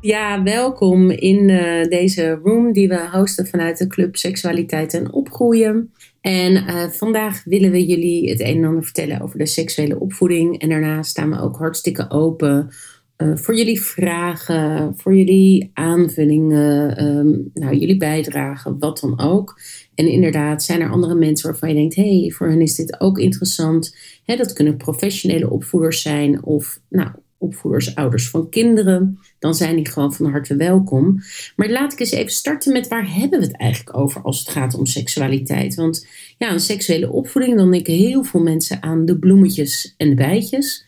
Ja, 0.00 0.42
welkom 0.42 1.10
in 1.10 1.48
uh, 1.48 1.84
deze 1.84 2.40
room 2.42 2.72
die 2.72 2.88
we 2.88 3.08
hosten 3.12 3.46
vanuit 3.46 3.78
de 3.78 3.86
Club 3.86 4.16
Seksualiteit 4.16 4.94
en 4.94 5.12
Opgroeien. 5.12 5.92
En 6.20 6.52
uh, 6.52 6.88
vandaag 6.88 7.44
willen 7.44 7.70
we 7.70 7.86
jullie 7.86 8.30
het 8.30 8.40
een 8.40 8.56
en 8.56 8.64
ander 8.64 8.84
vertellen 8.84 9.20
over 9.20 9.38
de 9.38 9.46
seksuele 9.46 10.00
opvoeding. 10.00 10.60
En 10.60 10.68
daarna 10.68 11.02
staan 11.02 11.30
we 11.30 11.40
ook 11.40 11.56
hartstikke 11.56 12.10
open 12.10 12.70
uh, 13.16 13.36
voor 13.36 13.56
jullie 13.56 13.80
vragen, 13.80 14.94
voor 14.96 15.16
jullie 15.16 15.70
aanvullingen, 15.72 17.04
um, 17.04 17.50
nou, 17.54 17.76
jullie 17.76 17.96
bijdragen, 17.96 18.78
wat 18.78 18.98
dan 19.00 19.20
ook. 19.20 19.60
En 19.94 20.08
inderdaad, 20.08 20.62
zijn 20.62 20.80
er 20.80 20.90
andere 20.90 21.14
mensen 21.14 21.50
waarvan 21.50 21.68
je 21.68 21.74
denkt: 21.74 21.94
hé, 21.94 22.20
hey, 22.20 22.30
voor 22.30 22.48
hen 22.48 22.60
is 22.60 22.74
dit 22.74 23.00
ook 23.00 23.18
interessant. 23.18 23.96
Dat 24.24 24.52
kunnen 24.52 24.76
professionele 24.76 25.50
opvoeders 25.50 26.02
zijn 26.02 26.44
of 26.44 26.80
nou, 26.88 27.10
opvoeders, 27.38 27.94
ouders 27.94 28.30
van 28.30 28.48
kinderen, 28.48 29.18
dan 29.38 29.54
zijn 29.54 29.76
die 29.76 29.88
gewoon 29.88 30.14
van 30.14 30.30
harte 30.30 30.56
welkom. 30.56 31.22
Maar 31.56 31.70
laat 31.70 31.92
ik 31.92 32.00
eens 32.00 32.10
even 32.10 32.32
starten 32.32 32.72
met 32.72 32.88
waar 32.88 33.14
hebben 33.14 33.40
we 33.40 33.46
het 33.46 33.56
eigenlijk 33.56 33.96
over 33.96 34.22
als 34.22 34.38
het 34.38 34.48
gaat 34.48 34.74
om 34.74 34.86
seksualiteit? 34.86 35.74
Want 35.74 36.06
ja, 36.38 36.52
een 36.52 36.60
seksuele 36.60 37.10
opvoeding, 37.10 37.56
dan 37.56 37.70
denken 37.70 37.94
heel 37.94 38.24
veel 38.24 38.40
mensen 38.40 38.82
aan 38.82 39.04
de 39.04 39.18
bloemetjes 39.18 39.94
en 39.96 40.08
de 40.08 40.14
bijtjes. 40.14 40.86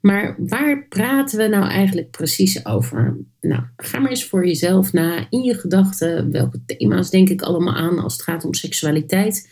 Maar 0.00 0.34
waar 0.38 0.86
praten 0.88 1.38
we 1.38 1.46
nou 1.46 1.68
eigenlijk 1.68 2.10
precies 2.10 2.66
over? 2.66 3.16
Nou, 3.40 3.62
ga 3.76 3.98
maar 3.98 4.10
eens 4.10 4.24
voor 4.24 4.46
jezelf 4.46 4.92
na 4.92 5.26
in 5.30 5.42
je 5.42 5.54
gedachten. 5.54 6.30
Welke 6.30 6.60
thema's 6.66 7.10
denk 7.10 7.28
ik 7.28 7.42
allemaal 7.42 7.74
aan 7.74 7.98
als 7.98 8.12
het 8.12 8.22
gaat 8.22 8.44
om 8.44 8.54
seksualiteit? 8.54 9.48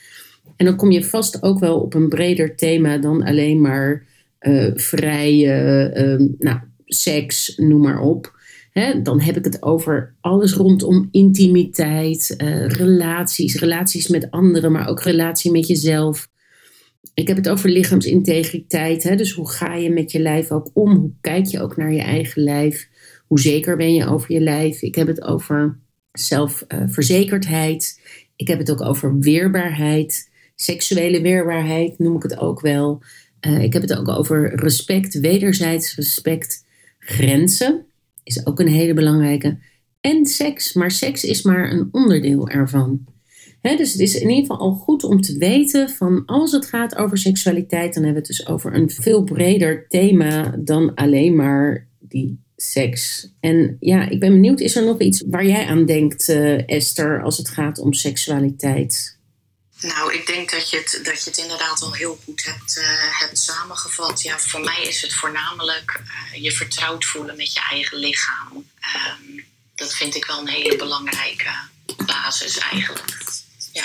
En 0.57 0.67
dan 0.67 0.77
kom 0.77 0.91
je 0.91 1.05
vast 1.05 1.43
ook 1.43 1.59
wel 1.59 1.81
op 1.81 1.95
een 1.95 2.09
breder 2.09 2.57
thema 2.57 2.99
dan 2.99 3.23
alleen 3.23 3.61
maar 3.61 4.05
uh, 4.41 4.71
vrije, 4.75 5.91
uh, 5.97 6.29
nou, 6.39 6.59
seks, 6.85 7.57
noem 7.57 7.81
maar 7.81 8.01
op. 8.01 8.39
Dan 9.03 9.21
heb 9.21 9.37
ik 9.37 9.45
het 9.45 9.63
over 9.63 10.15
alles 10.21 10.53
rondom 10.53 11.09
intimiteit, 11.11 12.35
uh, 12.39 12.67
relaties, 12.67 13.55
relaties 13.55 14.09
met 14.09 14.31
anderen, 14.31 14.73
maar 14.73 14.89
ook 14.89 15.03
relatie 15.03 15.51
met 15.51 15.67
jezelf. 15.67 16.29
Ik 17.15 17.29
heb 17.29 17.37
het 17.37 17.49
over 17.49 17.71
lichaamsintegriteit. 17.71 19.19
Dus 19.19 19.33
hoe 19.33 19.51
ga 19.51 19.75
je 19.75 19.91
met 19.91 20.13
je 20.13 20.19
lijf 20.19 20.51
ook 20.51 20.71
om? 20.73 20.97
Hoe 20.97 21.13
kijk 21.21 21.47
je 21.47 21.61
ook 21.61 21.77
naar 21.77 21.93
je 21.93 22.03
eigen 22.03 22.43
lijf? 22.43 22.89
Hoe 23.27 23.41
zeker 23.41 23.77
ben 23.77 23.95
je 23.95 24.07
over 24.07 24.33
je 24.33 24.41
lijf? 24.41 24.83
Ik 24.83 24.95
heb 24.95 25.07
het 25.07 25.23
over 25.23 25.79
zelfverzekerdheid. 26.13 28.01
ik 28.37 28.49
heb 28.49 28.59
het 28.59 28.71
ook 28.71 28.83
over 28.83 29.19
weerbaarheid. 29.19 30.31
Seksuele 30.55 31.21
weerbaarheid 31.21 31.99
noem 31.99 32.17
ik 32.17 32.23
het 32.23 32.39
ook 32.39 32.61
wel. 32.61 33.03
Uh, 33.47 33.63
ik 33.63 33.73
heb 33.73 33.83
het 33.83 33.97
ook 33.97 34.09
over 34.09 34.55
respect, 34.55 35.21
wederzijds 35.21 35.95
respect, 35.95 36.65
grenzen 36.99 37.85
is 38.23 38.47
ook 38.47 38.61
een 38.61 38.69
hele 38.69 38.95
belangrijke. 38.95 39.59
En 40.01 40.27
seks, 40.27 40.73
maar 40.73 40.91
seks 40.91 41.25
is 41.25 41.43
maar 41.43 41.73
een 41.73 41.89
onderdeel 41.93 42.49
ervan. 42.49 43.05
Dus 43.63 43.93
het 43.93 44.01
is 44.01 44.15
in 44.15 44.29
ieder 44.29 44.41
geval 44.41 44.59
al 44.59 44.73
goed 44.73 45.05
om 45.05 45.21
te 45.21 45.39
weten 45.39 45.89
van 45.89 46.23
als 46.27 46.53
het 46.53 46.67
gaat 46.67 46.97
over 46.97 47.19
seksualiteit, 47.19 47.95
dan 47.95 48.03
hebben 48.05 48.23
we 48.23 48.29
het 48.29 48.37
dus 48.39 48.47
over 48.47 48.75
een 48.75 48.91
veel 48.91 49.25
breder 49.25 49.89
thema 49.89 50.57
dan 50.59 50.95
alleen 50.95 51.37
maar 51.37 51.89
die 51.99 52.41
seks. 52.57 53.33
En 53.41 53.77
ja, 53.81 54.09
ik 54.09 54.21
ben 54.21 54.33
benieuwd, 54.33 54.61
is 54.61 54.77
er 54.77 54.85
nog 54.85 55.01
iets 55.01 55.25
waar 55.27 55.47
jij 55.47 55.65
aan 55.65 55.87
denkt, 55.87 56.29
uh, 56.29 56.69
Esther, 56.69 57.23
als 57.23 57.39
het 57.39 57.49
gaat 57.49 57.79
om 57.79 57.93
seksualiteit? 57.93 59.19
Nou, 59.81 60.15
ik 60.15 60.27
denk 60.27 60.51
dat 60.51 60.71
je 60.71 60.77
het, 60.77 61.01
dat 61.05 61.25
je 61.25 61.31
het 61.31 61.39
inderdaad 61.39 61.83
al 61.83 61.93
heel 61.93 62.19
goed 62.25 62.45
hebt, 62.45 62.77
uh, 62.77 62.85
hebt 63.19 63.39
samengevat. 63.39 64.23
Ja, 64.23 64.39
voor 64.39 64.61
mij 64.61 64.83
is 64.83 65.03
het 65.03 65.15
voornamelijk 65.15 66.01
uh, 66.01 66.43
je 66.43 66.53
vertrouwd 66.53 67.05
voelen 67.05 67.37
met 67.37 67.53
je 67.53 67.61
eigen 67.71 67.99
lichaam. 67.99 68.53
Um, 68.53 69.45
dat 69.75 69.95
vind 69.95 70.15
ik 70.15 70.25
wel 70.25 70.41
een 70.41 70.49
hele 70.49 70.77
belangrijke 70.77 71.51
basis 72.07 72.59
eigenlijk. 72.59 73.19
Ja. 73.73 73.85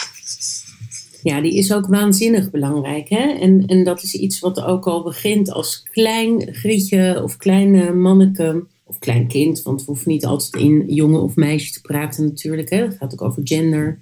Ja, 1.24 1.42
die 1.42 1.56
is 1.58 1.74
ook 1.74 1.88
waanzinnig 1.88 2.52
belangrijk. 2.52 3.10
Hè? 3.10 3.38
En, 3.40 3.66
en 3.68 3.84
dat 3.84 4.04
is 4.04 4.14
iets 4.14 4.40
wat 4.40 4.62
ook 4.62 4.88
al 4.88 5.04
begint 5.04 5.52
als 5.52 5.84
klein 5.92 6.54
grietje 6.54 7.22
of 7.24 7.38
klein 7.38 8.02
manneke 8.02 8.66
of 8.84 9.00
klein 9.00 9.28
kind. 9.28 9.62
Want 9.62 9.80
we 9.80 9.86
hoeven 9.86 10.12
niet 10.12 10.26
altijd 10.26 10.64
in 10.64 10.84
jongen 10.88 11.22
of 11.22 11.36
meisje 11.36 11.72
te 11.72 11.82
praten 11.82 12.26
natuurlijk. 12.26 12.70
Hè? 12.70 12.82
Het 12.82 12.96
gaat 13.00 13.14
ook 13.14 13.22
over 13.22 13.42
gender. 13.44 14.00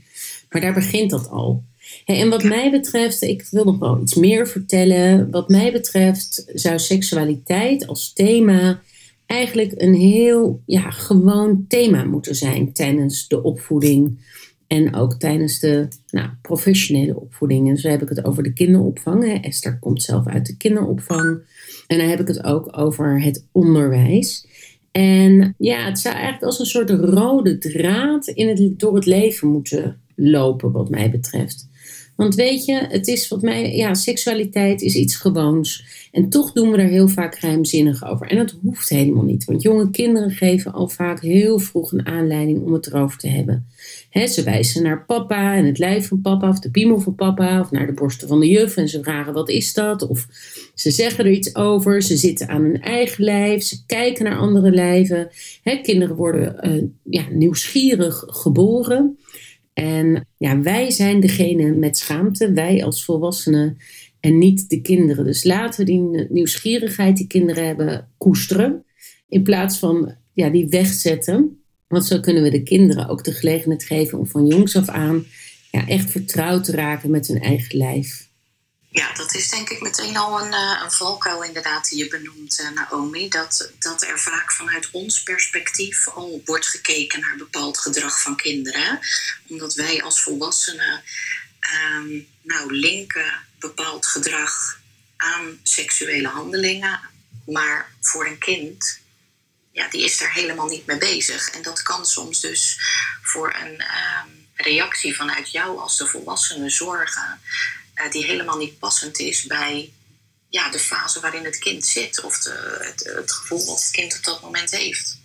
Maar 0.49 0.61
daar 0.61 0.73
begint 0.73 1.09
dat 1.09 1.29
al 1.29 1.63
en 2.05 2.29
wat 2.29 2.43
mij 2.43 2.71
betreft, 2.71 3.21
ik 3.21 3.47
wil 3.51 3.63
nog 3.63 3.79
wel 3.79 4.01
iets 4.01 4.15
meer 4.15 4.47
vertellen. 4.47 5.31
Wat 5.31 5.49
mij 5.49 5.71
betreft 5.71 6.51
zou 6.53 6.79
seksualiteit 6.79 7.87
als 7.87 8.13
thema 8.13 8.81
eigenlijk 9.25 9.73
een 9.75 9.93
heel 9.93 10.61
ja, 10.65 10.89
gewoon 10.89 11.65
thema 11.67 12.03
moeten 12.03 12.35
zijn 12.35 12.73
tijdens 12.73 13.27
de 13.27 13.43
opvoeding. 13.43 14.31
En 14.67 14.95
ook 14.95 15.13
tijdens 15.13 15.59
de 15.59 15.87
nou, 16.09 16.29
professionele 16.41 17.19
opvoeding. 17.19 17.69
En 17.69 17.77
zo 17.77 17.89
heb 17.89 18.01
ik 18.01 18.09
het 18.09 18.25
over 18.25 18.43
de 18.43 18.53
kinderopvang. 18.53 19.23
Hè. 19.23 19.33
Esther 19.33 19.79
komt 19.79 20.01
zelf 20.03 20.27
uit 20.27 20.45
de 20.45 20.57
kinderopvang. 20.57 21.41
En 21.87 21.97
dan 21.97 22.07
heb 22.07 22.19
ik 22.19 22.27
het 22.27 22.43
ook 22.43 22.77
over 22.77 23.21
het 23.21 23.45
onderwijs. 23.51 24.47
En 24.91 25.55
ja, 25.57 25.85
het 25.85 25.99
zou 25.99 26.13
eigenlijk 26.15 26.45
als 26.45 26.59
een 26.59 26.65
soort 26.65 26.89
rode 26.89 27.57
draad 27.57 28.27
in 28.27 28.47
het, 28.47 28.79
door 28.79 28.95
het 28.95 29.05
leven 29.05 29.47
moeten 29.47 30.01
lopen, 30.15 30.71
wat 30.71 30.89
mij 30.89 31.11
betreft. 31.11 31.67
Want 32.15 32.35
weet 32.35 32.65
je, 32.65 32.85
het 32.89 33.07
is 33.07 33.27
wat 33.27 33.41
mij, 33.41 33.75
ja, 33.75 33.93
seksualiteit 33.93 34.81
is 34.81 34.95
iets 34.95 35.15
gewoons. 35.15 35.85
En 36.11 36.29
toch 36.29 36.51
doen 36.51 36.71
we 36.71 36.77
er 36.77 36.87
heel 36.87 37.07
vaak 37.07 37.35
geheimzinnig 37.35 38.05
over. 38.05 38.27
En 38.27 38.37
dat 38.37 38.55
hoeft 38.61 38.89
helemaal 38.89 39.23
niet. 39.23 39.45
Want 39.45 39.61
jonge 39.61 39.89
kinderen 39.89 40.31
geven 40.31 40.73
al 40.73 40.89
vaak 40.89 41.21
heel 41.21 41.59
vroeg 41.59 41.91
een 41.91 42.05
aanleiding 42.05 42.63
om 42.63 42.73
het 42.73 42.87
erover 42.87 43.17
te 43.19 43.27
hebben. 43.27 43.67
ze 44.11 44.43
wijzen 44.43 44.83
naar 44.83 45.05
papa 45.05 45.55
en 45.55 45.65
het 45.65 45.79
lijf 45.79 46.07
van 46.07 46.21
papa, 46.21 46.49
of 46.49 46.59
de 46.59 46.71
piemel 46.71 46.99
van 46.99 47.15
papa, 47.15 47.59
of 47.59 47.71
naar 47.71 47.85
de 47.85 47.93
borsten 47.93 48.27
van 48.27 48.39
de 48.39 48.47
juf. 48.47 48.77
En 48.77 48.87
ze 48.87 49.03
vragen: 49.03 49.33
wat 49.33 49.49
is 49.49 49.73
dat? 49.73 50.07
Of 50.07 50.27
ze 50.75 50.91
zeggen 50.91 51.25
er 51.25 51.31
iets 51.31 51.55
over. 51.55 52.01
Ze 52.01 52.17
zitten 52.17 52.47
aan 52.47 52.61
hun 52.61 52.81
eigen 52.81 53.23
lijf. 53.23 53.63
Ze 53.63 53.85
kijken 53.85 54.25
naar 54.25 54.37
andere 54.37 54.71
lijven. 54.71 55.29
kinderen 55.83 56.15
worden 56.15 56.55
uh, 56.63 56.83
ja, 57.03 57.23
nieuwsgierig 57.29 58.23
geboren. 58.27 59.17
En 59.73 60.27
ja, 60.37 60.61
wij 60.61 60.91
zijn 60.91 61.19
degene 61.19 61.71
met 61.71 61.97
schaamte, 61.97 62.51
wij 62.51 62.83
als 62.83 63.05
volwassenen 63.05 63.77
en 64.19 64.37
niet 64.37 64.69
de 64.69 64.81
kinderen. 64.81 65.25
Dus 65.25 65.43
laten 65.43 65.79
we 65.79 65.85
die 65.85 66.27
nieuwsgierigheid 66.29 67.17
die 67.17 67.27
kinderen 67.27 67.65
hebben 67.65 68.07
koesteren, 68.17 68.85
in 69.27 69.43
plaats 69.43 69.79
van 69.79 70.15
ja, 70.33 70.49
die 70.49 70.67
wegzetten. 70.67 71.63
Want 71.87 72.05
zo 72.05 72.19
kunnen 72.19 72.43
we 72.43 72.49
de 72.49 72.63
kinderen 72.63 73.07
ook 73.07 73.23
de 73.23 73.31
gelegenheid 73.31 73.83
geven 73.83 74.19
om 74.19 74.27
van 74.27 74.45
jongs 74.45 74.75
af 74.75 74.89
aan 74.89 75.25
ja, 75.71 75.87
echt 75.87 76.11
vertrouwd 76.11 76.63
te 76.63 76.71
raken 76.71 77.11
met 77.11 77.27
hun 77.27 77.41
eigen 77.41 77.77
lijf. 77.77 78.31
Ja, 78.93 79.13
dat 79.13 79.33
is 79.33 79.49
denk 79.49 79.69
ik 79.69 79.81
meteen 79.81 80.17
al 80.17 80.41
een, 80.41 80.53
uh, 80.53 80.81
een 80.83 80.91
valkuil 80.91 81.43
inderdaad 81.43 81.89
die 81.89 81.97
je 81.97 82.07
benoemt, 82.07 82.59
uh, 82.59 82.69
Naomi. 82.69 83.29
Dat, 83.29 83.71
dat 83.79 84.03
er 84.03 84.19
vaak 84.19 84.51
vanuit 84.51 84.89
ons 84.91 85.23
perspectief 85.23 86.07
al 86.07 86.41
wordt 86.45 86.67
gekeken 86.67 87.19
naar 87.19 87.35
bepaald 87.37 87.77
gedrag 87.77 88.21
van 88.21 88.35
kinderen. 88.35 88.99
Omdat 89.47 89.73
wij 89.73 90.03
als 90.03 90.21
volwassenen 90.21 91.03
um, 91.95 92.27
nou, 92.41 92.75
linken 92.75 93.45
bepaald 93.59 94.05
gedrag 94.05 94.79
aan 95.17 95.59
seksuele 95.63 96.27
handelingen 96.27 96.99
Maar 97.45 97.91
voor 98.01 98.25
een 98.25 98.37
kind, 98.37 98.99
ja, 99.71 99.87
die 99.87 100.03
is 100.03 100.21
er 100.21 100.31
helemaal 100.31 100.67
niet 100.67 100.85
mee 100.85 100.97
bezig. 100.97 101.49
En 101.49 101.61
dat 101.61 101.81
kan 101.81 102.05
soms 102.05 102.39
dus 102.39 102.79
voor 103.21 103.55
een 103.55 103.79
ehm, 103.79 104.27
reactie 104.55 105.15
vanuit 105.15 105.51
jou 105.51 105.79
als 105.79 105.97
de 105.97 106.07
volwassene 106.07 106.69
zorgen, 106.69 107.41
uh, 107.95 108.11
die 108.11 108.25
helemaal 108.25 108.57
niet 108.57 108.79
passend 108.79 109.19
is 109.19 109.45
bij 109.45 109.89
ja, 110.49 110.71
de 110.71 110.79
fase 110.79 111.19
waarin 111.19 111.43
het 111.43 111.57
kind 111.57 111.85
zit 111.85 112.23
of 112.23 112.39
de, 112.39 112.79
het, 112.81 113.13
het 113.15 113.31
gevoel 113.31 113.65
wat 113.65 113.81
het 113.81 113.91
kind 113.91 114.17
op 114.17 114.23
dat 114.23 114.41
moment 114.41 114.71
heeft. 114.71 115.21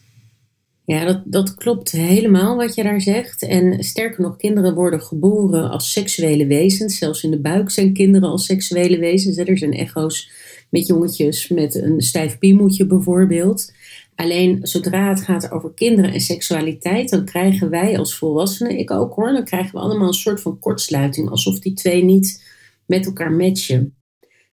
Ja, 0.84 1.04
dat, 1.04 1.22
dat 1.24 1.54
klopt 1.54 1.90
helemaal 1.90 2.56
wat 2.56 2.74
je 2.74 2.82
daar 2.82 3.00
zegt. 3.00 3.42
En 3.42 3.84
sterker 3.84 4.22
nog, 4.22 4.36
kinderen 4.36 4.74
worden 4.74 5.02
geboren 5.02 5.70
als 5.70 5.92
seksuele 5.92 6.46
wezens. 6.46 6.98
Zelfs 6.98 7.22
in 7.22 7.30
de 7.30 7.40
buik 7.40 7.70
zijn 7.70 7.92
kinderen 7.92 8.28
als 8.28 8.44
seksuele 8.44 8.98
wezens. 8.98 9.36
Er 9.36 9.58
zijn 9.58 9.72
echo's 9.72 10.30
met 10.70 10.86
jongetjes 10.86 11.48
met 11.48 11.74
een 11.74 12.00
stijf 12.00 12.38
piemoetje 12.38 12.86
bijvoorbeeld. 12.86 13.72
Alleen 14.14 14.58
zodra 14.62 15.08
het 15.08 15.22
gaat 15.22 15.50
over 15.50 15.72
kinderen 15.74 16.12
en 16.12 16.20
seksualiteit, 16.20 17.10
dan 17.10 17.24
krijgen 17.24 17.70
wij 17.70 17.98
als 17.98 18.14
volwassenen, 18.14 18.78
ik 18.78 18.90
ook 18.90 19.14
hoor, 19.14 19.32
dan 19.32 19.44
krijgen 19.44 19.72
we 19.72 19.78
allemaal 19.78 20.06
een 20.06 20.12
soort 20.14 20.40
van 20.40 20.58
kortsluiting. 20.58 21.30
Alsof 21.30 21.58
die 21.58 21.74
twee 21.74 22.04
niet 22.04 22.42
met 22.88 23.06
elkaar 23.06 23.32
matchen. 23.32 23.98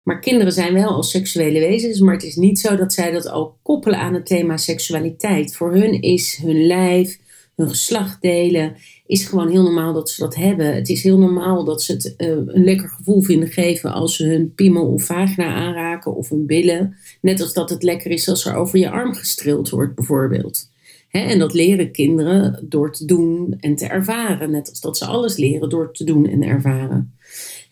Maar 0.04 0.20
kinderen 0.20 0.54
zijn 0.54 0.74
wel 0.74 0.90
als 0.90 1.10
seksuele 1.10 1.60
wezens, 1.60 2.00
maar 2.00 2.14
het 2.14 2.24
is 2.24 2.36
niet 2.36 2.60
zo 2.60 2.76
dat 2.76 2.94
zij 2.94 3.12
dat 3.12 3.28
al 3.28 3.58
koppelen 3.62 4.00
aan 4.00 4.14
het 4.14 4.26
thema 4.26 4.58
seksualiteit. 4.58 5.56
Voor 5.56 5.74
hun 5.74 6.02
is 6.02 6.40
hun 6.42 6.66
lijf, 6.66 7.20
hun 7.56 7.70
geslacht 7.70 8.22
delen, 8.22 8.76
is 9.06 9.26
gewoon 9.26 9.50
heel 9.50 9.64
normaal 9.64 9.94
dat 9.94 10.10
ze 10.10 10.22
dat 10.22 10.36
hebben. 10.36 10.76
Het 10.76 10.90
is 10.90 11.04
heel 11.04 11.18
normaal 11.18 11.64
dat 11.64 11.84
ze 11.84 11.94
het 11.94 12.14
uh, 12.18 12.28
een 12.28 12.64
lekker 12.64 12.90
gevoel 12.90 13.22
vinden 13.22 13.50
geven 13.50 13.94
als 13.94 14.16
ze 14.16 14.26
hun 14.26 14.54
piemel 14.54 14.88
of 14.88 15.06
vagina 15.06 15.54
aanraken 15.54 16.16
of 16.16 16.30
hun 16.30 16.46
billen. 16.46 16.96
Net 17.22 17.42
als 17.42 17.54
dat 17.54 17.70
het 17.70 17.84
lekker 17.84 18.12
is 18.12 18.30
als 18.30 18.46
er 18.46 18.56
over 18.56 18.80
je 18.80 18.90
arm 18.90 19.14
gestrild 19.14 19.70
wordt, 19.70 19.96
bijvoorbeeld. 19.96 20.72
en 21.10 21.40
dat 21.40 21.54
leren 21.54 21.92
kinderen 21.92 22.66
door 22.70 22.94
te 22.94 23.06
doen 23.06 23.56
en 23.60 23.76
te 23.76 23.88
ervaren. 23.88 24.52
Net 24.52 24.70
als 24.70 24.82
dat 24.82 24.98
ze 24.98 25.06
alles 25.06 25.38
leren 25.38 25.70
door 25.70 25.94
te 25.94 26.04
doen 26.04 26.28
en 26.28 26.44
ervaren. 26.44 27.18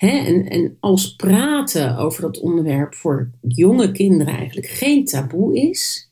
En, 0.09 0.49
en 0.49 0.77
als 0.79 1.15
praten 1.15 1.97
over 1.97 2.21
dat 2.21 2.39
onderwerp 2.39 2.95
voor 2.95 3.29
jonge 3.41 3.91
kinderen 3.91 4.33
eigenlijk 4.33 4.67
geen 4.67 5.05
taboe 5.05 5.55
is, 5.69 6.11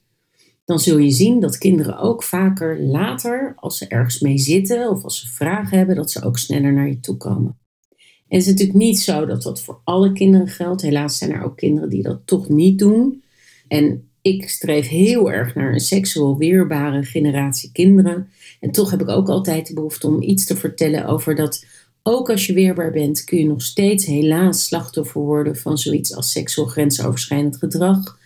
dan 0.66 0.80
zul 0.80 0.98
je 0.98 1.12
zien 1.12 1.40
dat 1.40 1.58
kinderen 1.58 1.98
ook 1.98 2.24
vaker 2.24 2.80
later, 2.80 3.54
als 3.56 3.78
ze 3.78 3.88
ergens 3.88 4.20
mee 4.20 4.38
zitten 4.38 4.90
of 4.90 5.04
als 5.04 5.20
ze 5.20 5.28
vragen 5.28 5.78
hebben, 5.78 5.96
dat 5.96 6.12
ze 6.12 6.24
ook 6.24 6.38
sneller 6.38 6.74
naar 6.74 6.88
je 6.88 7.00
toe 7.00 7.18
komen. 7.18 7.58
En 8.28 8.38
het 8.38 8.42
is 8.42 8.48
natuurlijk 8.48 8.80
niet 8.80 9.00
zo 9.00 9.26
dat 9.26 9.44
dat 9.44 9.62
voor 9.62 9.82
alle 9.84 10.12
kinderen 10.12 10.48
geldt. 10.48 10.82
Helaas 10.82 11.18
zijn 11.18 11.32
er 11.32 11.44
ook 11.44 11.58
kinderen 11.58 11.90
die 11.90 12.04
dat 12.04 12.22
toch 12.26 12.50
niet 12.50 12.80
doen. 12.80 13.24
En 13.68 14.10
ik 14.22 14.50
streef 14.50 14.88
heel 14.88 15.32
erg 15.32 15.56
naar 15.56 15.74
een 15.74 15.80
seksueel 15.80 16.38
weerbare 16.38 17.04
generatie 17.04 17.72
kinderen. 17.72 18.30
En 18.60 18.72
toch 18.72 18.92
heb 18.92 19.02
ik 19.02 19.10
ook 19.10 19.30
altijd 19.30 19.68
de 19.68 19.74
behoefte 19.74 20.08
om 20.08 20.22
iets 20.22 20.46
te 20.46 20.56
vertellen 20.56 21.06
over 21.06 21.36
dat 21.36 21.66
ook 22.04 22.30
als 22.30 22.46
je 22.46 22.54
weerbaar 22.54 22.92
bent, 22.92 23.24
kun 23.24 23.38
je 23.38 23.46
nog 23.46 23.62
steeds 23.62 24.06
helaas 24.06 24.66
slachtoffer 24.66 25.22
worden 25.22 25.56
van 25.56 25.78
zoiets 25.78 26.16
als 26.16 26.32
seksueel 26.32 26.68
grensoverschrijdend 26.68 27.58
gedrag. 27.58 28.18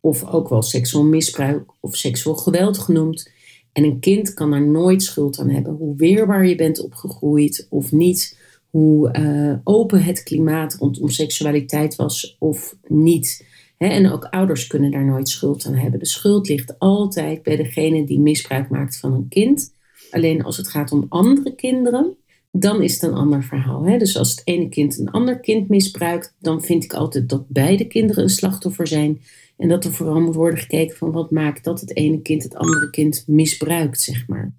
Of 0.00 0.24
ook 0.24 0.48
wel 0.48 0.62
seksueel 0.62 1.04
misbruik 1.04 1.70
of 1.80 1.96
seksueel 1.96 2.36
geweld 2.36 2.78
genoemd. 2.78 3.30
En 3.72 3.84
een 3.84 4.00
kind 4.00 4.34
kan 4.34 4.50
daar 4.50 4.66
nooit 4.66 5.02
schuld 5.02 5.38
aan 5.38 5.50
hebben. 5.50 5.72
Hoe 5.72 5.96
weerbaar 5.96 6.46
je 6.46 6.54
bent 6.54 6.80
opgegroeid 6.80 7.66
of 7.70 7.92
niet. 7.92 8.38
Hoe 8.70 9.18
uh, 9.18 9.54
open 9.64 10.02
het 10.02 10.22
klimaat 10.22 10.74
rondom 10.74 11.08
seksualiteit 11.08 11.96
was 11.96 12.36
of 12.38 12.76
niet. 12.86 13.46
en 13.78 14.10
ook 14.10 14.24
ouders 14.24 14.66
kunnen 14.66 14.90
daar 14.90 15.04
nooit 15.04 15.28
schuld 15.28 15.66
aan 15.66 15.74
hebben. 15.74 15.98
De 15.98 16.06
schuld 16.06 16.48
ligt 16.48 16.78
altijd 16.78 17.42
bij 17.42 17.56
degene 17.56 18.04
die 18.04 18.20
misbruik 18.20 18.68
maakt 18.68 18.96
van 18.96 19.12
een 19.12 19.28
kind. 19.28 19.74
Alleen 20.10 20.44
als 20.44 20.56
het 20.56 20.68
gaat 20.68 20.92
om 20.92 21.06
andere 21.08 21.54
kinderen, 21.54 22.16
dan 22.52 22.82
is 22.82 22.92
het 22.92 23.02
een 23.02 23.14
ander 23.14 23.44
verhaal. 23.44 23.84
Hè? 23.84 23.98
Dus 23.98 24.16
als 24.16 24.30
het 24.30 24.40
ene 24.44 24.68
kind 24.68 24.98
een 24.98 25.10
ander 25.10 25.40
kind 25.40 25.68
misbruikt, 25.68 26.34
dan 26.38 26.62
vind 26.62 26.84
ik 26.84 26.92
altijd 26.92 27.28
dat 27.28 27.48
beide 27.48 27.86
kinderen 27.86 28.22
een 28.22 28.28
slachtoffer 28.28 28.86
zijn. 28.86 29.20
En 29.56 29.68
dat 29.68 29.84
er 29.84 29.92
vooral 29.92 30.20
moet 30.20 30.34
worden 30.34 30.58
gekeken 30.58 30.96
van 30.96 31.12
wat 31.12 31.30
maakt 31.30 31.64
dat 31.64 31.80
het 31.80 31.96
ene 31.96 32.22
kind 32.22 32.42
het 32.42 32.54
andere 32.54 32.90
kind 32.90 33.24
misbruikt, 33.26 34.00
zeg 34.00 34.28
maar. 34.28 34.54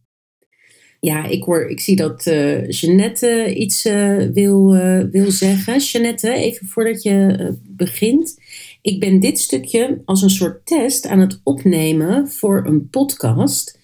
Ja, 1.00 1.26
ik, 1.26 1.44
hoor, 1.44 1.70
ik 1.70 1.80
zie 1.80 1.96
dat 1.96 2.26
uh, 2.26 2.70
Jeannette 2.70 3.54
iets 3.56 3.86
uh, 3.86 4.18
wil, 4.34 4.72
wil 5.12 5.32
zeggen. 5.32 5.80
Jeannette, 5.80 6.34
even 6.34 6.68
voordat 6.68 7.04
je 7.04 7.58
begint. 7.64 8.38
Ik 8.82 9.00
ben 9.00 9.20
dit 9.20 9.40
stukje 9.40 10.02
als 10.06 10.22
een 10.22 10.30
soort 10.30 10.66
test 10.66 11.08
aan 11.08 11.20
het 11.20 11.40
opnemen 11.44 12.30
voor 12.30 12.66
een 12.66 12.90
podcast. 12.90 13.80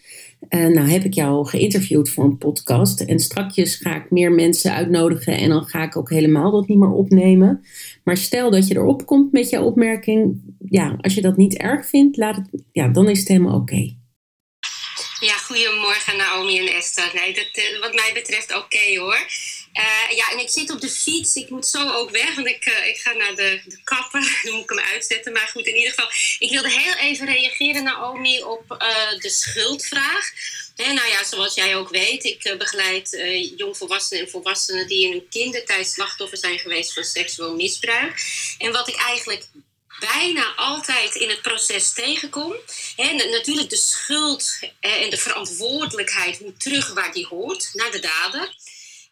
Uh, 0.50 0.66
nou 0.66 0.90
heb 0.90 1.04
ik 1.04 1.14
jou 1.14 1.48
geïnterviewd 1.48 2.10
voor 2.10 2.24
een 2.24 2.38
podcast. 2.38 3.02
En 3.02 3.20
strakjes 3.20 3.76
ga 3.76 3.96
ik 3.96 4.12
meer 4.12 4.32
mensen 4.32 4.74
uitnodigen. 4.74 5.38
En 5.38 5.50
dan 5.50 5.66
ga 5.66 5.84
ik 5.84 5.98
ook 5.98 6.10
helemaal 6.10 6.52
dat 6.52 6.68
niet 6.68 6.78
meer 6.78 6.92
opnemen. 6.92 7.66
Maar 8.04 8.18
stel 8.18 8.52
dat 8.52 8.68
je 8.68 8.76
erop 8.76 9.06
komt 9.06 9.32
met 9.32 9.50
jouw 9.50 9.64
opmerking. 9.64 10.42
Ja, 10.70 10.98
als 11.02 11.14
je 11.14 11.22
dat 11.22 11.38
niet 11.38 11.58
erg 11.58 11.88
vindt, 11.88 12.18
laat 12.18 12.36
het, 12.36 12.64
ja, 12.72 12.88
dan 12.88 13.10
is 13.10 13.20
het 13.20 13.28
helemaal 13.28 13.56
oké. 13.56 13.98
Ja, 15.20 15.34
goedemorgen 15.34 16.18
Naomi 16.18 16.60
en 16.60 16.74
Esther. 16.76 17.12
Nee, 17.14 17.34
dat, 17.34 17.50
eh, 17.52 17.80
wat 17.82 17.94
mij 17.94 18.12
betreft 18.14 18.56
oké 18.56 19.00
hoor. 19.00 19.26
Uh, 19.80 20.16
ja, 20.16 20.32
en 20.32 20.40
ik 20.40 20.50
zit 20.50 20.70
op 20.70 20.82
de 20.82 20.90
fiets. 20.90 21.36
Ik 21.36 21.50
moet 21.50 21.66
zo 21.66 21.92
ook 21.92 22.10
weg, 22.10 22.36
want 22.36 22.48
ik, 22.48 22.66
uh, 22.66 22.88
ik 22.88 22.98
ga 22.98 23.14
naar 23.14 23.36
de, 23.36 23.62
de 23.66 23.80
kapper. 23.84 24.40
Dan 24.44 24.54
moet 24.54 24.64
ik 24.64 24.70
hem 24.70 24.80
uitzetten. 24.80 25.34
Maar 25.34 25.48
goed, 25.48 25.66
in 25.66 25.76
ieder 25.76 25.90
geval. 25.90 26.10
Ik 26.40 26.50
wilde 26.50 26.70
heel 26.70 26.96
even 26.96 27.26
reageren, 27.26 27.84
Naomi, 27.84 28.44
op 28.44 28.64
uh, 28.72 29.20
de 29.20 29.30
schuldvraag. 29.30 30.32
Nou 30.76 31.08
ja, 31.08 31.24
zoals 31.24 31.56
jij 31.56 31.76
ook 31.76 31.90
weet, 31.90 32.24
ik 32.24 32.56
begeleid 32.58 33.24
jongvolwassenen 33.56 34.24
en 34.24 34.30
volwassenen 34.30 34.88
die 34.88 35.06
in 35.06 35.12
hun 35.12 35.28
kindertijd 35.30 35.88
slachtoffer 35.88 36.38
zijn 36.38 36.60
geweest 36.60 36.94
van 36.94 37.04
seksueel 37.04 37.56
misbruik. 37.56 38.24
En 38.58 38.72
wat 38.72 38.88
ik 38.88 38.96
eigenlijk 38.96 39.48
bijna 40.00 40.54
altijd 40.56 41.16
in 41.16 41.30
het 41.30 41.42
proces 41.42 41.94
tegenkom. 41.94 42.56
Hè, 42.96 43.14
natuurlijk 43.14 43.70
de 43.70 43.78
schuld 43.78 44.60
en 44.80 45.10
de 45.10 45.18
verantwoordelijkheid 45.18 46.40
moet 46.40 46.60
terug 46.60 46.94
waar 46.94 47.14
die 47.14 47.28
hoort, 47.28 47.70
naar 47.74 47.92
de 47.92 48.00
dader. 48.00 48.56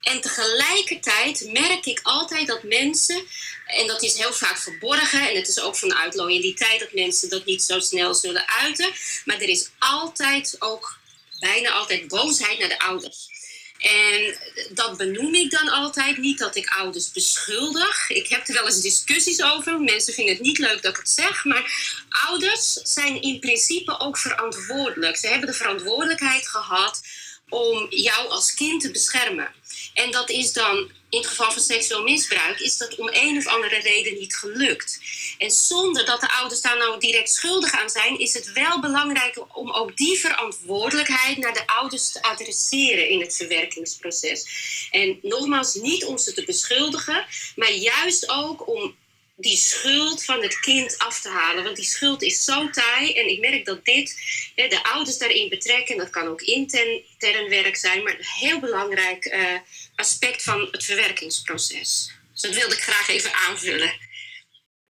En 0.08 0.22
tegelijkertijd 0.22 1.50
merk 1.52 1.86
ik 1.86 2.00
altijd 2.04 2.48
dat 2.48 2.64
mensen, 2.64 3.24
en 3.66 3.88
dat 3.88 4.04
is 4.04 4.18
heel 4.18 4.34
vaak 4.34 4.58
verborgen, 4.58 5.30
en 5.30 5.36
het 5.36 5.48
is 5.48 5.60
ook 5.60 5.78
vanuit 5.78 6.16
loyaliteit 6.16 6.80
dat 6.80 6.94
mensen 6.94 7.30
dat 7.30 7.46
niet 7.46 7.64
zo 7.64 7.80
snel 7.80 8.14
zullen 8.14 8.48
uiten, 8.48 8.92
maar 9.26 9.36
er 9.36 9.50
is 9.50 9.70
altijd 9.80 10.56
ook 10.60 10.98
bijna 11.40 11.70
altijd 11.70 12.08
boosheid 12.08 12.60
naar 12.60 12.70
de 12.70 12.80
ouders. 12.80 13.36
En 13.78 14.38
dat 14.70 14.98
benoem 14.98 15.36
ik 15.36 15.52
dan 15.52 15.70
altijd. 15.70 16.18
Niet 16.18 16.40
dat 16.40 16.56
ik 16.56 16.70
ouders 16.70 17.12
beschuldig. 17.12 18.10
Ik 18.10 18.28
heb 18.28 18.48
er 18.48 18.54
wel 18.54 18.66
eens 18.66 18.82
discussies 18.82 19.42
over. 19.42 19.80
Mensen 19.80 20.14
vinden 20.14 20.34
het 20.34 20.44
niet 20.44 20.58
leuk 20.58 20.82
dat 20.82 20.92
ik 20.92 20.98
het 20.98 21.10
zeg. 21.10 21.44
Maar 21.44 21.96
ouders 22.28 22.74
zijn 22.74 23.22
in 23.22 23.40
principe 23.40 24.00
ook 24.00 24.18
verantwoordelijk. 24.18 25.18
Ze 25.18 25.28
hebben 25.28 25.48
de 25.48 25.56
verantwoordelijkheid 25.56 26.48
gehad 26.48 27.02
om 27.50 27.88
jou 27.90 28.30
als 28.30 28.54
kind 28.54 28.82
te 28.82 28.92
beschermen. 28.92 29.54
En 29.94 30.12
dat 30.12 30.30
is 30.30 30.54
dan, 30.54 30.92
in 31.10 31.20
het 31.20 31.28
geval 31.28 31.52
van 31.52 31.62
seksueel 31.62 32.04
misbruik, 32.04 32.60
is 32.60 32.78
dat 32.78 32.96
om 32.96 33.10
een 33.12 33.38
of 33.38 33.48
andere 33.48 33.80
reden 33.80 34.14
niet 34.14 34.36
gelukt. 34.36 35.00
En 35.38 35.52
zonder 35.52 36.06
dat 36.06 36.22
de 36.22 36.32
ouders 36.32 36.62
daar 36.62 36.78
nou 36.78 37.00
direct 37.00 37.30
schuldig 37.30 37.72
aan 37.72 37.90
zijn, 37.90 38.20
is 38.20 38.34
het 38.34 38.52
wel 38.52 38.80
belangrijk 38.80 39.58
om 39.58 39.72
ook 39.72 39.98
die 39.98 40.20
verantwoordelijkheid 40.20 41.38
naar 41.38 41.54
de 41.54 41.68
ouders 41.68 42.12
te 42.12 42.22
adresseren 42.22 43.10
in 43.10 43.22
het 43.22 43.36
verwerkingsproces. 43.36 44.46
En 44.92 45.20
nogmaals, 45.22 45.74
niet 45.74 46.06
om 46.06 46.18
ze 46.18 46.34
te 46.34 46.44
beschuldigen, 46.44 47.26
maar 47.56 47.72
juist 47.72 48.30
ook 48.30 48.68
om 48.68 48.96
die 49.40 49.58
schuld 49.58 50.24
van 50.24 50.42
het 50.42 50.60
kind 50.60 50.98
af 50.98 51.22
te 51.22 51.30
halen. 51.30 51.64
Want 51.64 51.76
die 51.76 51.86
schuld 51.86 52.22
is 52.22 52.44
zo 52.44 52.70
taai. 52.70 53.14
En 53.14 53.32
ik 53.32 53.40
merk 53.40 53.66
dat 53.66 53.86
dit, 53.86 54.16
de 54.56 54.80
ouders 54.84 55.18
daarin 55.18 55.50
betrekken, 55.50 55.98
dat 55.98 56.10
kan 56.10 56.28
ook 56.28 56.42
intern 56.42 57.50
werk 57.50 57.76
zijn, 57.76 58.04
maar 58.04 58.14
een 58.14 58.48
heel 58.48 58.60
belangrijk 58.60 59.26
uh, 59.26 59.60
aspect 59.96 60.44
van 60.44 60.68
het 60.72 60.84
verwerkingsproces. 60.84 62.12
Dus 62.32 62.42
dat 62.42 62.56
wilde 62.56 62.74
ik 62.74 62.82
graag 62.82 63.10
even 63.10 63.32
aanvullen. 63.50 63.92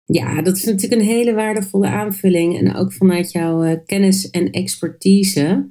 Ja, 0.05 0.43
dat 0.43 0.57
is 0.57 0.65
natuurlijk 0.65 1.01
een 1.01 1.09
hele 1.09 1.35
waardevolle 1.35 1.87
aanvulling. 1.87 2.59
En 2.59 2.77
ook 2.77 2.93
vanuit 2.93 3.33
jouw 3.33 3.65
uh, 3.65 3.77
kennis 3.87 4.31
en 4.31 4.51
expertise. 4.51 5.69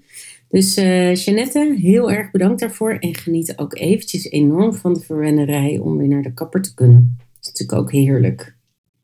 Dus 0.50 0.78
uh, 0.78 1.16
Jeannette, 1.16 1.76
heel 1.82 2.12
erg 2.12 2.32
bedankt 2.32 2.60
daarvoor. 2.60 2.92
En 2.92 3.16
geniet 3.16 3.54
ook 3.58 3.78
eventjes 3.78 4.24
enorm 4.24 4.74
van 4.74 4.94
de 4.94 5.02
verwennerij 5.02 5.78
om 5.78 5.98
weer 5.98 6.08
naar 6.08 6.22
de 6.22 6.34
kapper 6.34 6.62
te 6.62 6.74
kunnen. 6.74 7.18
Dat 7.18 7.38
is 7.42 7.48
natuurlijk 7.48 7.80
ook 7.80 7.92
heerlijk. 7.92 8.58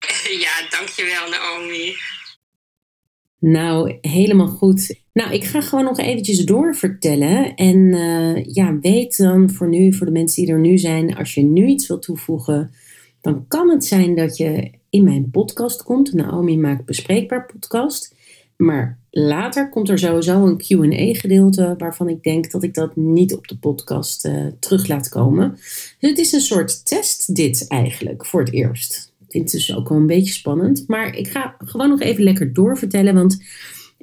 Ja, 0.45 0.77
dankjewel 0.77 1.29
Naomi. 1.29 1.95
Nou, 3.39 3.97
helemaal 4.01 4.47
goed. 4.47 4.99
Nou, 5.13 5.33
ik 5.33 5.43
ga 5.43 5.61
gewoon 5.61 5.85
nog 5.85 5.99
eventjes 5.99 6.45
doorvertellen. 6.45 7.55
En 7.55 7.77
uh, 7.77 8.43
ja, 8.45 8.79
weet 8.79 9.17
dan 9.17 9.49
voor 9.49 9.69
nu, 9.69 9.93
voor 9.93 10.05
de 10.05 10.11
mensen 10.11 10.43
die 10.43 10.53
er 10.53 10.59
nu 10.59 10.77
zijn, 10.77 11.15
als 11.15 11.33
je 11.33 11.41
nu 11.41 11.65
iets 11.65 11.87
wilt 11.87 12.01
toevoegen, 12.01 12.71
dan 13.21 13.47
kan 13.47 13.69
het 13.69 13.85
zijn 13.85 14.15
dat 14.15 14.37
je 14.37 14.71
in 14.89 15.03
mijn 15.03 15.29
podcast 15.29 15.83
komt. 15.83 16.13
Naomi 16.13 16.57
maakt 16.57 16.85
bespreekbaar 16.85 17.45
podcast. 17.45 18.15
Maar 18.57 18.99
later 19.09 19.69
komt 19.69 19.89
er 19.89 19.99
sowieso 19.99 20.45
een 20.45 20.57
QA-gedeelte 20.57 21.75
waarvan 21.77 22.09
ik 22.09 22.23
denk 22.23 22.51
dat 22.51 22.63
ik 22.63 22.73
dat 22.73 22.95
niet 22.95 23.33
op 23.33 23.47
de 23.47 23.57
podcast 23.57 24.25
uh, 24.25 24.47
terug 24.59 24.87
laat 24.87 25.09
komen. 25.09 25.51
Dus 25.99 26.09
het 26.09 26.17
is 26.17 26.31
een 26.31 26.41
soort 26.41 26.85
test, 26.85 27.35
dit 27.35 27.67
eigenlijk, 27.67 28.25
voor 28.25 28.39
het 28.39 28.53
eerst. 28.53 29.13
Dus 29.43 29.75
ook 29.75 29.89
wel 29.89 29.97
een 29.97 30.07
beetje 30.07 30.33
spannend. 30.33 30.83
Maar 30.87 31.15
ik 31.15 31.27
ga 31.27 31.55
gewoon 31.57 31.89
nog 31.89 32.01
even 32.01 32.23
lekker 32.23 32.53
doorvertellen, 32.53 33.13
want 33.13 33.43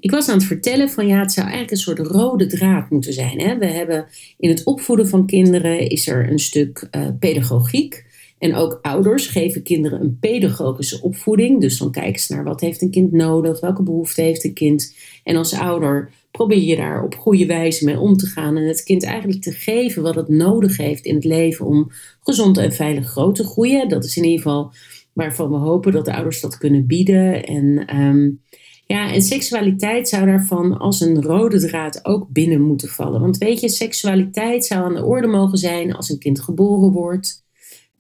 ik 0.03 0.11
was 0.11 0.29
aan 0.29 0.37
het 0.37 0.47
vertellen 0.47 0.91
van 0.91 1.07
ja, 1.07 1.21
het 1.21 1.33
zou 1.33 1.47
eigenlijk 1.47 1.75
een 1.75 1.83
soort 1.83 1.99
rode 1.99 2.47
draad 2.47 2.91
moeten 2.91 3.13
zijn. 3.13 3.41
Hè? 3.41 3.59
We 3.59 3.67
hebben 3.67 4.07
in 4.39 4.49
het 4.49 4.65
opvoeden 4.65 5.09
van 5.09 5.27
kinderen 5.27 5.89
is 5.89 6.09
er 6.09 6.31
een 6.31 6.39
stuk 6.39 6.89
uh, 6.91 7.09
pedagogiek. 7.19 8.05
En 8.39 8.55
ook 8.55 8.79
ouders 8.83 9.27
geven 9.27 9.63
kinderen 9.63 10.01
een 10.01 10.19
pedagogische 10.21 11.03
opvoeding. 11.03 11.61
Dus 11.61 11.79
dan 11.79 11.91
kijken 11.91 12.21
ze 12.21 12.35
naar 12.35 12.45
wat 12.45 12.61
heeft 12.61 12.83
een 12.83 12.91
kind 12.91 13.13
nodig, 13.13 13.61
welke 13.61 13.83
behoefte 13.83 14.23
heeft 14.23 14.45
een 14.45 14.55
kind. 14.55 14.95
En 15.25 15.37
als 15.37 15.55
ouder 15.55 16.11
probeer 16.31 16.63
je 16.63 16.77
daar 16.77 17.05
op 17.05 17.15
goede 17.15 17.47
wijze 17.47 17.85
mee 17.85 17.99
om 17.99 18.17
te 18.17 18.27
gaan. 18.27 18.57
En 18.57 18.67
het 18.67 18.83
kind 18.83 19.05
eigenlijk 19.05 19.43
te 19.43 19.53
geven 19.53 20.03
wat 20.03 20.15
het 20.15 20.29
nodig 20.29 20.77
heeft 20.77 21.05
in 21.05 21.15
het 21.15 21.25
leven 21.25 21.67
om 21.67 21.91
gezond 22.23 22.59
en 22.59 22.73
veilig 22.73 23.09
groot 23.09 23.35
te 23.35 23.45
groeien. 23.45 23.89
Dat 23.89 24.05
is 24.05 24.17
in 24.17 24.25
ieder 24.25 24.43
geval 24.43 24.73
waarvan 25.13 25.51
we 25.51 25.57
hopen 25.57 25.93
dat 25.93 26.05
de 26.05 26.15
ouders 26.15 26.41
dat 26.41 26.59
kunnen 26.59 26.87
bieden. 26.87 27.45
En, 27.45 27.97
um, 27.97 28.41
ja, 28.87 29.13
en 29.13 29.23
seksualiteit 29.23 30.09
zou 30.09 30.27
daarvan 30.27 30.79
als 30.79 31.01
een 31.01 31.23
rode 31.23 31.67
draad 31.67 32.05
ook 32.05 32.29
binnen 32.29 32.61
moeten 32.61 32.89
vallen. 32.89 33.21
Want 33.21 33.39
weet 33.39 33.61
je, 33.61 33.69
seksualiteit 33.69 34.65
zou 34.65 34.85
aan 34.85 34.95
de 34.95 35.05
orde 35.05 35.27
mogen 35.27 35.59
zijn 35.59 35.95
als 35.95 36.11
een 36.11 36.19
kind 36.19 36.41
geboren 36.41 36.93
wordt. 36.93 37.45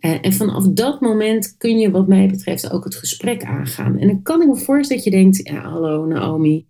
Uh, 0.01 0.19
en 0.21 0.33
vanaf 0.33 0.65
dat 0.67 1.01
moment 1.01 1.57
kun 1.57 1.79
je, 1.79 1.91
wat 1.91 2.09
mij 2.09 2.29
betreft, 2.29 2.71
ook 2.71 2.85
het 2.85 2.95
gesprek 2.95 3.45
aangaan. 3.45 3.99
En 3.99 4.07
dan 4.07 4.23
kan 4.23 4.43
ik 4.43 4.49
me 4.49 4.57
voorstellen 4.57 5.03
dat 5.03 5.13
je 5.13 5.21
denkt: 5.21 5.49
ja, 5.49 5.71
hallo 5.71 6.07
Naomi, 6.07 6.67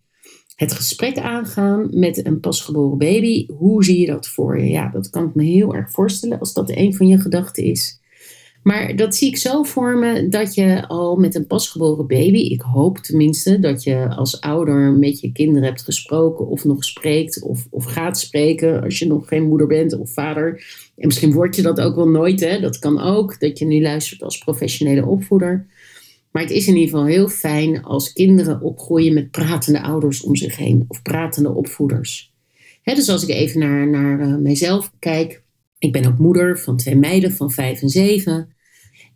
het 0.56 0.72
gesprek 0.72 1.18
aangaan 1.18 1.88
met 1.90 2.26
een 2.26 2.40
pasgeboren 2.40 2.98
baby, 2.98 3.46
hoe 3.46 3.84
zie 3.84 4.00
je 4.00 4.06
dat 4.06 4.28
voor 4.28 4.60
je? 4.60 4.68
Ja, 4.68 4.88
dat 4.88 5.10
kan 5.10 5.28
ik 5.28 5.34
me 5.34 5.44
heel 5.44 5.74
erg 5.74 5.90
voorstellen 5.90 6.38
als 6.38 6.52
dat 6.52 6.70
een 6.70 6.94
van 6.94 7.08
je 7.08 7.18
gedachten 7.18 7.64
is. 7.64 8.00
Maar 8.62 8.96
dat 8.96 9.16
zie 9.16 9.28
ik 9.28 9.36
zo 9.36 9.62
voor 9.62 9.98
me 9.98 10.28
dat 10.28 10.54
je 10.54 10.88
al 10.88 11.16
met 11.16 11.34
een 11.34 11.46
pasgeboren 11.46 12.06
baby, 12.06 12.38
ik 12.38 12.60
hoop 12.60 12.98
tenminste 12.98 13.58
dat 13.58 13.82
je 13.82 14.08
als 14.08 14.40
ouder 14.40 14.92
met 14.92 15.20
je 15.20 15.32
kinderen 15.32 15.62
hebt 15.62 15.82
gesproken 15.82 16.46
of 16.46 16.64
nog 16.64 16.84
spreekt 16.84 17.42
of, 17.42 17.66
of 17.70 17.84
gaat 17.84 18.18
spreken 18.18 18.82
als 18.82 18.98
je 18.98 19.06
nog 19.06 19.28
geen 19.28 19.48
moeder 19.48 19.66
bent 19.66 19.98
of 19.98 20.12
vader. 20.12 20.64
En 20.96 21.06
misschien 21.06 21.32
word 21.32 21.56
je 21.56 21.62
dat 21.62 21.80
ook 21.80 21.94
wel 21.94 22.08
nooit, 22.08 22.40
hè? 22.40 22.60
dat 22.60 22.78
kan 22.78 23.00
ook, 23.00 23.40
dat 23.40 23.58
je 23.58 23.64
nu 23.64 23.82
luistert 23.82 24.22
als 24.22 24.38
professionele 24.38 25.06
opvoeder. 25.06 25.66
Maar 26.30 26.42
het 26.42 26.50
is 26.50 26.66
in 26.66 26.74
ieder 26.74 26.88
geval 26.88 27.06
heel 27.06 27.28
fijn 27.28 27.82
als 27.82 28.12
kinderen 28.12 28.60
opgroeien 28.60 29.14
met 29.14 29.30
pratende 29.30 29.82
ouders 29.82 30.22
om 30.22 30.36
zich 30.36 30.56
heen 30.56 30.84
of 30.88 31.02
pratende 31.02 31.52
opvoeders. 31.52 32.32
dus 32.84 33.08
als 33.08 33.22
ik 33.22 33.28
even 33.28 33.60
naar, 33.60 33.88
naar 33.88 34.20
uh, 34.20 34.36
mijzelf 34.36 34.92
kijk, 34.98 35.42
ik 35.78 35.92
ben 35.92 36.06
ook 36.06 36.18
moeder 36.18 36.58
van 36.58 36.76
twee 36.76 36.96
meiden 36.96 37.32
van 37.32 37.50
vijf 37.50 37.82
en 37.82 37.88
zeven. 37.88 38.51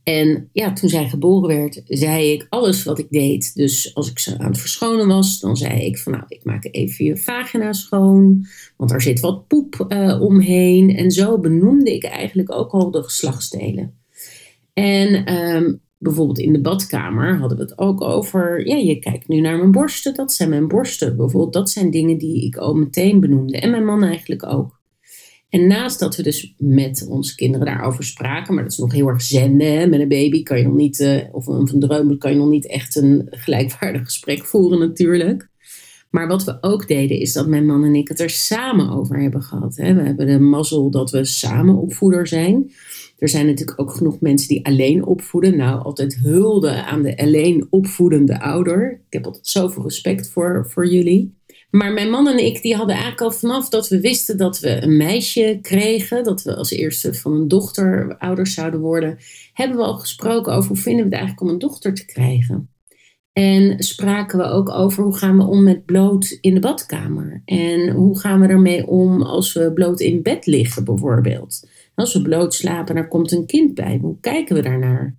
En 0.09 0.49
ja, 0.53 0.73
toen 0.73 0.89
zij 0.89 1.09
geboren 1.09 1.49
werd, 1.49 1.83
zei 1.85 2.33
ik 2.33 2.47
alles 2.49 2.85
wat 2.85 2.99
ik 2.99 3.07
deed. 3.11 3.55
Dus 3.55 3.95
als 3.95 4.11
ik 4.11 4.19
ze 4.19 4.39
aan 4.39 4.51
het 4.51 4.59
verschonen 4.59 5.07
was, 5.07 5.41
dan 5.41 5.57
zei 5.57 5.85
ik 5.85 5.99
van 5.99 6.13
nou, 6.13 6.25
ik 6.29 6.45
maak 6.45 6.69
even 6.71 7.05
je 7.05 7.17
vagina 7.17 7.73
schoon, 7.73 8.47
want 8.77 8.91
er 8.91 9.03
zit 9.03 9.21
wat 9.21 9.47
poep 9.47 9.87
uh, 9.89 10.21
omheen. 10.23 10.97
En 10.97 11.11
zo 11.11 11.39
benoemde 11.39 11.95
ik 11.95 12.05
eigenlijk 12.05 12.53
ook 12.53 12.71
al 12.71 12.91
de 12.91 13.03
geslachtsdelen. 13.03 13.95
En 14.73 15.35
um, 15.35 15.81
bijvoorbeeld 15.99 16.39
in 16.39 16.53
de 16.53 16.61
badkamer 16.61 17.39
hadden 17.39 17.59
we 17.59 17.65
het 17.65 17.79
ook 17.79 18.03
over, 18.03 18.67
ja, 18.67 18.77
je 18.77 18.99
kijkt 18.99 19.29
nu 19.29 19.41
naar 19.41 19.59
mijn 19.59 19.73
borsten, 19.73 20.15
dat 20.15 20.33
zijn 20.33 20.49
mijn 20.49 20.69
borsten. 20.69 21.17
Bijvoorbeeld, 21.17 21.53
dat 21.53 21.71
zijn 21.71 21.91
dingen 21.91 22.19
die 22.19 22.47
ik 22.47 22.57
al 22.57 22.75
meteen 22.75 23.21
benoemde. 23.21 23.59
En 23.59 23.71
mijn 23.71 23.85
man 23.85 24.03
eigenlijk 24.05 24.47
ook. 24.47 24.76
En 25.49 25.67
naast 25.67 25.99
dat 25.99 26.17
we 26.17 26.23
dus 26.23 26.55
met 26.59 27.07
onze 27.09 27.35
kinderen 27.35 27.67
daarover 27.67 28.05
spraken, 28.05 28.55
maar 28.55 28.63
dat 28.63 28.73
is 28.73 28.79
nog 28.79 28.93
heel 28.93 29.09
erg 29.09 29.23
zenden. 29.23 29.91
Met 29.91 30.01
een 30.01 30.09
baby 30.09 30.43
kan 30.43 30.59
je 30.59 30.65
nog 30.65 30.75
niet, 30.75 31.01
uh, 31.01 31.21
of 31.33 31.47
een 31.47 31.69
van 31.69 32.19
kan 32.19 32.31
je 32.31 32.37
nog 32.37 32.49
niet 32.49 32.67
echt 32.67 32.97
een 32.97 33.27
gelijkwaardig 33.31 34.05
gesprek 34.05 34.45
voeren 34.51 34.79
natuurlijk. 34.79 35.49
Maar 36.11 36.29
wat 36.29 36.45
we 36.45 36.59
ook 36.61 36.89
deden 36.89 37.21
is 37.21 37.33
dat 37.33 37.47
mijn 37.47 37.67
man 37.67 37.85
en 37.85 37.95
ik 37.95 38.09
het 38.09 38.21
er 38.21 38.31
samen 38.31 38.91
over 38.91 39.21
hebben 39.21 39.43
gehad. 39.43 39.77
Hè. 39.77 39.95
We 39.95 40.03
hebben 40.03 40.27
de 40.27 40.39
mazzel 40.39 40.91
dat 40.91 41.11
we 41.11 41.25
samen 41.25 41.77
opvoeder 41.77 42.27
zijn. 42.27 42.71
Er 43.19 43.29
zijn 43.29 43.47
natuurlijk 43.47 43.81
ook 43.81 43.91
genoeg 43.91 44.21
mensen 44.21 44.49
die 44.49 44.67
alleen 44.67 45.07
opvoeden. 45.07 45.57
Nou, 45.57 45.83
altijd 45.83 46.19
hulde 46.23 46.85
aan 46.85 47.03
de 47.03 47.17
alleen 47.17 47.67
opvoedende 47.71 48.41
ouder. 48.41 48.93
Ik 48.93 49.13
heb 49.13 49.25
altijd 49.25 49.47
zoveel 49.47 49.83
respect 49.83 50.31
voor, 50.31 50.67
voor 50.69 50.87
jullie. 50.87 51.36
Maar 51.71 51.93
mijn 51.93 52.11
man 52.11 52.29
en 52.29 52.45
ik 52.45 52.63
die 52.63 52.75
hadden 52.75 52.95
eigenlijk 52.95 53.25
al 53.25 53.39
vanaf 53.39 53.69
dat 53.69 53.89
we 53.89 54.01
wisten 54.01 54.37
dat 54.37 54.59
we 54.59 54.83
een 54.83 54.97
meisje 54.97 55.59
kregen, 55.63 56.25
dat 56.25 56.43
we 56.43 56.57
als 56.57 56.71
eerste 56.71 57.15
van 57.15 57.33
een 57.33 57.49
dochter 57.49 58.17
ouders 58.19 58.55
zouden 58.55 58.81
worden, 58.81 59.19
hebben 59.53 59.77
we 59.77 59.83
al 59.83 59.99
gesproken 59.99 60.53
over 60.53 60.69
hoe 60.69 60.77
vinden 60.77 61.05
we 61.05 61.11
het 61.11 61.19
eigenlijk 61.19 61.43
om 61.43 61.49
een 61.49 61.69
dochter 61.69 61.95
te 61.95 62.05
krijgen. 62.05 62.71
En 63.33 63.83
spraken 63.83 64.39
we 64.39 64.45
ook 64.45 64.71
over 64.71 65.05
hoe 65.05 65.17
gaan 65.17 65.37
we 65.37 65.45
om 65.45 65.63
met 65.63 65.85
bloot 65.85 66.39
in 66.41 66.55
de 66.55 66.61
badkamer. 66.61 67.43
En 67.45 67.91
hoe 67.91 68.19
gaan 68.19 68.41
we 68.41 68.47
ermee 68.47 68.87
om 68.87 69.23
als 69.23 69.53
we 69.53 69.73
bloot 69.73 70.01
in 70.01 70.23
bed 70.23 70.47
liggen 70.47 70.85
bijvoorbeeld. 70.85 71.69
Als 71.95 72.13
we 72.13 72.23
bloot 72.23 72.55
slapen 72.55 72.95
en 72.95 73.03
er 73.03 73.09
komt 73.09 73.33
een 73.33 73.47
kind 73.47 73.75
bij. 73.75 73.99
Hoe 74.03 74.17
kijken 74.21 74.57
we 74.57 74.63
daarnaar? 74.63 75.17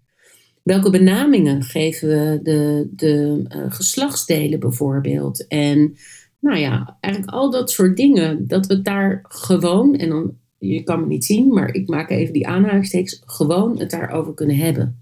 Welke 0.63 0.89
benamingen 0.89 1.63
geven 1.63 2.09
we 2.09 2.39
de, 2.43 2.87
de 2.91 3.43
uh, 3.55 3.65
geslachtsdelen 3.67 4.59
bijvoorbeeld? 4.59 5.47
En 5.47 5.95
nou 6.39 6.57
ja, 6.57 6.97
eigenlijk 6.99 7.33
al 7.33 7.51
dat 7.51 7.71
soort 7.71 7.97
dingen. 7.97 8.47
Dat 8.47 8.65
we 8.65 8.81
daar 8.81 9.21
gewoon, 9.27 9.95
en 9.95 10.09
dan, 10.09 10.33
je 10.57 10.83
kan 10.83 10.99
me 10.99 11.07
niet 11.07 11.25
zien, 11.25 11.47
maar 11.47 11.73
ik 11.73 11.87
maak 11.87 12.09
even 12.09 12.33
die 12.33 12.47
aanhalingstekens, 12.47 13.21
gewoon 13.25 13.79
het 13.79 13.91
daarover 13.91 14.33
kunnen 14.33 14.55
hebben. 14.55 15.01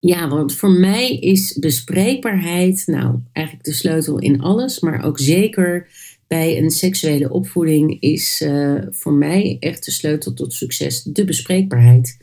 Ja, 0.00 0.28
want 0.28 0.54
voor 0.54 0.70
mij 0.70 1.18
is 1.18 1.58
bespreekbaarheid 1.58 2.82
nou 2.86 3.18
eigenlijk 3.32 3.66
de 3.66 3.72
sleutel 3.72 4.18
in 4.18 4.40
alles, 4.40 4.80
maar 4.80 5.04
ook 5.04 5.18
zeker 5.18 5.88
bij 6.26 6.58
een 6.58 6.70
seksuele 6.70 7.30
opvoeding 7.30 8.00
is 8.00 8.40
uh, 8.40 8.82
voor 8.90 9.12
mij 9.12 9.56
echt 9.60 9.84
de 9.84 9.90
sleutel 9.90 10.34
tot 10.34 10.52
succes 10.52 11.02
de 11.02 11.24
bespreekbaarheid. 11.24 12.16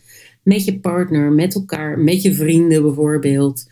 Met 0.44 0.66
je 0.66 0.80
partner, 0.80 1.32
met 1.32 1.56
elkaar, 1.56 2.00
met 2.00 2.22
je 2.22 2.34
vrienden 2.34 2.82
bijvoorbeeld 2.82 3.70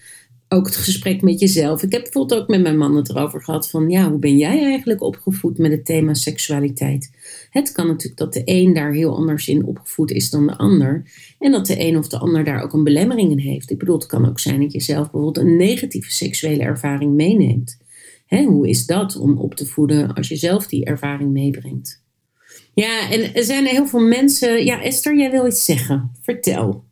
ook 0.53 0.65
het 0.65 0.75
gesprek 0.75 1.22
met 1.22 1.39
jezelf. 1.39 1.83
Ik 1.83 1.91
heb 1.91 2.01
bijvoorbeeld 2.01 2.41
ook 2.41 2.48
met 2.48 2.62
mijn 2.62 2.77
man 2.77 2.95
het 2.95 3.10
erover 3.10 3.43
gehad 3.43 3.69
van 3.69 3.89
ja, 3.89 4.10
hoe 4.10 4.19
ben 4.19 4.38
jij 4.38 4.63
eigenlijk 4.63 5.01
opgevoed 5.01 5.57
met 5.57 5.72
het 5.72 5.86
thema 5.86 6.13
seksualiteit? 6.13 7.12
Het 7.50 7.72
kan 7.72 7.88
natuurlijk 7.88 8.17
dat 8.17 8.33
de 8.33 8.41
een 8.45 8.74
daar 8.74 8.91
heel 8.91 9.15
anders 9.15 9.48
in 9.48 9.65
opgevoed 9.65 10.12
is 10.12 10.29
dan 10.29 10.48
de 10.48 10.57
ander. 10.57 11.12
En 11.39 11.51
dat 11.51 11.65
de 11.65 11.79
een 11.79 11.98
of 11.98 12.07
de 12.07 12.17
ander 12.17 12.43
daar 12.43 12.63
ook 12.63 12.74
een 12.74 12.83
belemmering 12.83 13.31
in 13.31 13.39
heeft. 13.39 13.72
Ik 13.72 13.77
bedoel, 13.77 13.95
het 13.95 14.05
kan 14.05 14.29
ook 14.29 14.39
zijn 14.39 14.62
dat 14.62 14.74
je 14.74 14.81
zelf 14.81 15.12
bijvoorbeeld 15.12 15.45
een 15.45 15.57
negatieve 15.57 16.12
seksuele 16.12 16.63
ervaring 16.63 17.13
meeneemt. 17.13 17.77
Hè, 18.25 18.43
hoe 18.43 18.69
is 18.69 18.86
dat 18.86 19.17
om 19.17 19.38
op 19.38 19.55
te 19.55 19.65
voeden 19.65 20.13
als 20.13 20.27
je 20.27 20.36
zelf 20.36 20.67
die 20.67 20.86
ervaring 20.86 21.31
meebrengt? 21.31 22.01
Ja, 22.74 23.12
en 23.12 23.33
er 23.33 23.43
zijn 23.43 23.65
heel 23.65 23.88
veel 23.88 24.07
mensen. 24.07 24.65
Ja, 24.65 24.81
Esther, 24.81 25.17
jij 25.17 25.31
wil 25.31 25.48
iets 25.48 25.65
zeggen. 25.65 26.12
Vertel. 26.22 26.83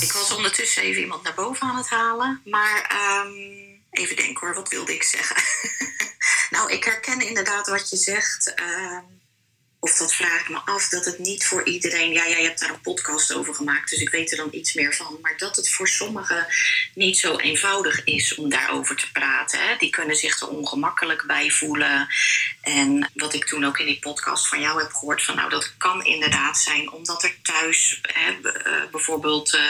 Ik 0.00 0.12
was 0.12 0.34
ondertussen 0.34 0.82
even 0.82 1.00
iemand 1.00 1.22
naar 1.22 1.34
boven 1.34 1.66
aan 1.66 1.76
het 1.76 1.88
halen. 1.88 2.40
Maar 2.44 3.00
um, 3.26 3.80
even 3.90 4.16
denken 4.16 4.46
hoor, 4.46 4.54
wat 4.54 4.68
wilde 4.68 4.94
ik 4.94 5.02
zeggen? 5.02 5.36
nou, 6.56 6.72
ik 6.72 6.84
herken 6.84 7.20
inderdaad 7.20 7.68
wat 7.68 7.90
je 7.90 7.96
zegt. 7.96 8.54
Um, 8.60 9.20
of 9.80 9.96
dat 9.96 10.14
vraag 10.14 10.40
ik 10.40 10.48
me 10.48 10.58
af, 10.64 10.88
dat 10.88 11.04
het 11.04 11.18
niet 11.18 11.46
voor 11.46 11.64
iedereen. 11.64 12.12
Ja, 12.12 12.28
jij 12.28 12.42
hebt 12.42 12.60
daar 12.60 12.70
een 12.70 12.80
podcast 12.80 13.32
over 13.32 13.54
gemaakt, 13.54 13.90
dus 13.90 14.00
ik 14.00 14.10
weet 14.10 14.30
er 14.30 14.36
dan 14.36 14.48
iets 14.50 14.74
meer 14.74 14.94
van. 14.94 15.18
Maar 15.22 15.36
dat 15.36 15.56
het 15.56 15.70
voor 15.70 15.88
sommigen 15.88 16.46
niet 16.94 17.18
zo 17.18 17.36
eenvoudig 17.36 18.04
is 18.04 18.34
om 18.34 18.50
daarover 18.50 18.96
te 18.96 19.12
praten. 19.12 19.68
Hè. 19.68 19.76
Die 19.76 19.90
kunnen 19.90 20.16
zich 20.16 20.40
er 20.40 20.48
ongemakkelijk 20.48 21.24
bij 21.26 21.50
voelen. 21.50 22.08
En 22.60 23.10
wat 23.14 23.34
ik 23.34 23.44
toen 23.44 23.64
ook 23.64 23.78
in 23.78 23.86
die 23.86 23.98
podcast 23.98 24.48
van 24.48 24.60
jou 24.60 24.82
heb 24.82 24.92
gehoord, 24.92 25.22
van 25.22 25.36
nou, 25.36 25.50
dat 25.50 25.76
kan 25.76 26.04
inderdaad 26.04 26.58
zijn 26.58 26.90
omdat 26.90 27.22
er 27.22 27.34
thuis 27.42 28.00
hè, 28.02 28.50
eh, 28.50 28.90
bijvoorbeeld 28.90 29.54
uh, 29.54 29.60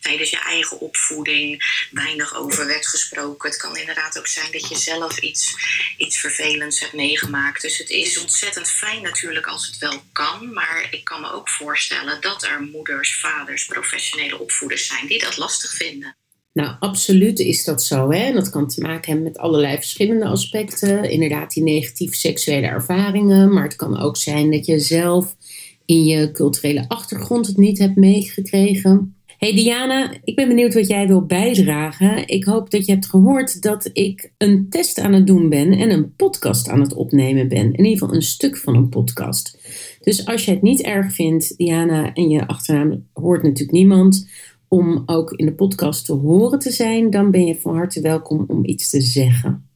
tijdens 0.00 0.30
je 0.30 0.38
eigen 0.38 0.80
opvoeding 0.80 1.64
weinig 1.90 2.34
over 2.34 2.66
werd 2.66 2.86
gesproken. 2.86 3.50
Het 3.50 3.58
kan 3.58 3.76
inderdaad 3.76 4.18
ook 4.18 4.26
zijn 4.26 4.52
dat 4.52 4.68
je 4.68 4.76
zelf 4.76 5.18
iets, 5.18 5.54
iets 5.96 6.18
vervelends 6.18 6.80
hebt 6.80 6.92
meegemaakt. 6.92 7.62
Dus 7.62 7.78
het 7.78 7.90
is 7.90 8.18
ontzettend 8.18 8.70
fijn 8.70 9.02
natuurlijk 9.02 9.46
als 9.46 9.66
het 9.66 9.78
wel 9.78 10.02
kan. 10.12 10.52
Maar 10.52 10.86
ik 10.90 11.04
kan 11.04 11.20
me 11.20 11.32
ook 11.32 11.48
voorstellen 11.48 12.20
dat 12.20 12.42
er 12.42 12.62
moeders, 12.62 13.16
vaders, 13.16 13.66
professionele 13.66 14.38
opvoeders 14.38 14.86
zijn 14.86 15.06
die 15.06 15.18
dat 15.18 15.36
lastig 15.36 15.70
vinden. 15.70 16.16
Nou, 16.56 16.76
absoluut 16.80 17.38
is 17.38 17.64
dat 17.64 17.82
zo. 17.82 18.10
Hè? 18.10 18.18
En 18.18 18.34
dat 18.34 18.50
kan 18.50 18.68
te 18.68 18.80
maken 18.80 19.12
hebben 19.12 19.24
met 19.24 19.38
allerlei 19.38 19.76
verschillende 19.76 20.24
aspecten. 20.24 21.10
Inderdaad, 21.10 21.52
die 21.52 21.62
negatieve 21.62 22.16
seksuele 22.16 22.66
ervaringen. 22.66 23.52
Maar 23.52 23.62
het 23.62 23.76
kan 23.76 23.98
ook 23.98 24.16
zijn 24.16 24.50
dat 24.50 24.66
je 24.66 24.78
zelf 24.78 25.36
in 25.84 26.04
je 26.04 26.30
culturele 26.30 26.84
achtergrond 26.88 27.46
het 27.46 27.56
niet 27.56 27.78
hebt 27.78 27.96
meegekregen. 27.96 29.14
Hey 29.38 29.54
Diana, 29.54 30.12
ik 30.24 30.36
ben 30.36 30.48
benieuwd 30.48 30.74
wat 30.74 30.86
jij 30.86 31.06
wil 31.06 31.26
bijdragen. 31.26 32.28
Ik 32.28 32.44
hoop 32.44 32.70
dat 32.70 32.86
je 32.86 32.92
hebt 32.92 33.06
gehoord 33.06 33.62
dat 33.62 33.90
ik 33.92 34.32
een 34.38 34.66
test 34.70 34.98
aan 34.98 35.12
het 35.12 35.26
doen 35.26 35.48
ben 35.48 35.72
en 35.72 35.90
een 35.90 36.14
podcast 36.14 36.68
aan 36.68 36.80
het 36.80 36.94
opnemen 36.94 37.48
ben. 37.48 37.72
In 37.72 37.84
ieder 37.84 37.98
geval 37.98 38.14
een 38.14 38.22
stuk 38.22 38.56
van 38.56 38.74
een 38.74 38.88
podcast. 38.88 39.58
Dus 40.00 40.26
als 40.26 40.44
je 40.44 40.50
het 40.50 40.62
niet 40.62 40.82
erg 40.82 41.12
vindt, 41.12 41.56
Diana, 41.56 42.12
en 42.14 42.28
je 42.28 42.46
achternaam 42.46 43.06
hoort 43.12 43.42
natuurlijk 43.42 43.78
niemand, 43.78 44.28
om 44.68 45.02
ook 45.06 45.32
in 45.32 45.46
de 45.46 45.54
podcast 45.54 46.04
te 46.04 46.12
horen 46.12 46.58
te 46.58 46.70
zijn, 46.70 47.10
dan 47.10 47.30
ben 47.30 47.46
je 47.46 47.60
van 47.60 47.76
harte 47.76 48.00
welkom 48.00 48.44
om 48.48 48.64
iets 48.64 48.90
te 48.90 49.00
zeggen. 49.00 49.70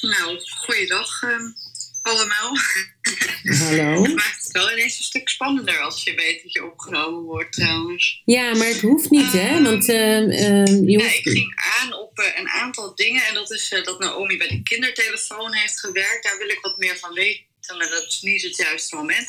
Nou, 0.00 0.40
goeiedag 0.56 1.22
uh, 1.22 1.30
allemaal. 2.02 2.56
Hallo. 3.42 4.02
Het 4.02 4.14
maakt 4.14 4.42
het 4.42 4.52
wel 4.52 4.72
ineens 4.72 4.98
een 4.98 5.04
stuk 5.04 5.28
spannender 5.28 5.78
als 5.78 6.04
je 6.04 6.14
weet 6.14 6.42
dat 6.42 6.52
je 6.52 6.64
opgenomen 6.64 7.22
wordt 7.22 7.52
trouwens. 7.52 8.22
Ja, 8.24 8.54
maar 8.54 8.66
het 8.66 8.80
hoeft 8.80 9.10
niet, 9.10 9.32
hè? 9.32 9.48
Ehm, 9.48 9.62
Want 9.62 9.88
uh, 9.88 10.28
Ja, 10.88 11.04
hoeft... 11.04 11.16
ik 11.16 11.28
ging 11.28 11.54
aan 11.80 11.94
op 11.94 12.18
eh, 12.18 12.40
een 12.40 12.48
aantal 12.48 12.94
dingen 12.94 13.26
en 13.26 13.34
dat 13.34 13.50
is 13.50 13.72
eh, 13.72 13.84
dat 13.84 13.98
Naomi 13.98 14.36
bij 14.36 14.48
de 14.48 14.62
kindertelefoon 14.62 15.54
heeft 15.54 15.80
gewerkt. 15.80 16.22
Daar 16.22 16.38
wil 16.38 16.48
ik 16.48 16.58
wat 16.62 16.78
meer 16.78 16.96
van 16.96 17.12
weten, 17.12 17.44
maar 17.68 17.88
dat 17.88 18.06
is 18.06 18.20
niet 18.20 18.42
het 18.42 18.56
juiste 18.56 18.96
moment. 18.96 19.28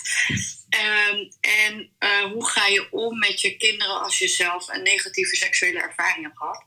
Ehm, 0.69 1.29
en 1.41 1.89
eh, 1.97 2.23
hoe 2.23 2.49
ga 2.49 2.67
je 2.67 2.91
om 2.91 3.19
met 3.19 3.41
je 3.41 3.57
kinderen 3.57 4.01
als 4.01 4.17
je 4.17 4.27
zelf 4.27 4.67
een 4.67 4.83
negatieve 4.83 5.35
seksuele 5.35 5.81
ervaring 5.81 6.25
hebt 6.25 6.37
gehad? 6.37 6.63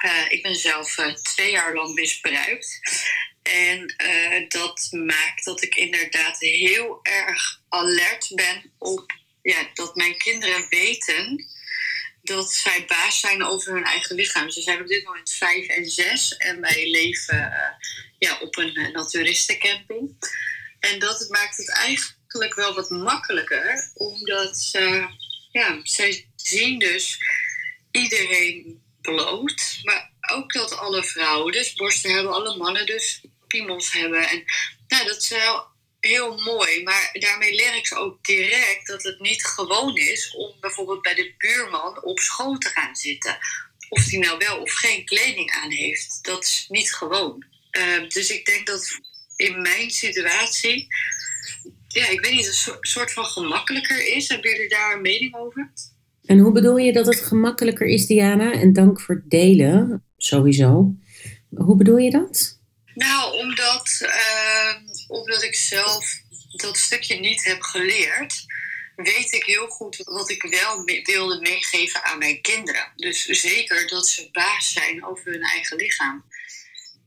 Eh, 0.00 0.32
ik 0.32 0.42
ben 0.42 0.56
zelf 0.56 0.98
eh, 0.98 1.14
twee 1.14 1.50
jaar 1.50 1.74
lang 1.74 1.94
misbruikt. 1.94 2.80
En 3.42 3.94
dat 4.48 4.88
maakt 4.90 5.44
dat 5.44 5.62
ik 5.62 5.74
inderdaad 5.74 6.40
heel 6.40 6.98
erg 7.02 7.60
alert 7.68 8.30
ben 8.34 8.72
op 8.78 9.12
ja, 9.42 9.68
dat 9.74 9.94
mijn 9.94 10.18
kinderen 10.18 10.66
weten 10.68 11.46
dat 12.22 12.52
zij 12.52 12.84
baas 12.86 13.20
zijn 13.20 13.42
over 13.44 13.74
hun 13.74 13.84
eigen 13.84 14.14
lichaam. 14.14 14.50
Ze 14.50 14.62
zijn 14.62 14.80
op 14.80 14.86
dit 14.86 15.04
moment 15.04 15.32
vijf 15.32 15.66
en 15.66 15.90
zes 15.90 16.36
en 16.36 16.60
wij 16.60 16.90
leven 16.90 17.52
ja, 18.18 18.38
op 18.40 18.56
een 18.56 18.90
naturistencamping. 18.92 20.16
En 20.92 20.98
dat 20.98 21.28
maakt 21.28 21.56
het 21.56 21.70
eigenlijk 21.70 22.54
wel 22.54 22.74
wat 22.74 22.90
makkelijker, 22.90 23.90
omdat 23.94 24.58
ze, 24.58 25.06
ja, 25.52 25.80
zij 25.82 26.28
zien 26.36 26.78
dus 26.78 27.18
iedereen 27.90 28.82
bloot, 29.00 29.78
maar 29.82 30.10
ook 30.32 30.52
dat 30.52 30.76
alle 30.76 31.04
vrouwen 31.04 31.52
dus 31.52 31.74
borsten 31.74 32.14
hebben, 32.14 32.32
alle 32.32 32.56
mannen 32.56 32.86
dus 32.86 33.20
piemels 33.46 33.92
hebben. 33.92 34.28
En 34.28 34.44
nou, 34.88 35.06
dat 35.06 35.22
is 35.22 35.28
wel 35.28 35.66
heel 36.00 36.40
mooi, 36.40 36.82
maar 36.82 37.10
daarmee 37.12 37.54
leer 37.54 37.74
ik 37.74 37.86
ze 37.86 37.96
ook 37.96 38.24
direct 38.24 38.86
dat 38.86 39.02
het 39.02 39.20
niet 39.20 39.44
gewoon 39.44 39.96
is 39.96 40.34
om 40.34 40.54
bijvoorbeeld 40.60 41.02
bij 41.02 41.14
de 41.14 41.34
buurman 41.38 42.04
op 42.04 42.18
schoot 42.18 42.60
te 42.60 42.68
gaan 42.68 42.96
zitten. 42.96 43.38
Of 43.88 44.04
die 44.04 44.18
nou 44.18 44.38
wel 44.38 44.60
of 44.60 44.72
geen 44.72 45.04
kleding 45.04 45.50
aan 45.50 45.70
heeft. 45.70 46.18
Dat 46.22 46.44
is 46.44 46.66
niet 46.68 46.94
gewoon. 46.94 47.44
Uh, 47.72 48.08
dus 48.08 48.30
ik 48.30 48.46
denk 48.46 48.66
dat 48.66 49.00
in 49.38 49.62
mijn 49.62 49.90
situatie, 49.90 50.86
ja, 51.88 52.08
ik 52.08 52.20
weet 52.20 52.32
niet, 52.32 52.46
een 52.46 52.52
so 52.52 52.76
soort 52.80 53.12
van 53.12 53.24
gemakkelijker 53.24 54.16
is. 54.16 54.28
Hebben 54.28 54.50
jullie 54.50 54.68
daar 54.68 54.94
een 54.94 55.02
mening 55.02 55.34
over? 55.34 55.72
En 56.24 56.38
hoe 56.38 56.52
bedoel 56.52 56.76
je 56.76 56.92
dat 56.92 57.06
het 57.06 57.20
gemakkelijker 57.20 57.86
is, 57.86 58.06
Diana? 58.06 58.52
En 58.52 58.72
dank 58.72 59.00
voor 59.00 59.14
het 59.14 59.30
delen, 59.30 60.04
sowieso. 60.16 60.94
Hoe 61.50 61.76
bedoel 61.76 61.96
je 61.96 62.10
dat? 62.10 62.60
Nou, 62.94 63.38
omdat, 63.38 63.98
uh, 64.02 64.74
omdat 65.08 65.42
ik 65.42 65.54
zelf 65.54 66.22
dat 66.52 66.76
stukje 66.76 67.20
niet 67.20 67.44
heb 67.44 67.60
geleerd, 67.60 68.44
weet 68.96 69.32
ik 69.32 69.44
heel 69.44 69.66
goed 69.66 69.96
wat 69.96 70.30
ik 70.30 70.42
wel 70.42 70.82
me 70.84 71.02
wilde 71.04 71.40
meegeven 71.40 72.04
aan 72.04 72.18
mijn 72.18 72.40
kinderen. 72.40 72.92
Dus 72.96 73.24
zeker 73.24 73.88
dat 73.88 74.08
ze 74.08 74.28
baas 74.32 74.72
zijn 74.72 75.04
over 75.04 75.32
hun 75.32 75.42
eigen 75.42 75.76
lichaam. 75.76 76.24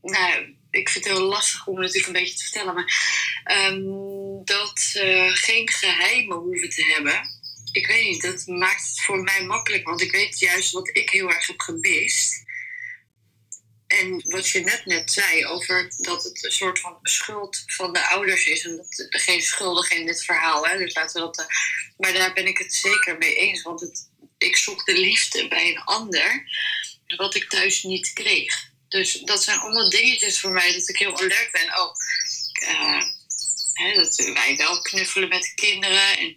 Nou, 0.02 0.54
ik 0.72 0.88
vind 0.88 1.04
het 1.04 1.14
heel 1.14 1.26
lastig 1.26 1.66
om 1.66 1.78
natuurlijk 1.78 2.06
een 2.06 2.12
beetje 2.12 2.36
te 2.36 2.42
vertellen, 2.42 2.74
maar 2.74 2.90
um, 3.70 4.44
dat 4.44 4.80
ze 4.80 5.04
uh, 5.04 5.36
geen 5.36 5.68
geheimen 5.68 6.36
hoeven 6.36 6.68
te 6.68 6.84
hebben. 6.84 7.40
Ik 7.72 7.86
weet 7.86 8.04
niet, 8.04 8.22
dat 8.22 8.46
maakt 8.46 8.88
het 8.88 9.00
voor 9.00 9.18
mij 9.18 9.44
makkelijk, 9.44 9.84
want 9.84 10.00
ik 10.00 10.12
weet 10.12 10.38
juist 10.38 10.72
wat 10.72 10.90
ik 10.92 11.10
heel 11.10 11.28
erg 11.28 11.46
heb 11.46 11.60
gemist. 11.60 12.42
En 13.86 14.22
wat 14.24 14.48
je 14.48 14.60
net 14.60 14.86
net 14.86 15.12
zei 15.12 15.46
over 15.46 15.92
dat 15.96 16.24
het 16.24 16.44
een 16.44 16.52
soort 16.52 16.80
van 16.80 16.98
schuld 17.02 17.62
van 17.66 17.92
de 17.92 18.08
ouders 18.08 18.46
is. 18.46 18.64
En 18.64 18.76
dat 18.76 19.06
er 19.08 19.20
geen 19.20 19.42
schuldige 19.42 19.94
in 19.94 20.06
dit 20.06 20.24
verhaal. 20.24 20.62
Dus 20.62 20.94
laten 20.94 21.20
we 21.20 21.26
dat. 21.26 21.46
Maar 21.96 22.12
daar 22.12 22.32
ben 22.32 22.46
ik 22.46 22.58
het 22.58 22.74
zeker 22.74 23.18
mee 23.18 23.34
eens. 23.34 23.62
Want 23.62 23.80
het, 23.80 24.10
ik 24.38 24.56
zoek 24.56 24.84
de 24.84 24.98
liefde 24.98 25.48
bij 25.48 25.70
een 25.70 25.82
ander. 25.82 26.44
Wat 27.16 27.34
ik 27.34 27.48
thuis 27.48 27.82
niet 27.82 28.12
kreeg. 28.12 28.71
Dus 28.92 29.20
dat 29.24 29.42
zijn 29.42 29.58
allemaal 29.58 29.90
dingetjes 29.90 30.40
voor 30.40 30.50
mij 30.50 30.72
dat 30.72 30.88
ik 30.88 30.98
heel 30.98 31.16
alert 31.16 31.48
ben. 31.52 31.78
Oh, 31.80 31.92
uh, 32.62 33.02
hè, 33.72 33.94
dat 33.94 34.16
wij 34.34 34.54
wel 34.56 34.80
knuffelen 34.80 35.28
met 35.28 35.52
kinderen. 35.54 36.18
En 36.18 36.36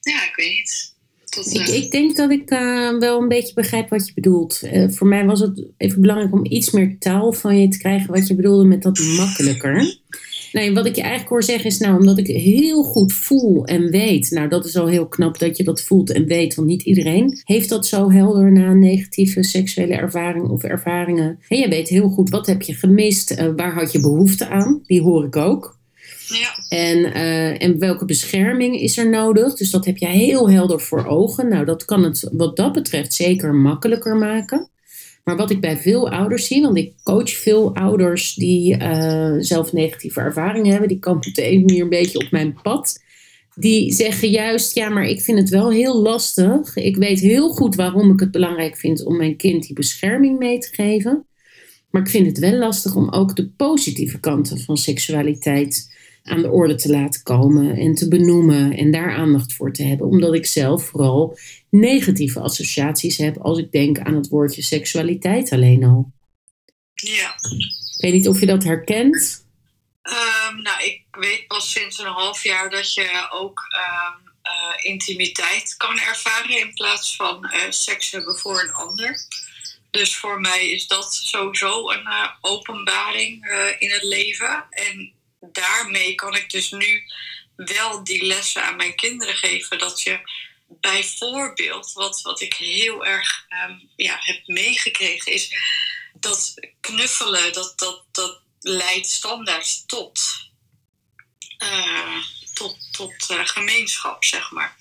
ja, 0.00 0.24
ik 0.28 0.32
weet 0.36 0.50
niet. 0.50 0.94
Tot, 1.24 1.54
uh... 1.54 1.66
ik, 1.66 1.84
ik, 1.84 1.90
denk 1.90 2.16
dat 2.16 2.30
ik 2.30 2.50
uh, 2.50 2.98
wel 2.98 3.20
een 3.20 3.28
beetje 3.28 3.54
begrijp 3.54 3.88
wat 3.88 4.06
je 4.06 4.14
bedoelt. 4.14 4.62
Voor 4.88 5.06
mij 5.06 5.24
was 5.24 5.40
het 5.40 5.64
even 5.76 6.00
belangrijk 6.00 6.32
om 6.32 6.44
iets 6.44 6.70
meer 6.70 6.96
taal 6.98 7.32
van 7.32 7.58
je 7.60 7.68
te 7.68 7.78
krijgen 7.78 8.12
wat 8.12 8.26
je 8.26 8.34
bedoelde 8.34 8.64
met 8.64 8.82
dat 8.82 8.98
makkelijker. 8.98 9.98
Nee, 10.52 10.74
wat 10.74 10.86
ik 10.86 10.94
je 10.94 11.00
eigenlijk 11.00 11.30
hoor 11.30 11.42
zeggen 11.42 11.66
is 11.66 11.78
nou, 11.78 11.98
omdat 11.98 12.18
ik 12.18 12.26
heel 12.26 12.82
goed 12.82 13.12
voel 13.12 13.64
en 13.64 13.90
weet. 13.90 14.30
Nou, 14.30 14.48
dat 14.48 14.64
is 14.64 14.76
al 14.76 14.86
heel 14.86 15.06
knap 15.06 15.38
dat 15.38 15.56
je 15.56 15.64
dat 15.64 15.82
voelt 15.82 16.12
en 16.12 16.26
weet, 16.26 16.54
want 16.54 16.68
niet 16.68 16.82
iedereen 16.82 17.40
heeft 17.44 17.68
dat 17.68 17.86
zo 17.86 18.10
helder 18.10 18.52
na 18.52 18.66
een 18.66 18.78
negatieve 18.78 19.42
seksuele 19.42 19.94
ervaring 19.94 20.48
of 20.48 20.62
ervaringen. 20.62 21.38
En 21.48 21.58
je 21.58 21.68
weet 21.68 21.88
heel 21.88 22.08
goed 22.08 22.30
wat 22.30 22.46
heb 22.46 22.62
je 22.62 22.74
gemist, 22.74 23.30
uh, 23.30 23.48
waar 23.56 23.74
had 23.74 23.92
je 23.92 24.00
behoefte 24.00 24.48
aan, 24.48 24.80
die 24.86 25.02
hoor 25.02 25.24
ik 25.24 25.36
ook. 25.36 25.76
Ja. 26.28 26.76
En, 26.76 26.98
uh, 26.98 27.62
en 27.62 27.78
welke 27.78 28.04
bescherming 28.04 28.80
is 28.80 28.98
er 28.98 29.08
nodig? 29.08 29.54
Dus 29.54 29.70
dat 29.70 29.84
heb 29.84 29.96
je 29.96 30.06
heel 30.06 30.50
helder 30.50 30.80
voor 30.80 31.06
ogen. 31.06 31.48
Nou, 31.48 31.64
dat 31.64 31.84
kan 31.84 32.02
het 32.02 32.28
wat 32.32 32.56
dat 32.56 32.72
betreft 32.72 33.14
zeker 33.14 33.54
makkelijker 33.54 34.16
maken. 34.16 34.68
Maar 35.26 35.36
wat 35.36 35.50
ik 35.50 35.60
bij 35.60 35.76
veel 35.76 36.10
ouders 36.10 36.46
zie, 36.46 36.62
want 36.62 36.76
ik 36.76 36.92
coach 37.02 37.30
veel 37.30 37.74
ouders 37.74 38.34
die 38.34 38.78
uh, 38.78 39.34
zelf 39.38 39.72
negatieve 39.72 40.20
ervaringen 40.20 40.70
hebben, 40.70 40.88
die 40.88 40.98
komen 40.98 41.26
op 41.26 41.34
de 41.34 41.42
ene 41.42 41.64
manier 41.64 41.82
een 41.82 41.88
beetje 41.88 42.18
op 42.18 42.30
mijn 42.30 42.58
pad. 42.62 43.02
Die 43.54 43.92
zeggen 43.92 44.30
juist, 44.30 44.74
ja, 44.74 44.88
maar 44.88 45.04
ik 45.04 45.20
vind 45.20 45.38
het 45.38 45.48
wel 45.48 45.70
heel 45.70 46.02
lastig. 46.02 46.76
Ik 46.76 46.96
weet 46.96 47.20
heel 47.20 47.48
goed 47.48 47.74
waarom 47.74 48.12
ik 48.12 48.20
het 48.20 48.30
belangrijk 48.30 48.76
vind 48.76 49.04
om 49.04 49.16
mijn 49.16 49.36
kind 49.36 49.66
die 49.66 49.74
bescherming 49.74 50.38
mee 50.38 50.58
te 50.58 50.68
geven. 50.74 51.26
Maar 51.90 52.02
ik 52.02 52.08
vind 52.08 52.26
het 52.26 52.38
wel 52.38 52.58
lastig 52.58 52.94
om 52.94 53.10
ook 53.10 53.36
de 53.36 53.48
positieve 53.48 54.20
kanten 54.20 54.60
van 54.60 54.76
seksualiteit 54.76 55.95
aan 56.26 56.42
de 56.42 56.50
orde 56.50 56.74
te 56.74 56.90
laten 56.90 57.22
komen 57.22 57.76
en 57.76 57.94
te 57.94 58.08
benoemen 58.08 58.76
en 58.76 58.90
daar 58.90 59.16
aandacht 59.16 59.54
voor 59.54 59.72
te 59.72 59.82
hebben. 59.82 60.06
Omdat 60.06 60.34
ik 60.34 60.46
zelf 60.46 60.84
vooral 60.84 61.38
negatieve 61.70 62.40
associaties 62.40 63.16
heb 63.16 63.38
als 63.38 63.58
ik 63.58 63.72
denk 63.72 63.98
aan 63.98 64.14
het 64.14 64.28
woordje 64.28 64.62
seksualiteit 64.62 65.50
alleen 65.50 65.84
al. 65.84 66.12
Ja. 66.94 67.34
Ik 67.96 68.02
weet 68.02 68.12
niet 68.12 68.28
of 68.28 68.40
je 68.40 68.46
dat 68.46 68.64
herkent. 68.64 69.44
Um, 70.02 70.62
nou, 70.62 70.84
ik 70.84 71.04
weet 71.10 71.46
pas 71.46 71.70
sinds 71.70 71.98
een 71.98 72.06
half 72.06 72.42
jaar 72.42 72.70
dat 72.70 72.94
je 72.94 73.28
ook 73.32 73.60
um, 73.60 74.32
uh, 74.46 74.90
intimiteit 74.92 75.74
kan 75.76 75.98
ervaren 75.98 76.60
in 76.60 76.74
plaats 76.74 77.16
van 77.16 77.44
uh, 77.44 77.60
seks 77.68 78.10
hebben 78.10 78.36
voor 78.36 78.60
een 78.60 78.72
ander. 78.72 79.26
Dus 79.90 80.16
voor 80.16 80.40
mij 80.40 80.68
is 80.68 80.86
dat 80.86 81.14
sowieso 81.14 81.90
een 81.90 82.06
uh, 82.06 82.28
openbaring 82.40 83.46
in 83.78 83.90
het 83.90 84.02
leven. 84.02 84.64
En 84.70 85.12
daarmee 85.52 86.14
kan 86.14 86.36
ik 86.36 86.50
dus 86.50 86.70
nu 86.70 87.02
wel 87.56 88.04
die 88.04 88.26
lessen 88.26 88.64
aan 88.64 88.76
mijn 88.76 88.94
kinderen 88.94 89.36
geven. 89.36 89.78
Dat 89.78 90.02
je 90.02 90.20
bijvoorbeeld, 90.68 91.92
wat, 91.92 92.22
wat 92.22 92.40
ik 92.40 92.54
heel 92.54 93.06
erg 93.06 93.46
um, 93.68 93.90
ja, 93.96 94.16
heb 94.20 94.46
meegekregen, 94.46 95.32
is 95.32 95.54
dat 96.14 96.54
knuffelen, 96.80 97.52
dat, 97.52 97.78
dat, 97.78 98.04
dat 98.12 98.40
leidt 98.60 99.08
standaard 99.08 99.88
tot, 99.88 100.48
uh, 101.58 102.24
tot, 102.54 102.88
tot 102.92 103.30
uh, 103.30 103.46
gemeenschap, 103.46 104.24
zeg 104.24 104.50
maar. 104.50 104.76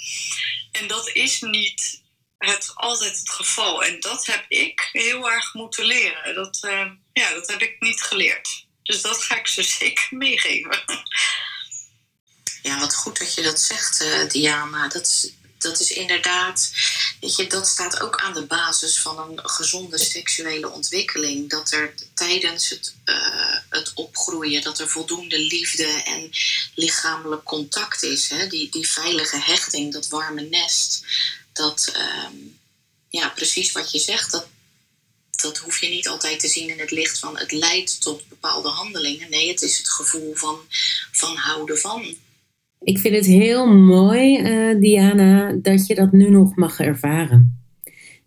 En 0.71 0.87
dat 0.87 1.09
is 1.09 1.41
niet 1.41 2.03
het, 2.37 2.71
altijd 2.75 3.19
het 3.19 3.29
geval. 3.29 3.83
En 3.83 3.99
dat 3.99 4.25
heb 4.25 4.45
ik 4.47 4.89
heel 4.91 5.31
erg 5.31 5.53
moeten 5.53 5.85
leren. 5.85 6.35
Dat, 6.35 6.63
uh, 6.65 6.91
ja, 7.13 7.33
dat 7.33 7.47
heb 7.47 7.61
ik 7.61 7.75
niet 7.79 8.01
geleerd. 8.01 8.64
Dus 8.85 9.01
dat 9.01 9.23
ga 9.23 9.37
ik 9.37 9.47
ze 9.47 9.63
zeker 9.79 10.07
meegeven. 10.09 10.83
Ja, 12.61 12.79
wat 12.79 12.95
goed 12.95 13.19
dat 13.19 13.33
je 13.33 13.41
dat 13.41 13.59
zegt, 13.59 14.01
uh, 14.01 14.29
Diana. 14.29 14.87
Dat 14.87 15.07
is, 15.07 15.31
dat 15.57 15.79
is 15.79 15.91
inderdaad, 15.91 16.71
weet 17.21 17.35
je, 17.35 17.47
dat 17.47 17.67
staat 17.67 17.99
ook 17.99 18.21
aan 18.21 18.33
de 18.33 18.45
basis 18.45 18.99
van 18.99 19.19
een 19.19 19.49
gezonde 19.49 19.97
seksuele 19.97 20.69
ontwikkeling. 20.69 21.49
Dat 21.49 21.71
er 21.71 21.93
tijdens 22.13 22.69
het, 22.69 22.95
uh, 23.05 23.57
het 23.69 23.91
opgroeien, 23.93 24.61
dat 24.61 24.79
er 24.79 24.89
voldoende 24.89 25.39
liefde 25.39 26.03
en 26.03 26.29
lichamelijk 26.75 27.43
contact 27.43 28.03
is. 28.03 28.29
Hè? 28.29 28.47
Die, 28.47 28.71
die 28.71 28.87
veilige 28.87 29.39
hechting, 29.39 29.93
dat 29.93 30.07
warme 30.07 30.41
nest. 30.41 31.05
Dat, 31.53 31.93
um, 32.27 32.59
ja, 33.09 33.29
precies 33.29 33.71
wat 33.71 33.91
je 33.91 33.99
zegt. 33.99 34.31
Dat, 34.31 34.47
dat 35.41 35.57
hoef 35.57 35.77
je 35.77 35.89
niet 35.89 36.07
altijd 36.07 36.39
te 36.39 36.47
zien 36.47 36.69
in 36.69 36.79
het 36.79 36.91
licht 36.91 37.19
van 37.19 37.37
het 37.37 37.51
leidt 37.51 38.01
tot 38.01 38.23
bepaalde 38.29 38.69
handelingen. 38.69 39.29
Nee, 39.29 39.49
het 39.49 39.61
is 39.61 39.77
het 39.77 39.89
gevoel 39.89 40.33
van, 40.33 40.55
van 41.11 41.35
houden 41.35 41.77
van. 41.77 42.03
Ik 42.81 42.99
vind 42.99 43.15
het 43.15 43.25
heel 43.25 43.67
mooi, 43.67 44.39
uh, 44.39 44.79
Diana, 44.79 45.53
dat 45.61 45.87
je 45.87 45.95
dat 45.95 46.11
nu 46.11 46.29
nog 46.29 46.55
mag 46.55 46.79
ervaren. 46.79 47.59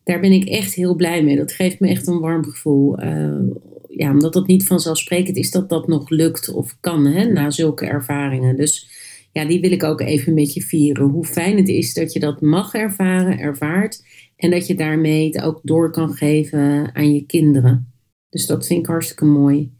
Daar 0.04 0.20
ben 0.20 0.32
ik 0.32 0.48
echt 0.48 0.74
heel 0.74 0.94
blij 0.94 1.22
mee. 1.22 1.36
Dat 1.36 1.52
geeft 1.52 1.80
me 1.80 1.88
echt 1.88 2.06
een 2.06 2.20
warm 2.20 2.44
gevoel. 2.44 3.02
Uh, 3.02 3.40
ja, 3.88 4.10
omdat 4.10 4.32
dat 4.32 4.46
niet 4.46 4.66
vanzelfsprekend 4.66 5.36
is 5.36 5.50
dat 5.50 5.68
dat 5.68 5.88
nog 5.88 6.08
lukt 6.08 6.48
of 6.48 6.76
kan 6.80 7.06
hè, 7.06 7.24
na 7.24 7.50
zulke 7.50 7.86
ervaringen. 7.86 8.56
Dus 8.56 8.88
ja, 9.32 9.44
die 9.44 9.60
wil 9.60 9.72
ik 9.72 9.82
ook 9.82 10.00
even 10.00 10.34
met 10.34 10.54
je 10.54 10.62
vieren. 10.62 11.08
Hoe 11.08 11.24
fijn 11.24 11.56
het 11.56 11.68
is 11.68 11.94
dat 11.94 12.12
je 12.12 12.20
dat 12.20 12.40
mag 12.40 12.74
ervaren, 12.74 13.38
ervaart. 13.38 14.04
En 14.38 14.50
dat 14.50 14.66
je 14.66 14.74
daarmee 14.74 15.26
het 15.26 15.40
ook 15.40 15.60
door 15.62 15.90
kan 15.90 16.12
geven 16.14 16.94
aan 16.94 17.14
je 17.14 17.26
kinderen. 17.26 17.92
Dus 18.28 18.46
dat 18.46 18.66
vind 18.66 18.80
ik 18.80 18.86
hartstikke 18.86 19.24
mooi. 19.24 19.72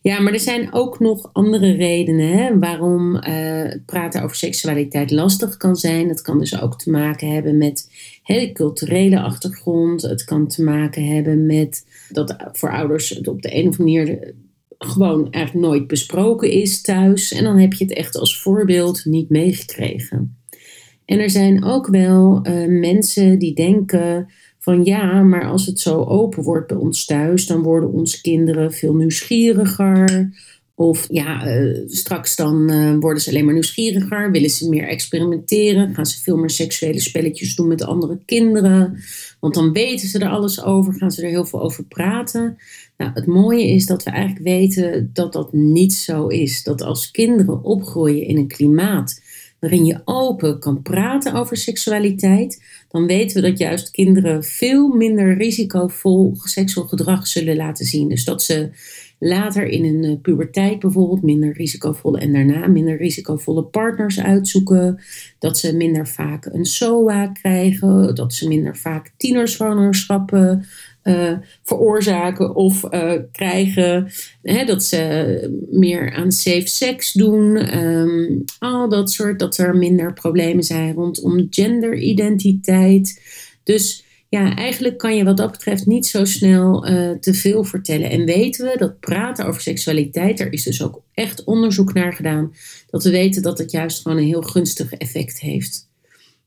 Ja, 0.00 0.20
maar 0.20 0.32
er 0.32 0.40
zijn 0.40 0.72
ook 0.72 0.98
nog 0.98 1.30
andere 1.32 1.72
redenen 1.72 2.38
hè, 2.38 2.58
waarom 2.58 3.14
uh, 3.14 3.74
praten 3.86 4.22
over 4.22 4.36
seksualiteit 4.36 5.10
lastig 5.10 5.56
kan 5.56 5.76
zijn. 5.76 6.08
Dat 6.08 6.22
kan 6.22 6.38
dus 6.38 6.60
ook 6.60 6.78
te 6.78 6.90
maken 6.90 7.32
hebben 7.32 7.58
met 7.58 7.90
hè, 8.22 8.52
culturele 8.52 9.20
achtergrond. 9.20 10.02
Het 10.02 10.24
kan 10.24 10.46
te 10.46 10.62
maken 10.62 11.06
hebben 11.06 11.46
met 11.46 11.86
dat 12.08 12.36
voor 12.52 12.72
ouders 12.72 13.08
het 13.08 13.28
op 13.28 13.42
de 13.42 13.54
een 13.56 13.68
of 13.68 13.78
andere 13.78 13.98
manier 14.06 14.34
gewoon 14.78 15.32
eigenlijk 15.32 15.66
nooit 15.66 15.86
besproken 15.86 16.50
is 16.50 16.80
thuis. 16.80 17.32
En 17.32 17.44
dan 17.44 17.58
heb 17.58 17.72
je 17.72 17.84
het 17.84 17.94
echt 17.94 18.16
als 18.16 18.40
voorbeeld 18.40 19.04
niet 19.04 19.28
meegekregen. 19.28 20.37
En 21.08 21.18
er 21.18 21.30
zijn 21.30 21.64
ook 21.64 21.86
wel 21.86 22.40
uh, 22.42 22.80
mensen 22.80 23.38
die 23.38 23.54
denken 23.54 24.28
van 24.58 24.84
ja, 24.84 25.22
maar 25.22 25.44
als 25.44 25.66
het 25.66 25.80
zo 25.80 26.04
open 26.04 26.42
wordt 26.42 26.66
bij 26.66 26.76
ons 26.76 27.04
thuis, 27.04 27.46
dan 27.46 27.62
worden 27.62 27.92
onze 27.92 28.20
kinderen 28.20 28.72
veel 28.72 28.94
nieuwsgieriger. 28.94 30.30
Of 30.74 31.06
ja, 31.10 31.58
uh, 31.58 31.82
straks 31.86 32.36
dan 32.36 32.70
uh, 32.72 32.96
worden 33.00 33.22
ze 33.22 33.30
alleen 33.30 33.44
maar 33.44 33.52
nieuwsgieriger, 33.52 34.30
willen 34.30 34.50
ze 34.50 34.68
meer 34.68 34.88
experimenteren, 34.88 35.94
gaan 35.94 36.06
ze 36.06 36.20
veel 36.20 36.36
meer 36.36 36.50
seksuele 36.50 37.00
spelletjes 37.00 37.54
doen 37.54 37.68
met 37.68 37.82
andere 37.82 38.18
kinderen. 38.24 38.98
Want 39.40 39.54
dan 39.54 39.72
weten 39.72 40.08
ze 40.08 40.18
er 40.18 40.28
alles 40.28 40.62
over, 40.62 40.94
gaan 40.94 41.10
ze 41.10 41.22
er 41.22 41.28
heel 41.28 41.46
veel 41.46 41.62
over 41.62 41.84
praten. 41.84 42.56
Nou, 42.96 43.10
het 43.14 43.26
mooie 43.26 43.66
is 43.66 43.86
dat 43.86 44.02
we 44.02 44.10
eigenlijk 44.10 44.44
weten 44.44 45.10
dat 45.12 45.32
dat 45.32 45.52
niet 45.52 45.92
zo 45.92 46.26
is. 46.26 46.62
Dat 46.62 46.82
als 46.82 47.10
kinderen 47.10 47.62
opgroeien 47.62 48.26
in 48.26 48.36
een 48.36 48.48
klimaat 48.48 49.20
waarin 49.60 49.84
je 49.84 50.00
open 50.04 50.58
kan 50.58 50.82
praten 50.82 51.34
over 51.34 51.56
seksualiteit, 51.56 52.62
dan 52.88 53.06
weten 53.06 53.42
we 53.42 53.48
dat 53.48 53.58
juist 53.58 53.90
kinderen 53.90 54.44
veel 54.44 54.88
minder 54.88 55.36
risicovol 55.36 56.36
seksueel 56.42 56.86
gedrag 56.86 57.26
zullen 57.26 57.56
laten 57.56 57.86
zien. 57.86 58.08
Dus 58.08 58.24
dat 58.24 58.42
ze 58.42 58.70
later 59.18 59.66
in 59.66 59.84
een 59.84 60.04
eh, 60.04 60.20
puberteit 60.22 60.78
bijvoorbeeld 60.78 61.22
minder 61.22 61.52
risicovolle 61.52 62.18
en 62.18 62.32
daarna 62.32 62.66
minder 62.66 62.96
risicovolle 62.96 63.64
partners 63.64 64.20
uitzoeken. 64.20 65.02
Dat 65.38 65.58
ze 65.58 65.76
minder 65.76 66.08
vaak 66.08 66.44
een 66.44 66.64
SOA 66.64 67.26
krijgen, 67.26 68.14
dat 68.14 68.34
ze 68.34 68.48
minder 68.48 68.76
vaak 68.76 69.12
tienerzwangerschappen 69.16 70.64
uh, 71.08 71.32
veroorzaken 71.62 72.54
of 72.54 72.84
uh, 72.90 73.12
krijgen. 73.32 74.10
Hè, 74.42 74.64
dat 74.64 74.84
ze 74.84 75.66
meer 75.70 76.12
aan 76.12 76.32
safe 76.32 76.68
sex 76.68 77.12
doen. 77.12 77.76
Um, 77.78 78.44
al 78.58 78.88
dat 78.88 79.10
soort, 79.10 79.38
dat 79.38 79.58
er 79.58 79.76
minder 79.76 80.12
problemen 80.12 80.64
zijn 80.64 80.94
rondom 80.94 81.46
genderidentiteit. 81.50 83.22
Dus 83.62 84.04
ja, 84.28 84.56
eigenlijk 84.56 84.98
kan 84.98 85.16
je 85.16 85.24
wat 85.24 85.36
dat 85.36 85.50
betreft 85.50 85.86
niet 85.86 86.06
zo 86.06 86.24
snel 86.24 86.90
uh, 86.90 87.10
te 87.10 87.34
veel 87.34 87.64
vertellen. 87.64 88.10
En 88.10 88.24
weten 88.24 88.66
we 88.66 88.78
dat 88.78 89.00
praten 89.00 89.46
over 89.46 89.60
seksualiteit, 89.60 90.40
er 90.40 90.52
is 90.52 90.62
dus 90.62 90.82
ook 90.82 91.02
echt 91.14 91.44
onderzoek 91.44 91.92
naar 91.92 92.12
gedaan, 92.12 92.52
dat 92.90 93.04
we 93.04 93.10
weten 93.10 93.42
dat 93.42 93.58
het 93.58 93.70
juist 93.70 94.02
gewoon 94.02 94.18
een 94.18 94.24
heel 94.24 94.42
gunstig 94.42 94.92
effect 94.92 95.40
heeft. 95.40 95.88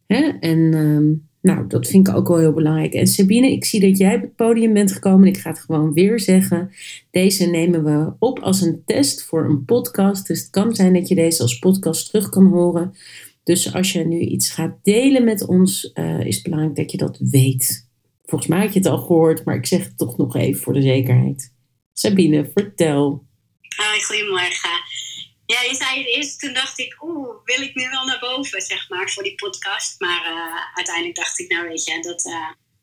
Hè? 0.07 0.31
En 0.39 0.73
um, 0.73 1.29
nou, 1.41 1.67
dat 1.67 1.87
vind 1.87 2.07
ik 2.07 2.15
ook 2.15 2.27
wel 2.27 2.37
heel 2.37 2.53
belangrijk. 2.53 2.93
En 2.93 3.07
Sabine, 3.07 3.51
ik 3.51 3.65
zie 3.65 3.79
dat 3.79 3.97
jij 3.97 4.15
op 4.15 4.21
het 4.21 4.35
podium 4.35 4.73
bent 4.73 4.91
gekomen. 4.91 5.27
Ik 5.27 5.37
ga 5.37 5.49
het 5.49 5.59
gewoon 5.59 5.93
weer 5.93 6.19
zeggen. 6.19 6.71
Deze 7.11 7.45
nemen 7.45 7.83
we 7.83 8.13
op 8.19 8.39
als 8.39 8.61
een 8.61 8.81
test 8.85 9.23
voor 9.23 9.45
een 9.45 9.65
podcast. 9.65 10.27
Dus 10.27 10.39
het 10.39 10.49
kan 10.49 10.75
zijn 10.75 10.93
dat 10.93 11.07
je 11.07 11.15
deze 11.15 11.41
als 11.41 11.59
podcast 11.59 12.09
terug 12.09 12.29
kan 12.29 12.45
horen. 12.45 12.93
Dus 13.43 13.73
als 13.73 13.91
je 13.91 14.05
nu 14.05 14.19
iets 14.19 14.49
gaat 14.51 14.77
delen 14.83 15.23
met 15.23 15.45
ons, 15.45 15.91
uh, 15.93 16.25
is 16.25 16.35
het 16.35 16.43
belangrijk 16.43 16.75
dat 16.75 16.91
je 16.91 16.97
dat 16.97 17.17
weet. 17.19 17.89
Volgens 18.25 18.49
mij 18.49 18.59
had 18.59 18.73
je 18.73 18.79
het 18.79 18.87
al 18.87 18.97
gehoord, 18.97 19.45
maar 19.45 19.55
ik 19.55 19.65
zeg 19.65 19.83
het 19.83 19.97
toch 19.97 20.17
nog 20.17 20.35
even 20.35 20.61
voor 20.61 20.73
de 20.73 20.81
zekerheid. 20.81 21.53
Sabine, 21.93 22.49
vertel. 22.53 23.25
Hoi, 23.75 24.03
goedemorgen. 24.03 24.90
Ja, 25.53 25.61
je 25.69 25.75
zei 25.75 25.99
het 25.99 26.07
eerst, 26.15 26.39
toen 26.39 26.53
dacht 26.53 26.79
ik, 26.79 26.97
oeh, 27.03 27.29
wil 27.45 27.61
ik 27.61 27.75
nu 27.75 27.89
wel 27.89 28.05
naar 28.05 28.19
boven, 28.19 28.61
zeg 28.61 28.89
maar, 28.89 29.09
voor 29.09 29.23
die 29.23 29.35
podcast. 29.35 29.99
Maar 29.99 30.21
uh, 30.25 30.75
uiteindelijk 30.75 31.15
dacht 31.15 31.39
ik, 31.39 31.51
nou 31.51 31.67
weet 31.67 31.85
je, 31.85 32.01
dat 32.01 32.25
uh, 32.25 32.33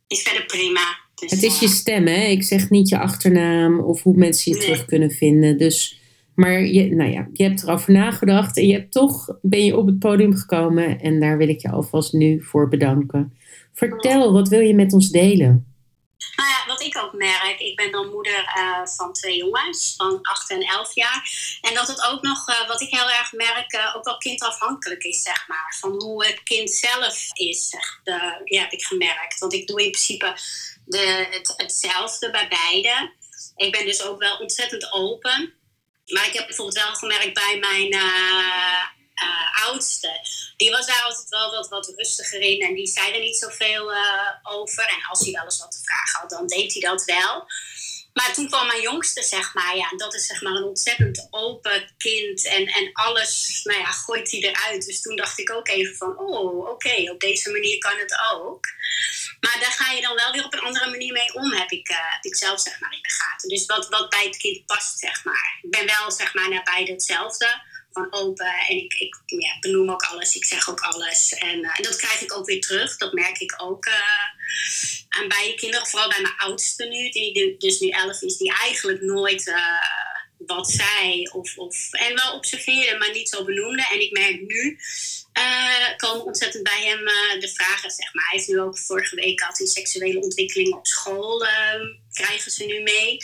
is 0.06 0.22
verder 0.22 0.46
prima. 0.46 0.98
Dus, 1.14 1.30
het 1.30 1.42
is 1.42 1.60
je 1.60 1.68
stem, 1.68 2.06
hè? 2.06 2.24
Ik 2.24 2.42
zeg 2.42 2.70
niet 2.70 2.88
je 2.88 2.98
achternaam 2.98 3.80
of 3.80 4.02
hoe 4.02 4.16
mensen 4.16 4.52
je 4.52 4.58
nee. 4.58 4.66
terug 4.66 4.84
kunnen 4.84 5.10
vinden. 5.10 5.58
Dus, 5.58 6.00
maar 6.34 6.60
je, 6.60 6.94
nou 6.94 7.10
ja, 7.10 7.28
je 7.32 7.42
hebt 7.42 7.62
erover 7.62 7.92
nagedacht 7.92 8.56
en 8.56 8.66
je 8.66 8.72
hebt 8.72 8.92
toch, 8.92 9.38
ben 9.42 9.64
je 9.64 9.76
op 9.76 9.86
het 9.86 9.98
podium 9.98 10.34
gekomen. 10.34 11.00
En 11.00 11.20
daar 11.20 11.38
wil 11.38 11.48
ik 11.48 11.60
je 11.60 11.70
alvast 11.70 12.12
nu 12.12 12.42
voor 12.42 12.68
bedanken. 12.68 13.36
Vertel, 13.74 14.32
wat 14.32 14.48
wil 14.48 14.60
je 14.60 14.74
met 14.74 14.92
ons 14.92 15.08
delen? 15.10 15.66
Nou 16.36 16.48
ja, 16.48 16.66
wat 16.66 16.82
ik 16.82 16.87
ook 16.98 17.12
merk, 17.12 17.60
ik 17.60 17.76
ben 17.76 17.90
dan 17.90 18.10
moeder 18.10 18.52
uh, 18.56 18.86
van 18.86 19.12
twee 19.12 19.36
jongens 19.36 19.94
van 19.96 20.18
8 20.22 20.50
en 20.50 20.62
11 20.62 20.94
jaar. 20.94 21.30
En 21.60 21.74
dat 21.74 21.88
het 21.88 22.04
ook 22.04 22.22
nog, 22.22 22.48
uh, 22.48 22.68
wat 22.68 22.80
ik 22.80 22.90
heel 22.90 23.10
erg 23.10 23.32
merk, 23.32 23.72
uh, 23.72 23.96
ook 23.96 24.04
wel 24.04 24.18
kindafhankelijk 24.18 25.02
is, 25.02 25.22
zeg 25.22 25.48
maar. 25.48 25.76
Van 25.80 26.02
hoe 26.02 26.26
het 26.26 26.42
kind 26.42 26.70
zelf 26.70 27.26
is, 27.32 27.74
ja, 28.44 28.60
heb 28.60 28.72
ik 28.72 28.82
gemerkt. 28.82 29.38
Want 29.38 29.52
ik 29.52 29.66
doe 29.66 29.82
in 29.82 29.90
principe 29.90 30.36
de, 30.84 31.26
het, 31.30 31.52
hetzelfde 31.56 32.30
bij 32.30 32.48
beide. 32.48 33.12
Ik 33.56 33.72
ben 33.72 33.86
dus 33.86 34.02
ook 34.02 34.18
wel 34.18 34.36
ontzettend 34.36 34.92
open. 34.92 35.54
Maar 36.06 36.26
ik 36.26 36.32
heb 36.32 36.46
bijvoorbeeld 36.46 36.84
wel 36.84 36.94
gemerkt 36.94 37.34
bij 37.34 37.58
mijn 37.58 38.02
uh, 39.22 39.66
oudste, 39.66 40.20
die 40.56 40.70
was 40.70 40.86
daar 40.86 41.02
altijd 41.02 41.28
wel 41.28 41.50
wat, 41.50 41.68
wat 41.68 41.92
rustiger 41.96 42.40
in 42.40 42.60
en 42.60 42.74
die 42.74 42.86
zei 42.86 43.12
er 43.12 43.20
niet 43.20 43.36
zoveel 43.36 43.92
uh, 43.92 44.30
over. 44.42 44.84
En 44.84 45.06
als 45.08 45.20
hij 45.20 45.32
wel 45.32 45.44
eens 45.44 45.58
wat 45.58 45.72
te 45.72 45.82
vragen 45.84 46.20
had, 46.20 46.30
dan 46.30 46.46
deed 46.46 46.72
hij 46.72 46.82
dat 46.82 47.04
wel. 47.04 47.46
Maar 48.18 48.34
toen 48.34 48.48
kwam 48.48 48.66
mijn 48.66 48.82
jongste, 48.82 49.22
zeg 49.22 49.54
maar, 49.54 49.76
ja, 49.76 49.88
dat 49.96 50.14
is 50.14 50.26
zeg 50.26 50.42
maar 50.42 50.52
een 50.52 50.64
ontzettend 50.64 51.26
open 51.30 51.90
kind 51.98 52.46
en, 52.46 52.66
en 52.66 52.90
alles, 52.92 53.60
nou 53.64 53.80
ja, 53.80 53.90
gooit 53.90 54.30
hij 54.30 54.40
eruit. 54.40 54.86
Dus 54.86 55.02
toen 55.02 55.16
dacht 55.16 55.38
ik 55.38 55.50
ook 55.52 55.68
even 55.68 55.96
van, 55.96 56.18
oh, 56.18 56.68
oké, 56.68 57.10
op 57.10 57.20
deze 57.20 57.50
manier 57.50 57.78
kan 57.78 57.98
het 57.98 58.18
ook. 58.32 58.66
Maar 59.40 59.56
daar 59.60 59.72
ga 59.72 59.92
je 59.92 60.02
dan 60.02 60.14
wel 60.14 60.32
weer 60.32 60.44
op 60.44 60.52
een 60.52 60.60
andere 60.60 60.90
manier 60.90 61.12
mee 61.12 61.34
om, 61.34 61.52
heb 61.52 61.70
ik, 61.70 61.88
uh, 61.88 61.96
ik 62.20 62.36
zelf 62.36 62.60
zeg 62.60 62.80
maar 62.80 62.92
in 62.92 63.02
de 63.02 63.10
gaten. 63.10 63.48
Dus 63.48 63.66
wat, 63.66 63.88
wat 63.88 64.08
bij 64.08 64.24
het 64.24 64.36
kind 64.36 64.66
past, 64.66 64.98
zeg 64.98 65.24
maar. 65.24 65.58
Ik 65.62 65.70
ben 65.70 65.86
wel 65.86 66.10
zeg 66.10 66.34
maar 66.34 66.48
naar 66.48 66.62
beide 66.62 66.92
hetzelfde 66.92 67.62
open. 68.10 68.54
En 68.68 68.76
ik, 68.76 68.94
ik 68.94 69.16
ja, 69.26 69.58
benoem 69.60 69.90
ook 69.90 70.02
alles, 70.02 70.34
ik 70.34 70.44
zeg 70.44 70.68
ook 70.68 70.80
alles. 70.80 71.32
En, 71.32 71.62
en, 71.62 71.82
dat 71.82 71.96
krijg 71.96 72.20
ik 72.20 72.34
ook 72.34 72.46
weer 72.46 72.60
terug. 72.60 72.96
Dat 72.96 73.12
merk 73.12 73.38
ik 73.38 73.54
ook 73.56 73.86
uh, 73.86 73.94
aan 75.08 75.28
beide 75.28 75.54
kinderen. 75.54 75.86
Vooral 75.86 76.08
bij 76.08 76.20
mijn 76.20 76.36
oudste 76.36 76.84
nu, 76.84 77.10
die 77.10 77.56
dus 77.58 77.80
nu 77.80 77.88
11 77.88 78.22
is, 78.22 78.36
die 78.36 78.52
eigenlijk 78.62 79.00
nooit 79.00 79.46
uh, 79.46 79.56
wat 80.38 80.70
zei. 80.70 81.22
Of, 81.32 81.56
of, 81.56 81.92
en 81.92 82.14
wel 82.14 82.34
observeerde, 82.34 82.98
maar 82.98 83.12
niet 83.12 83.28
zo 83.28 83.44
benoemde. 83.44 83.86
En 83.92 84.00
ik 84.00 84.12
merk 84.12 84.40
nu. 84.40 84.78
komen 85.96 86.24
ontzettend 86.24 86.62
bij 86.62 86.84
hem 86.84 87.04
de 87.40 87.52
vragen, 87.54 87.90
zeg 87.90 88.14
maar. 88.14 88.24
Hij 88.24 88.36
heeft 88.36 88.48
nu 88.48 88.60
ook 88.60 88.78
vorige 88.78 89.14
week 89.14 89.40
had 89.40 89.58
hij 89.58 89.66
seksuele 89.66 90.20
ontwikkeling 90.20 90.74
op 90.74 90.86
school, 90.86 91.46
krijgen 92.12 92.50
ze 92.50 92.64
nu 92.64 92.82
mee. 92.82 93.18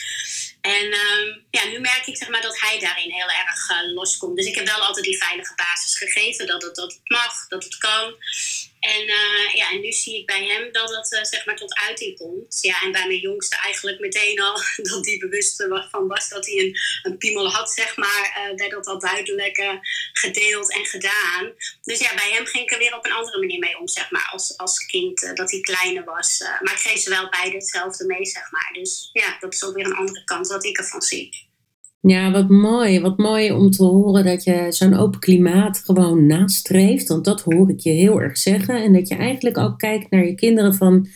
En 0.64 0.84
um, 0.84 1.46
ja, 1.50 1.64
nu 1.64 1.80
merk 1.80 2.06
ik 2.06 2.16
zeg 2.16 2.28
maar, 2.28 2.42
dat 2.42 2.60
hij 2.60 2.80
daarin 2.80 3.10
heel 3.10 3.30
erg 3.30 3.70
uh, 3.70 3.94
loskomt. 3.94 4.36
Dus 4.36 4.46
ik 4.46 4.54
heb 4.54 4.66
wel 4.66 4.84
altijd 4.84 5.04
die 5.04 5.18
veilige 5.18 5.54
basis 5.54 5.98
gegeven. 5.98 6.46
Dat 6.46 6.62
het, 6.62 6.74
dat 6.74 6.92
het 6.92 7.00
mag, 7.04 7.48
dat 7.48 7.64
het 7.64 7.78
kan. 7.78 8.14
En, 8.84 9.02
uh, 9.02 9.54
ja, 9.54 9.70
en 9.70 9.80
nu 9.80 9.92
zie 9.92 10.18
ik 10.18 10.26
bij 10.26 10.44
hem 10.44 10.72
dat 10.72 10.96
het 10.96 11.12
uh, 11.12 11.24
zeg 11.24 11.46
maar 11.46 11.56
tot 11.56 11.74
uiting 11.74 12.16
komt. 12.16 12.58
Ja, 12.60 12.82
en 12.82 12.92
bij 12.92 13.06
mijn 13.06 13.18
jongste 13.18 13.56
eigenlijk 13.56 14.00
meteen 14.00 14.40
al 14.40 14.54
dat 14.90 15.06
hij 15.06 15.18
bewust 15.18 15.66
van 15.90 16.06
was 16.06 16.28
dat 16.28 16.46
hij 16.46 16.58
een, 16.58 16.76
een 17.02 17.18
piemel 17.18 17.50
had, 17.50 17.70
zeg 17.70 17.96
maar. 17.96 18.52
werd 18.56 18.70
dat 18.70 18.86
al 18.86 18.98
duidelijk 18.98 19.80
gedeeld 20.12 20.72
en 20.72 20.84
gedaan. 20.84 21.52
Dus 21.82 21.98
ja, 21.98 22.14
bij 22.14 22.30
hem 22.32 22.46
ging 22.46 22.64
ik 22.64 22.72
er 22.72 22.78
weer 22.78 22.96
op 22.96 23.04
een 23.04 23.12
andere 23.12 23.38
manier 23.38 23.58
mee 23.58 23.78
om, 23.78 23.88
zeg 23.88 24.10
maar. 24.10 24.28
Als, 24.32 24.56
als 24.56 24.86
kind, 24.86 25.32
dat 25.34 25.50
hij 25.50 25.60
kleiner 25.60 26.04
was. 26.04 26.38
maar 26.60 26.72
ik 26.72 26.78
geef 26.78 27.00
ze 27.00 27.10
wel 27.10 27.28
beide 27.28 27.56
hetzelfde 27.56 28.06
mee, 28.06 28.24
zeg 28.26 28.50
maar. 28.50 28.70
Dus 28.72 29.10
ja, 29.12 29.36
dat 29.40 29.52
is 29.52 29.64
ook 29.64 29.74
weer 29.74 29.86
een 29.86 29.96
andere 29.96 30.24
kant 30.24 30.48
wat 30.48 30.64
ik 30.64 30.78
ervan 30.78 31.02
zie. 31.02 31.52
Ja, 32.06 32.30
wat 32.30 32.48
mooi. 32.48 33.00
Wat 33.00 33.18
mooi 33.18 33.52
om 33.52 33.70
te 33.70 33.84
horen 33.84 34.24
dat 34.24 34.44
je 34.44 34.66
zo'n 34.68 34.94
open 34.94 35.20
klimaat 35.20 35.78
gewoon 35.78 36.26
nastreeft. 36.26 37.08
Want 37.08 37.24
dat 37.24 37.42
hoor 37.42 37.70
ik 37.70 37.80
je 37.80 37.90
heel 37.90 38.20
erg 38.20 38.38
zeggen. 38.38 38.82
En 38.82 38.92
dat 38.92 39.08
je 39.08 39.14
eigenlijk 39.14 39.58
ook 39.58 39.78
kijkt 39.78 40.10
naar 40.10 40.26
je 40.26 40.34
kinderen 40.34 40.74
van... 40.74 41.06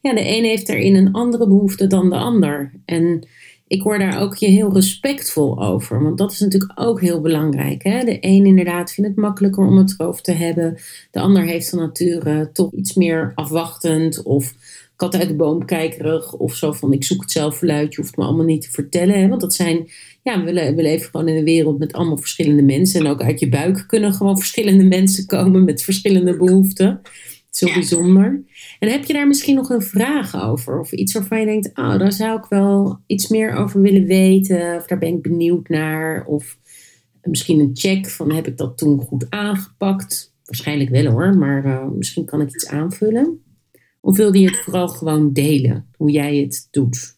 ja, 0.00 0.14
de 0.14 0.36
een 0.36 0.44
heeft 0.44 0.68
erin 0.68 0.94
een 0.94 1.12
andere 1.12 1.48
behoefte 1.48 1.86
dan 1.86 2.10
de 2.10 2.16
ander. 2.16 2.72
En 2.84 3.26
ik 3.66 3.82
hoor 3.82 3.98
daar 3.98 4.20
ook 4.20 4.34
je 4.36 4.46
heel 4.46 4.72
respectvol 4.72 5.62
over. 5.62 6.02
Want 6.02 6.18
dat 6.18 6.32
is 6.32 6.40
natuurlijk 6.40 6.72
ook 6.74 7.00
heel 7.00 7.20
belangrijk. 7.20 7.82
Hè? 7.82 8.04
De 8.04 8.18
een 8.20 8.46
inderdaad 8.46 8.92
vindt 8.92 9.10
het 9.10 9.18
makkelijker 9.18 9.66
om 9.66 9.76
het 9.76 9.94
erover 9.98 10.22
te 10.22 10.32
hebben. 10.32 10.78
De 11.10 11.20
ander 11.20 11.42
heeft 11.42 11.68
van 11.68 11.78
nature 11.78 12.50
toch 12.52 12.72
iets 12.72 12.94
meer 12.94 13.32
afwachtend 13.34 14.22
of 14.22 14.54
kat 14.96 15.16
uit 15.16 15.28
de 15.28 15.34
boom 15.34 15.64
kijkerig. 15.64 16.32
Of 16.32 16.54
zo 16.54 16.72
van 16.72 16.92
ik 16.92 17.04
zoek 17.04 17.20
het 17.20 17.30
zelf 17.30 17.62
uit, 17.62 17.94
je 17.94 18.00
hoeft 18.00 18.16
me 18.16 18.24
allemaal 18.24 18.44
niet 18.44 18.62
te 18.62 18.70
vertellen. 18.70 19.20
Hè? 19.20 19.28
Want 19.28 19.40
dat 19.40 19.54
zijn, 19.54 19.88
ja, 20.26 20.44
we, 20.44 20.52
we 20.74 20.82
leven 20.82 21.10
gewoon 21.10 21.28
in 21.28 21.36
een 21.36 21.44
wereld 21.44 21.78
met 21.78 21.92
allemaal 21.92 22.16
verschillende 22.16 22.62
mensen. 22.62 23.00
En 23.00 23.10
ook 23.10 23.22
uit 23.22 23.40
je 23.40 23.48
buik 23.48 23.84
kunnen 23.86 24.12
gewoon 24.12 24.38
verschillende 24.38 24.84
mensen 24.96 25.26
komen 25.26 25.64
met 25.64 25.82
verschillende 25.82 26.36
behoeften. 26.36 27.00
Zo 27.50 27.72
bijzonder. 27.72 28.44
En 28.78 28.90
heb 28.90 29.04
je 29.04 29.12
daar 29.12 29.26
misschien 29.26 29.54
nog 29.54 29.70
een 29.70 29.82
vraag 29.82 30.42
over? 30.42 30.78
Of 30.80 30.92
iets 30.92 31.12
waarvan 31.12 31.40
je 31.40 31.46
denkt, 31.46 31.70
oh, 31.74 31.98
daar 31.98 32.12
zou 32.12 32.38
ik 32.38 32.44
wel 32.44 32.98
iets 33.06 33.28
meer 33.28 33.54
over 33.54 33.80
willen 33.80 34.04
weten. 34.04 34.76
Of 34.76 34.86
daar 34.86 34.98
ben 34.98 35.14
ik 35.14 35.22
benieuwd 35.22 35.68
naar. 35.68 36.24
Of 36.24 36.58
misschien 37.22 37.60
een 37.60 37.70
check 37.74 38.08
van 38.08 38.32
heb 38.32 38.46
ik 38.46 38.56
dat 38.56 38.78
toen 38.78 39.00
goed 39.00 39.26
aangepakt? 39.30 40.34
Waarschijnlijk 40.44 40.90
wel 40.90 41.06
hoor, 41.06 41.36
maar 41.36 41.64
uh, 41.64 41.88
misschien 41.88 42.24
kan 42.24 42.40
ik 42.40 42.48
iets 42.48 42.68
aanvullen. 42.68 43.42
Of 44.00 44.16
wilde 44.16 44.40
je 44.40 44.46
het 44.46 44.56
vooral 44.56 44.88
gewoon 44.88 45.32
delen, 45.32 45.86
hoe 45.96 46.10
jij 46.10 46.36
het 46.36 46.68
doet? 46.70 47.15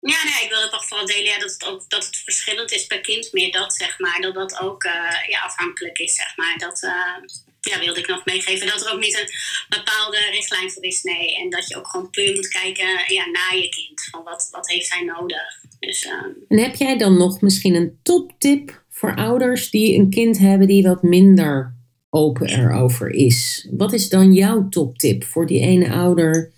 Ja, 0.00 0.24
nee, 0.24 0.44
ik 0.44 0.50
wil 0.50 0.60
het 0.60 0.70
toch 0.70 0.86
vooral 0.86 1.06
delen 1.06 1.24
ja, 1.24 1.38
dat, 1.38 1.52
het 1.52 1.64
ook, 1.64 1.84
dat 1.88 2.06
het 2.06 2.16
verschillend 2.16 2.72
is 2.72 2.86
per 2.86 3.00
kind. 3.00 3.32
Meer 3.32 3.52
dat, 3.52 3.74
zeg 3.74 3.98
maar, 3.98 4.20
dat 4.20 4.34
dat 4.34 4.60
ook 4.60 4.84
uh, 4.84 4.92
ja, 5.28 5.40
afhankelijk 5.40 5.98
is, 5.98 6.14
zeg 6.14 6.36
maar. 6.36 6.58
Dat, 6.58 6.82
uh, 6.82 7.28
ja, 7.60 7.78
wilde 7.78 8.00
ik 8.00 8.08
nog 8.08 8.24
meegeven 8.24 8.66
dat 8.66 8.86
er 8.86 8.92
ook 8.92 9.00
niet 9.00 9.18
een 9.18 9.30
bepaalde 9.78 10.18
richtlijn 10.30 10.70
voor 10.70 10.82
is. 10.82 11.02
Nee, 11.02 11.36
en 11.36 11.50
dat 11.50 11.68
je 11.68 11.76
ook 11.76 11.88
gewoon 11.88 12.10
puur 12.10 12.34
moet 12.34 12.48
kijken 12.48 13.14
ja, 13.14 13.26
naar 13.26 13.56
je 13.56 13.68
kind. 13.68 14.08
Van 14.10 14.22
wat, 14.22 14.48
wat 14.50 14.68
heeft 14.68 14.92
hij 14.92 15.04
nodig? 15.04 15.60
Dus, 15.78 16.04
uh, 16.04 16.12
en 16.48 16.58
heb 16.58 16.74
jij 16.74 16.98
dan 16.98 17.16
nog 17.16 17.40
misschien 17.40 17.74
een 17.74 17.98
toptip 18.02 18.82
voor 18.90 19.14
ouders 19.14 19.70
die 19.70 19.98
een 19.98 20.10
kind 20.10 20.38
hebben 20.38 20.66
die 20.66 20.82
wat 20.82 21.02
minder 21.02 21.74
open 22.10 22.48
erover 22.48 23.10
is? 23.10 23.68
Wat 23.70 23.92
is 23.92 24.08
dan 24.08 24.32
jouw 24.32 24.68
toptip 24.68 25.24
voor 25.24 25.46
die 25.46 25.60
ene 25.60 25.90
ouder 25.90 26.52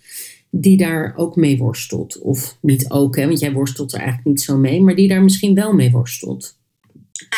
die 0.55 0.77
daar 0.77 1.13
ook 1.15 1.35
mee 1.35 1.57
worstelt? 1.57 2.19
Of 2.19 2.57
niet 2.61 2.89
ook, 2.89 3.15
hè, 3.15 3.25
want 3.25 3.39
jij 3.39 3.51
worstelt 3.51 3.93
er 3.93 3.99
eigenlijk 3.99 4.27
niet 4.27 4.41
zo 4.41 4.57
mee, 4.57 4.81
maar 4.81 4.95
die 4.95 5.07
daar 5.07 5.23
misschien 5.23 5.55
wel 5.55 5.73
mee 5.73 5.91
worstelt? 5.91 6.57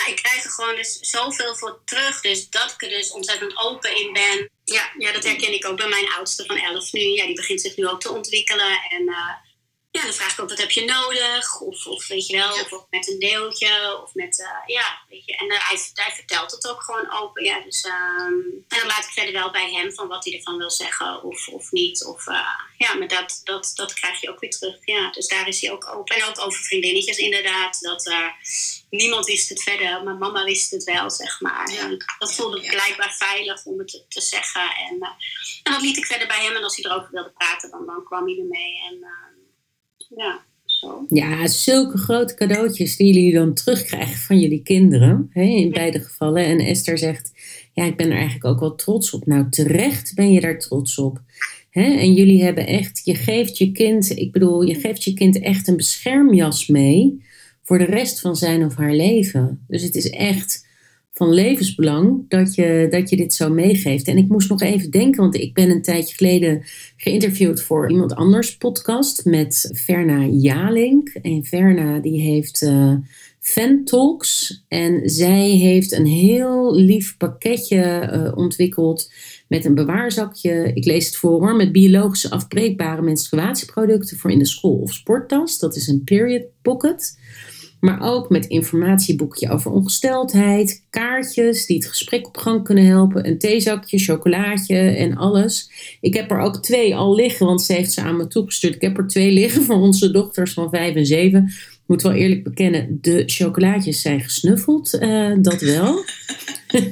Ik 0.08 0.16
krijg 0.16 0.44
er 0.44 0.52
gewoon 0.52 0.76
dus 0.76 1.00
zoveel 1.00 1.56
voor 1.56 1.82
terug. 1.86 2.22
Dus 2.22 2.50
dat 2.50 2.72
ik 2.72 2.82
er 2.82 2.90
dus 2.90 3.12
ontzettend 3.12 3.58
open 3.58 3.98
in 3.98 4.14
ben. 4.14 4.50
Ja, 4.64 4.92
ja, 4.98 5.12
dat 5.12 5.24
herken 5.24 5.54
ik 5.54 5.66
ook 5.66 5.78
bij 5.78 5.90
mijn 5.90 6.14
oudste 6.18 6.46
van 6.46 6.58
11 6.58 6.94
nu. 6.94 7.02
Ja, 7.02 7.26
die 7.26 7.36
begint 7.36 7.62
zich 7.62 7.78
nu 7.78 7.88
ook 7.88 8.02
te 8.02 8.12
ontwikkelen. 8.12 8.80
En 8.90 9.02
uh, 9.02 9.32
ja, 9.96 10.04
dan 10.04 10.14
vraag 10.14 10.34
ik 10.34 10.40
ook, 10.40 10.50
wat 10.50 10.58
heb 10.58 10.72
je 10.72 10.86
nodig? 10.86 11.62
Of, 11.62 11.86
of 11.86 12.08
weet 12.08 12.28
je 12.28 12.38
wel, 12.38 12.52
of, 12.52 12.86
met 12.90 13.08
een 13.08 13.20
deeltje. 13.20 14.02
Of 14.04 14.14
met, 14.14 14.40
uh, 14.40 14.76
ja, 14.76 15.00
weet 15.10 15.26
je. 15.26 15.36
En 15.36 15.46
uh, 15.46 15.70
hij, 15.70 15.80
hij, 15.94 16.16
vertelt 16.16 16.52
het 16.52 16.68
ook 16.68 16.82
gewoon 16.82 17.12
open. 17.12 17.44
Ja, 17.44 17.60
dus, 17.60 17.86
um, 17.86 18.66
en 18.68 18.80
dan 18.80 18.88
laat 18.88 19.06
ik 19.06 19.12
verder 19.12 19.34
wel 19.34 19.52
bij 19.52 19.72
hem 19.72 19.94
van 19.94 20.08
wat 20.08 20.26
hij 20.26 20.34
ervan 20.34 20.58
wil 20.58 20.72
zeggen 20.72 21.24
of, 21.24 21.48
of 21.48 21.72
niet. 21.72 22.06
Of, 22.06 22.28
uh, 22.28 22.48
ja, 22.78 22.94
maar 22.94 23.08
dat, 23.08 23.42
dat, 23.44 23.72
dat 23.76 23.94
krijg 23.94 24.22
je 24.22 24.30
ook 24.30 24.40
weer 24.40 24.50
terug. 24.50 24.78
Ja, 24.82 25.12
dus 25.12 25.28
daar 25.28 25.48
is 25.48 25.62
hij 25.62 25.72
ook 25.72 25.88
open. 25.88 26.16
En 26.16 26.24
ook 26.24 26.40
over 26.40 26.60
vriendinnetjes 26.60 27.18
inderdaad. 27.18 27.82
Dat 27.82 28.12
niemand 28.90 29.26
wist 29.26 29.50
het 29.50 29.64
verder, 29.64 30.04
maar 30.04 30.16
mama 30.16 30.44
wist 30.44 30.72
het 30.72 30.84
wel, 30.84 31.10
zeg 31.10 31.42
maar. 31.42 31.72
Ja. 31.72 31.80
En 31.80 32.06
dat 32.20 32.36
voelde 32.36 32.62
ja. 32.62 32.70
blijkbaar 32.70 33.16
veilig 33.18 33.66
om 33.66 33.80
het 33.80 33.88
te, 33.88 34.06
te 34.08 34.22
zeggen. 34.22 34.76
En, 34.76 35.16
en 35.64 35.72
dat 35.74 35.82
liet 35.82 35.98
ik 35.98 36.06
verder 36.06 36.28
bij 36.28 36.44
hem. 36.44 36.56
En 36.56 36.64
als 36.64 36.76
hij 36.76 36.92
erover 36.92 37.12
wilde 37.12 37.32
praten, 37.38 37.70
dan, 37.70 37.86
dan 37.86 38.04
kwam 38.04 38.26
hij 38.26 38.38
ermee. 38.38 38.84
En 38.90 39.08
ja, 40.16 40.44
zo. 40.66 41.06
Ja, 41.10 41.48
zulke 41.48 41.98
grote 41.98 42.36
cadeautjes 42.36 42.96
die 42.96 43.14
jullie 43.14 43.34
dan 43.34 43.54
terugkrijgen 43.54 44.18
van 44.18 44.40
jullie 44.40 44.62
kinderen. 44.62 45.30
Hè, 45.34 45.42
in 45.42 45.70
beide 45.70 46.00
gevallen. 46.00 46.46
En 46.46 46.60
Esther 46.60 46.98
zegt, 46.98 47.32
ja, 47.74 47.84
ik 47.84 47.98
ben 47.98 48.06
er 48.06 48.16
eigenlijk 48.16 48.46
ook 48.46 48.60
wel 48.60 48.76
trots 48.76 49.14
op. 49.14 49.26
Nou, 49.26 49.50
terecht 49.50 50.16
ben 50.16 50.32
je 50.32 50.42
daar 50.42 50.60
trots 50.60 50.98
op. 50.98 51.22
Hè? 51.70 51.98
En 51.98 52.14
jullie 52.14 52.44
hebben 52.44 52.68
echt, 52.68 53.02
je 53.04 53.16
geeft 53.16 53.58
je 53.58 53.72
kind, 53.72 54.18
ik 54.18 54.32
bedoel, 54.32 54.62
je 54.62 54.76
geeft 54.76 55.04
je 55.04 55.14
kind 55.14 55.40
echt 55.40 55.68
een 55.68 55.78
beschermjas 55.78 56.68
mee 56.68 57.24
voor 57.64 57.78
de 57.78 57.86
rest 57.86 58.20
van 58.20 58.36
zijn 58.36 58.66
of 58.66 58.76
haar 58.76 58.94
leven. 58.94 59.66
Dus 59.68 59.82
het 59.82 59.96
is 59.96 60.10
echt 60.10 60.65
van 61.16 61.34
levensbelang 61.34 62.26
dat 62.28 62.56
je, 62.56 62.88
dat 62.90 63.10
je 63.10 63.16
dit 63.16 63.34
zo 63.34 63.50
meegeeft. 63.50 64.08
En 64.08 64.18
ik 64.18 64.28
moest 64.28 64.50
nog 64.50 64.62
even 64.62 64.92
denken, 64.92 65.22
want 65.22 65.36
ik 65.36 65.54
ben 65.54 65.70
een 65.70 65.82
tijdje 65.82 66.16
geleden 66.16 66.64
geïnterviewd 66.98 67.62
voor 67.62 67.92
iemand 67.92 68.16
anders 68.16 68.58
podcast 68.58 69.26
met 69.26 69.70
Verna 69.74 70.26
Jalink. 70.26 71.10
En 71.10 71.44
Verna 71.44 72.00
die 72.00 72.22
heeft 72.22 72.62
uh, 72.62 72.94
Fan 73.40 73.84
Talks 73.84 74.64
en 74.68 75.10
zij 75.10 75.50
heeft 75.50 75.92
een 75.92 76.06
heel 76.06 76.76
lief 76.76 77.18
pakketje 77.18 78.10
uh, 78.14 78.38
ontwikkeld 78.38 79.12
met 79.48 79.66
een 79.66 79.76
bewaarzakje. 79.76 80.72
Ik 80.74 80.86
lees 80.86 81.06
het 81.06 81.16
voor 81.16 81.40
hoor, 81.40 81.56
met 81.56 81.72
biologische 81.72 82.30
afbreekbare 82.30 83.02
menstruatieproducten 83.02 84.18
voor 84.18 84.32
in 84.32 84.40
de 84.40 84.48
school 84.48 84.76
of 84.76 84.94
sporttas. 84.94 85.60
Dat 85.60 85.76
is 85.76 85.88
een 85.88 86.04
period 86.04 86.44
pocket. 86.62 87.18
Maar 87.80 88.02
ook 88.02 88.30
met 88.30 88.46
informatieboekje 88.46 89.50
over 89.50 89.72
ongesteldheid, 89.72 90.86
kaartjes 90.90 91.66
die 91.66 91.78
het 91.78 91.86
gesprek 91.86 92.28
op 92.28 92.38
gang 92.38 92.64
kunnen 92.64 92.86
helpen, 92.86 93.28
een 93.28 93.38
theezakje, 93.38 94.00
chocolaatje 94.00 94.78
en 94.78 95.18
alles. 95.18 95.70
Ik 96.02 96.14
heb 96.14 96.32
er 96.32 96.40
ook 96.40 96.64
twee 96.64 96.96
al 96.96 97.16
liggen, 97.16 97.46
want 97.46 97.62
ze 97.62 97.74
heeft 97.74 97.92
ze 97.92 98.02
aan 98.02 98.18
me 98.18 98.28
toegestuurd. 98.28 98.76
Ik 98.76 98.82
heb 98.82 98.98
er 98.98 99.08
twee 99.08 99.32
liggen 99.32 99.64
voor 99.64 99.82
onze 99.82 100.12
dochters 100.12 100.54
van 100.54 100.70
vijf 100.70 100.96
en 100.96 101.06
zeven. 101.06 101.52
Moet 101.86 102.02
wel 102.02 102.12
eerlijk 102.12 102.44
bekennen, 102.44 102.98
de 103.02 103.24
chocolaatjes 103.26 104.02
zijn 104.02 104.22
gesnuffeld. 104.22 104.94
Uh, 104.94 105.36
dat 105.38 105.62
wel. 105.62 106.04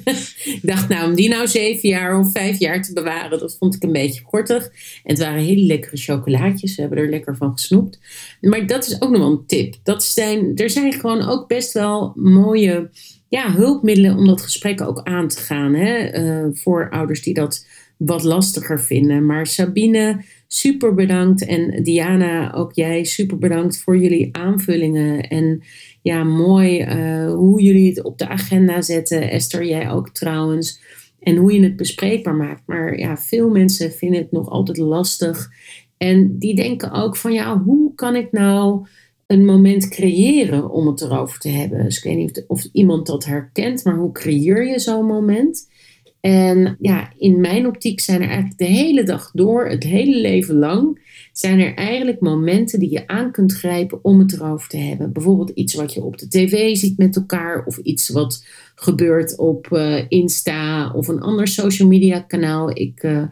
ik 0.63 0.69
dacht, 0.69 0.89
nou, 0.89 1.09
om 1.09 1.15
die 1.15 1.29
nou 1.29 1.47
zeven 1.47 1.89
jaar 1.89 2.19
of 2.19 2.31
vijf 2.31 2.59
jaar 2.59 2.81
te 2.81 2.93
bewaren, 2.93 3.39
dat 3.39 3.57
vond 3.59 3.75
ik 3.75 3.83
een 3.83 3.91
beetje 3.91 4.21
kortig. 4.21 4.63
En 5.03 5.13
het 5.13 5.19
waren 5.19 5.43
hele 5.43 5.65
lekkere 5.65 5.97
chocolaatjes. 5.97 6.75
We 6.75 6.81
hebben 6.81 6.99
er 6.99 7.09
lekker 7.09 7.37
van 7.37 7.51
gesnoept. 7.51 7.99
Maar 8.41 8.67
dat 8.67 8.87
is 8.87 9.01
ook 9.01 9.09
nog 9.09 9.19
wel 9.19 9.31
een 9.31 9.45
tip. 9.45 9.75
Dat 9.83 10.03
zijn, 10.03 10.55
er 10.55 10.69
zijn 10.69 10.93
gewoon 10.93 11.29
ook 11.29 11.47
best 11.47 11.73
wel 11.73 12.13
mooie 12.15 12.89
ja, 13.29 13.51
hulpmiddelen 13.51 14.17
om 14.17 14.25
dat 14.25 14.41
gesprek 14.41 14.81
ook 14.81 15.01
aan 15.03 15.27
te 15.27 15.39
gaan. 15.39 15.73
Hè? 15.73 16.23
Uh, 16.23 16.49
voor 16.53 16.89
ouders 16.89 17.21
die 17.21 17.33
dat 17.33 17.65
wat 17.97 18.23
lastiger 18.23 18.81
vinden. 18.81 19.25
Maar 19.25 19.47
Sabine, 19.47 20.23
super 20.47 20.93
bedankt. 20.93 21.45
En 21.45 21.83
Diana, 21.83 22.53
ook 22.53 22.73
jij, 22.73 23.03
super 23.03 23.37
bedankt 23.37 23.77
voor 23.77 23.97
jullie 23.97 24.29
aanvullingen. 24.31 25.27
En 25.27 25.63
ja, 26.03 26.23
mooi 26.23 26.81
uh, 26.81 27.33
hoe 27.33 27.61
jullie 27.61 27.89
het 27.89 28.03
op 28.03 28.17
de 28.17 28.27
agenda 28.27 28.81
zetten. 28.81 29.29
Esther, 29.29 29.65
jij 29.65 29.91
ook 29.91 30.09
trouwens. 30.09 30.81
En 31.19 31.35
hoe 31.35 31.53
je 31.53 31.63
het 31.63 31.75
bespreekbaar 31.75 32.35
maakt. 32.35 32.61
Maar 32.65 32.99
ja, 32.99 33.17
veel 33.17 33.49
mensen 33.49 33.91
vinden 33.91 34.21
het 34.21 34.31
nog 34.31 34.49
altijd 34.49 34.77
lastig. 34.77 35.49
En 35.97 36.37
die 36.37 36.55
denken 36.55 36.91
ook 36.91 37.15
van 37.15 37.33
ja, 37.33 37.61
hoe 37.61 37.95
kan 37.95 38.15
ik 38.15 38.31
nou 38.31 38.87
een 39.27 39.45
moment 39.45 39.87
creëren 39.87 40.69
om 40.69 40.87
het 40.87 41.01
erover 41.01 41.39
te 41.39 41.49
hebben? 41.49 41.83
Dus 41.83 41.97
ik 41.97 42.03
weet 42.03 42.17
niet 42.17 42.43
of, 42.47 42.59
of 42.59 42.69
iemand 42.71 43.07
dat 43.07 43.25
herkent, 43.25 43.83
maar 43.83 43.95
hoe 43.95 44.11
creëer 44.11 44.67
je 44.67 44.79
zo'n 44.79 45.05
moment? 45.05 45.71
En 46.19 46.77
ja, 46.79 47.11
in 47.17 47.41
mijn 47.41 47.67
optiek 47.67 47.99
zijn 47.99 48.21
er 48.21 48.27
eigenlijk 48.27 48.57
de 48.57 48.65
hele 48.65 49.03
dag 49.03 49.31
door, 49.31 49.67
het 49.69 49.83
hele 49.83 50.17
leven 50.17 50.55
lang, 50.55 51.02
zijn 51.33 51.59
er 51.59 51.73
eigenlijk 51.73 52.19
momenten 52.19 52.79
die 52.79 52.91
je 52.91 53.07
aan 53.07 53.31
kunt 53.31 53.53
grijpen 53.53 53.99
om 54.01 54.19
het 54.19 54.33
erover 54.33 54.69
te 54.69 54.77
hebben. 54.77 55.11
Bijvoorbeeld 55.11 55.49
iets 55.49 55.73
wat 55.73 55.93
je 55.93 56.03
op 56.03 56.17
de 56.17 56.27
tv 56.27 56.75
ziet 56.75 56.97
met 56.97 57.15
elkaar, 57.15 57.65
of 57.65 57.77
iets 57.77 58.09
wat 58.09 58.45
gebeurt 58.75 59.37
op 59.37 59.67
uh, 59.71 60.03
Insta 60.07 60.91
of 60.91 61.07
een 61.07 61.21
ander 61.21 61.47
social 61.47 61.87
media 61.87 62.19
kanaal. 62.19 62.77
Ik 62.77 63.03
uh, 63.03 63.23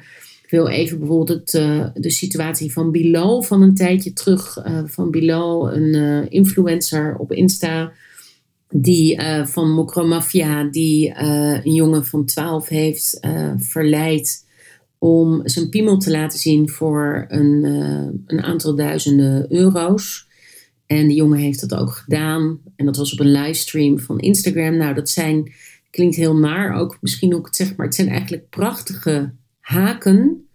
wil 0.50 0.68
even 0.68 1.00
bijvoorbeeld 1.00 1.40
het, 1.40 1.54
uh, 1.54 1.86
de 1.94 2.10
situatie 2.10 2.72
van 2.72 2.92
Bilal 2.92 3.42
van 3.42 3.62
een 3.62 3.76
tijdje 3.76 4.14
terug. 4.14 4.58
van 4.86 5.12
Bilal, 5.12 5.74
een 5.74 6.30
influencer 6.30 7.16
op 7.18 7.32
Insta 7.32 7.92
die 8.70 9.22
van 9.44 9.72
Mokromafia, 9.72 10.64
die 10.64 11.14
een 11.64 11.74
jongen 11.74 12.06
van 12.06 12.26
12 12.26 12.68
heeft 12.68 13.20
verleid 13.58 14.46
om 15.04 15.42
zijn 15.44 15.70
piemel 15.70 15.98
te 15.98 16.12
laten 16.12 16.40
zien 16.40 16.70
voor 16.70 17.26
een, 17.28 17.64
een 18.26 18.42
aantal 18.42 18.76
duizenden 18.76 19.54
euro's. 19.54 20.28
En 20.86 21.08
die 21.08 21.16
jongen 21.16 21.40
heeft 21.40 21.70
dat 21.70 21.80
ook 21.80 21.92
gedaan. 21.92 22.60
En 22.76 22.86
dat 22.86 22.98
was 22.98 23.14
op 23.14 23.20
een 23.20 23.32
livestream 23.32 24.00
van 24.00 24.20
Instagram. 24.20 24.78
Nou, 24.78 24.94
dat 24.94 25.10
zijn, 25.10 25.52
klinkt 25.90 26.16
heel 26.16 26.36
naar 26.36 26.74
ook, 26.74 26.98
misschien 27.02 27.36
ook 27.36 27.46
het 27.46 27.56
zeg, 27.56 27.76
maar 27.76 27.86
het 27.86 27.96
zijn 27.96 28.08
eigenlijk 28.08 28.50
prachtige 28.50 29.34
haken 29.60 30.48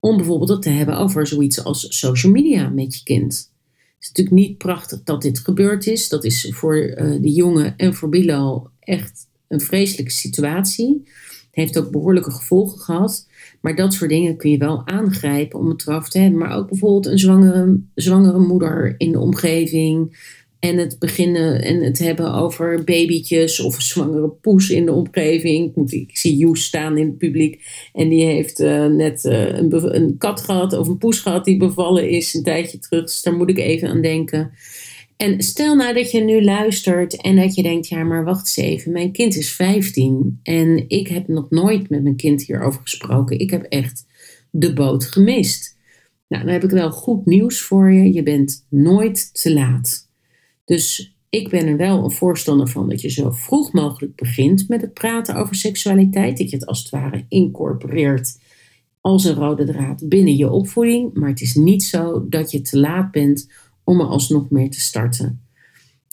om 0.00 0.16
bijvoorbeeld 0.16 0.48
het 0.48 0.62
te 0.62 0.70
hebben 0.70 0.98
over 0.98 1.26
zoiets 1.26 1.64
als 1.64 1.98
social 1.98 2.32
media 2.32 2.68
met 2.68 2.96
je 2.96 3.02
kind. 3.02 3.52
Het 3.94 3.96
is 4.00 4.08
natuurlijk 4.08 4.36
niet 4.36 4.58
prachtig 4.58 5.02
dat 5.02 5.22
dit 5.22 5.38
gebeurd 5.38 5.86
is. 5.86 6.08
Dat 6.08 6.24
is 6.24 6.52
voor 6.54 6.76
uh, 6.76 6.96
de 7.22 7.32
jongen 7.32 7.76
en 7.76 7.94
voor 7.94 8.08
Bilal 8.08 8.70
echt 8.80 9.26
een 9.48 9.60
vreselijke 9.60 10.12
situatie. 10.12 11.08
Heeft 11.56 11.78
ook 11.78 11.90
behoorlijke 11.90 12.30
gevolgen 12.30 12.78
gehad. 12.78 13.28
Maar 13.60 13.76
dat 13.76 13.92
soort 13.92 14.10
dingen 14.10 14.36
kun 14.36 14.50
je 14.50 14.58
wel 14.58 14.86
aangrijpen 14.86 15.58
om 15.58 15.68
het 15.68 15.86
erover 15.86 16.10
te 16.10 16.18
hebben. 16.18 16.38
Maar 16.38 16.56
ook 16.56 16.68
bijvoorbeeld 16.68 17.06
een 17.06 17.18
zwangere, 17.18 17.80
zwangere 17.94 18.38
moeder 18.38 18.94
in 18.98 19.12
de 19.12 19.20
omgeving. 19.20 20.16
En 20.58 20.76
het 20.76 20.98
beginnen 20.98 21.62
en 21.62 21.82
het 21.82 21.98
hebben 21.98 22.34
over 22.34 22.84
babytjes 22.84 23.60
of 23.60 23.76
een 23.76 23.82
zwangere 23.82 24.28
poes 24.28 24.70
in 24.70 24.84
de 24.84 24.92
omgeving. 24.92 25.90
Ik, 25.90 26.16
zie 26.16 26.36
Joes 26.36 26.64
staan 26.64 26.98
in 26.98 27.06
het 27.06 27.18
publiek. 27.18 27.64
En 27.92 28.08
die 28.08 28.24
heeft 28.24 28.60
uh, 28.60 28.86
net 28.86 29.24
uh, 29.24 29.46
een, 29.46 29.94
een, 29.94 30.18
kat 30.18 30.40
gehad 30.40 30.72
of 30.72 30.88
een 30.88 30.98
poes 30.98 31.20
gehad 31.20 31.44
die 31.44 31.56
bevallen 31.56 32.08
is 32.08 32.34
een 32.34 32.42
tijdje 32.42 32.78
terug. 32.78 33.04
Dus 33.04 33.22
daar 33.22 33.34
moet 33.34 33.50
ik 33.50 33.58
even 33.58 33.88
aan 33.88 34.02
denken. 34.02 34.50
En 35.16 35.42
stel 35.42 35.74
nou 35.74 35.94
dat 35.94 36.10
je 36.10 36.20
nu 36.20 36.44
luistert 36.44 37.20
en 37.20 37.36
dat 37.36 37.54
je 37.54 37.62
denkt, 37.62 37.88
ja 37.88 38.04
maar 38.04 38.24
wacht 38.24 38.56
eens 38.56 38.68
even, 38.68 38.92
mijn 38.92 39.12
kind 39.12 39.36
is 39.36 39.52
15 39.52 40.40
en 40.42 40.84
ik 40.88 41.08
heb 41.08 41.28
nog 41.28 41.50
nooit 41.50 41.90
met 41.90 42.02
mijn 42.02 42.16
kind 42.16 42.42
hierover 42.42 42.80
gesproken. 42.80 43.38
Ik 43.38 43.50
heb 43.50 43.62
echt 43.62 44.06
de 44.50 44.72
boot 44.72 45.04
gemist. 45.04 45.76
Nou, 46.28 46.44
dan 46.44 46.52
heb 46.52 46.64
ik 46.64 46.70
wel 46.70 46.90
goed 46.90 47.26
nieuws 47.26 47.60
voor 47.60 47.92
je. 47.92 48.12
Je 48.12 48.22
bent 48.22 48.66
nooit 48.68 49.42
te 49.42 49.52
laat. 49.52 50.10
Dus 50.64 51.16
ik 51.30 51.48
ben 51.48 51.66
er 51.66 51.76
wel 51.76 52.04
een 52.04 52.10
voorstander 52.10 52.68
van 52.68 52.88
dat 52.88 53.00
je 53.00 53.10
zo 53.10 53.30
vroeg 53.30 53.72
mogelijk 53.72 54.16
begint 54.16 54.68
met 54.68 54.80
het 54.80 54.92
praten 54.92 55.34
over 55.34 55.54
seksualiteit. 55.54 56.38
Dat 56.38 56.50
je 56.50 56.56
het 56.56 56.66
als 56.66 56.78
het 56.78 56.90
ware 56.90 57.24
incorporeert 57.28 58.38
als 59.00 59.24
een 59.24 59.34
rode 59.34 59.64
draad 59.64 60.08
binnen 60.08 60.36
je 60.36 60.50
opvoeding. 60.50 61.14
Maar 61.14 61.28
het 61.28 61.40
is 61.40 61.54
niet 61.54 61.82
zo 61.82 62.28
dat 62.28 62.50
je 62.50 62.60
te 62.60 62.78
laat 62.78 63.10
bent 63.10 63.50
om 63.86 64.00
er 64.00 64.06
alsnog 64.06 64.50
meer 64.50 64.70
te 64.70 64.80
starten. 64.80 65.40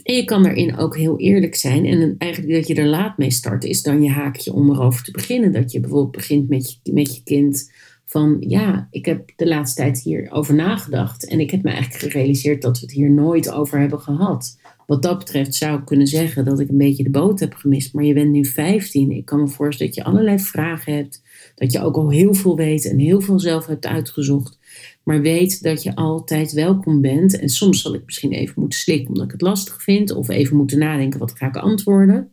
En 0.03 0.15
je 0.15 0.25
kan 0.25 0.43
daarin 0.43 0.77
ook 0.77 0.97
heel 0.97 1.19
eerlijk 1.19 1.55
zijn. 1.55 1.85
En 1.85 2.15
eigenlijk 2.17 2.53
dat 2.53 2.67
je 2.67 2.75
er 2.75 2.87
laat 2.87 3.17
mee 3.17 3.31
start 3.31 3.63
is 3.63 3.81
dan 3.81 4.03
je 4.03 4.09
haakje 4.09 4.53
om 4.53 4.69
erover 4.69 5.03
te 5.03 5.11
beginnen. 5.11 5.51
Dat 5.51 5.71
je 5.71 5.79
bijvoorbeeld 5.79 6.11
begint 6.11 6.49
met 6.49 6.79
je, 6.83 6.93
met 6.93 7.15
je 7.15 7.23
kind 7.23 7.71
van 8.05 8.37
ja, 8.39 8.87
ik 8.91 9.05
heb 9.05 9.31
de 9.35 9.47
laatste 9.47 9.81
tijd 9.81 10.01
hierover 10.01 10.53
nagedacht. 10.53 11.27
En 11.27 11.39
ik 11.39 11.51
heb 11.51 11.63
me 11.63 11.71
eigenlijk 11.71 12.11
gerealiseerd 12.11 12.61
dat 12.61 12.79
we 12.79 12.85
het 12.85 12.95
hier 12.95 13.11
nooit 13.11 13.51
over 13.51 13.79
hebben 13.79 13.99
gehad. 13.99 14.57
Wat 14.85 15.03
dat 15.03 15.17
betreft 15.17 15.55
zou 15.55 15.79
ik 15.79 15.85
kunnen 15.85 16.07
zeggen 16.07 16.45
dat 16.45 16.59
ik 16.59 16.69
een 16.69 16.77
beetje 16.77 17.03
de 17.03 17.09
boot 17.09 17.39
heb 17.39 17.53
gemist. 17.53 17.93
Maar 17.93 18.03
je 18.03 18.13
bent 18.13 18.31
nu 18.31 18.45
15. 18.45 19.11
Ik 19.11 19.25
kan 19.25 19.39
me 19.39 19.47
voorstellen 19.47 19.93
dat 19.93 20.03
je 20.03 20.09
allerlei 20.09 20.39
vragen 20.39 20.93
hebt. 20.93 21.21
Dat 21.55 21.71
je 21.71 21.81
ook 21.81 21.95
al 21.95 22.11
heel 22.11 22.33
veel 22.33 22.55
weet 22.55 22.85
en 22.85 22.99
heel 22.99 23.21
veel 23.21 23.39
zelf 23.39 23.65
hebt 23.65 23.85
uitgezocht. 23.85 24.59
Maar 25.03 25.21
weet 25.21 25.63
dat 25.63 25.83
je 25.83 25.95
altijd 25.95 26.51
welkom 26.51 27.01
bent. 27.01 27.39
En 27.39 27.49
soms 27.49 27.81
zal 27.81 27.93
ik 27.93 28.05
misschien 28.05 28.31
even 28.31 28.53
moeten 28.57 28.79
slikken 28.79 29.07
omdat 29.07 29.25
ik 29.25 29.31
het 29.31 29.41
lastig 29.41 29.83
vind. 29.83 30.11
Of 30.11 30.29
even 30.29 30.57
moeten 30.57 30.79
nadenken 30.79 31.19
wat 31.19 31.37
ga 31.37 31.47
ik 31.47 31.57
antwoorden. 31.57 32.31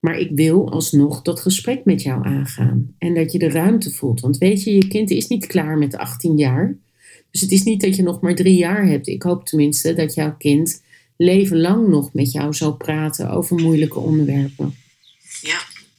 Maar 0.00 0.18
ik 0.18 0.30
wil 0.34 0.70
alsnog 0.70 1.22
dat 1.22 1.40
gesprek 1.40 1.84
met 1.84 2.02
jou 2.02 2.26
aangaan. 2.26 2.94
En 2.98 3.14
dat 3.14 3.32
je 3.32 3.38
de 3.38 3.50
ruimte 3.50 3.90
voelt. 3.90 4.20
Want 4.20 4.38
weet 4.38 4.62
je, 4.62 4.74
je 4.74 4.88
kind 4.88 5.10
is 5.10 5.26
niet 5.26 5.46
klaar 5.46 5.78
met 5.78 5.96
18 5.96 6.36
jaar. 6.36 6.76
Dus 7.30 7.40
het 7.40 7.52
is 7.52 7.62
niet 7.62 7.80
dat 7.80 7.96
je 7.96 8.02
nog 8.02 8.20
maar 8.20 8.34
drie 8.34 8.56
jaar 8.56 8.86
hebt. 8.86 9.06
Ik 9.06 9.22
hoop 9.22 9.44
tenminste 9.44 9.94
dat 9.94 10.14
jouw 10.14 10.36
kind 10.36 10.82
leven 11.16 11.60
lang 11.60 11.88
nog 11.88 12.12
met 12.12 12.32
jou 12.32 12.54
zal 12.54 12.76
praten 12.76 13.30
over 13.30 13.56
moeilijke 13.56 13.98
onderwerpen. 13.98 14.74
Ja, 15.40 15.58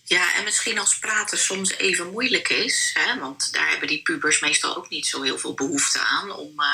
ja, 0.09 0.33
en 0.35 0.43
misschien 0.43 0.79
als 0.79 0.99
praten 0.99 1.37
soms 1.37 1.71
even 1.71 2.11
moeilijk 2.11 2.49
is, 2.49 2.91
hè, 2.93 3.19
want 3.19 3.53
daar 3.53 3.69
hebben 3.69 3.87
die 3.87 4.01
pubers 4.01 4.39
meestal 4.39 4.75
ook 4.75 4.89
niet 4.89 5.07
zo 5.07 5.21
heel 5.21 5.37
veel 5.37 5.53
behoefte 5.53 5.99
aan 5.99 6.31
om 6.31 6.61
uh, 6.61 6.67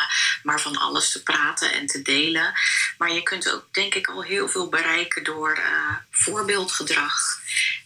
maar 0.43 0.61
van 0.61 0.77
alles 0.77 1.11
te 1.11 1.23
praten 1.23 1.73
en 1.73 1.85
te 1.85 2.01
delen. 2.01 2.53
Maar 2.97 3.11
je 3.11 3.23
kunt 3.23 3.51
ook, 3.51 3.73
denk 3.73 3.95
ik, 3.95 4.07
al 4.07 4.23
heel 4.23 4.49
veel 4.49 4.69
bereiken 4.69 5.23
door 5.23 5.57
uh, 5.57 5.95
voorbeeldgedrag. 6.11 7.41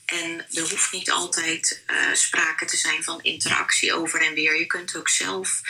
En 0.06 0.46
er 0.54 0.70
hoeft 0.70 0.92
niet 0.92 1.12
altijd 1.12 1.84
uh, 1.88 2.14
sprake 2.14 2.66
te 2.66 2.78
zijn 2.78 3.04
van 3.04 3.22
interactie 3.22 3.94
over 3.94 4.22
en 4.22 4.34
weer. 4.34 4.60
Je 4.60 4.66
kunt 4.66 4.96
ook 4.96 5.10
zelf 5.10 5.62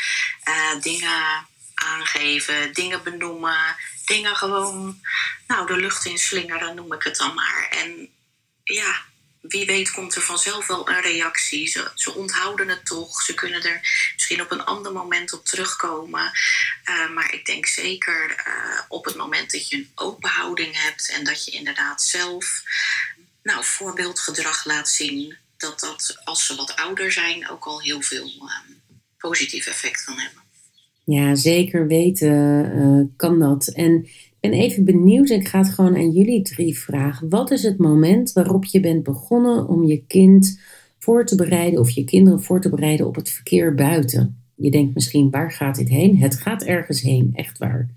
dingen 0.82 1.48
aangeven, 1.74 2.74
dingen 2.74 3.04
benoemen, 3.04 3.76
dingen 4.06 4.36
gewoon 4.36 5.02
nou, 5.48 5.68
de 5.68 5.78
lucht 5.78 6.06
in 6.06 6.18
slingeren, 6.18 6.76
noem 6.76 6.94
ik 6.94 7.04
het 7.04 7.18
dan 7.18 7.34
maar. 7.34 7.68
En 7.70 8.10
ja, 8.64 9.08
wie 9.42 9.66
weet 9.66 9.92
komt 9.92 10.16
er 10.16 10.22
vanzelf 10.22 10.68
wel 10.68 10.90
een 10.90 11.02
reactie. 11.02 11.68
Ze, 11.68 11.92
ze, 11.96 12.14
onthouden 12.14 12.68
het 12.68 12.86
toch. 12.86 13.22
Ze 13.22 13.34
kunnen 13.34 13.64
er 13.64 14.12
misschien 14.14 14.42
op 14.42 14.52
een 14.52 14.64
ander 14.64 14.92
moment 14.92 15.34
op 15.34 15.46
terugkomen. 15.46 16.32
Uh, 16.90 17.10
maar 17.14 17.34
ik 17.34 17.46
denk 17.46 17.66
zeker 17.66 18.30
uh, 18.48 18.82
op 18.88 19.06
het 19.06 19.16
moment 19.16 19.52
dat 19.52 19.70
je 19.70 19.76
een 19.76 19.92
open 19.96 20.30
houding 20.30 20.82
hebt 20.84 21.10
en 21.10 21.24
dat 21.24 21.46
je 21.46 21.52
inderdaad 21.52 22.02
zelf 22.02 22.64
nou, 23.44 23.64
voorbeeldgedrag 23.64 24.66
laat 24.66 24.90
zien, 24.90 25.38
dat 25.58 25.80
dat 25.80 26.22
als 26.24 26.46
ze 26.46 26.56
wat 26.56 26.76
ouder 26.76 27.12
zijn 27.12 27.50
ook 27.50 27.66
al 27.66 27.82
heel 27.82 28.02
veel 28.02 28.26
uh, 28.26 28.76
positief 29.18 29.68
effect 29.68 30.04
kan 30.04 30.18
hebben. 30.18 30.44
Ja, 31.06 31.36
zeker 31.36 31.88
weten 31.88 33.14
kan 33.18 33.40
dat. 33.40 33.68
En 33.68 34.10
ben 34.40 34.54
even 34.54 34.84
benieuwd, 34.84 35.30
ik 35.30 35.48
ga 35.48 35.60
het 35.60 35.70
gewoon 35.70 35.96
aan 35.96 36.12
jullie 36.12 36.42
drie 36.42 36.78
vragen. 36.78 37.30
Wat 37.30 37.52
is 37.52 37.64
het 37.64 37.78
moment 37.78 38.34
waarop 38.34 38.66
je 38.66 38.80
bent 38.80 39.04
begonnen 39.04 39.68
om 39.68 39.84
je 39.84 40.04
kind 40.08 40.60
voor 41.00 41.26
te 41.26 41.36
bereiden 41.36 41.80
of 41.80 41.90
je 41.90 42.04
kinderen 42.04 42.42
voor 42.42 42.62
te 42.62 42.70
bereiden 42.70 43.08
op 43.08 43.16
het 43.16 43.30
verkeer 43.30 43.76
buiten? 43.76 44.44
Je 44.56 44.72
denkt 44.72 44.94
misschien, 44.94 45.30
waar 45.30 45.52
gaat 45.52 45.76
dit 45.76 45.90
heen? 45.90 46.18
Het 46.18 46.36
gaat 46.36 46.64
ergens 46.64 47.02
heen, 47.02 47.32
echt 47.34 47.58
waar. 47.58 47.90